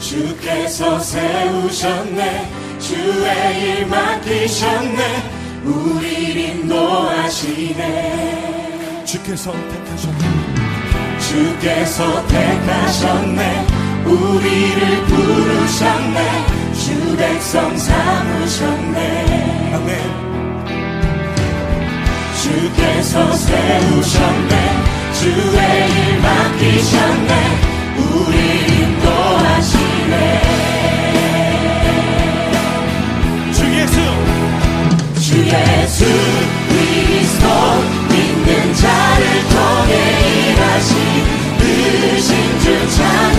주께서 0.00 0.98
세우셨네. 0.98 2.50
주의 2.78 3.60
일 3.60 3.86
맡기셨네. 3.86 5.62
우리를 5.64 6.36
인도하시네. 6.40 7.84
주께서 9.04 9.52
택하셨네. 9.52 10.18
주께서 11.20 12.26
택하셨네. 12.26 13.66
우리를 14.06 15.04
부르셨네. 15.04 16.46
주 16.72 17.16
백성 17.18 17.76
삼으셨네. 17.76 19.72
아멘 19.74 20.27
주께서 22.48 23.30
세우셨네. 23.32 24.52
주의 25.12 25.88
일 25.90 26.20
맡기셨네. 26.20 27.32
우리 27.98 28.36
인도하시네. 28.80 30.14
주 33.52 33.58
예수. 33.76 33.96
주 35.20 35.28
예수 35.46 36.04
그리스도 36.68 37.46
믿는 38.08 38.74
자를 38.74 39.24
통해 39.50 39.92
일하신 40.52 40.90
그 41.58 41.62
신 42.18 42.28
주 42.60 42.66
찬양 42.96 43.37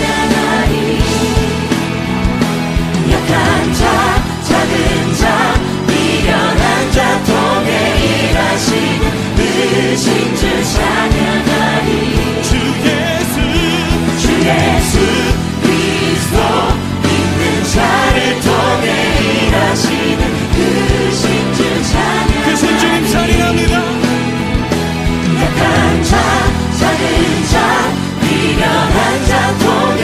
작은 26.80 27.44
자 27.44 27.92
미련한 28.22 29.26
자통 29.26 29.99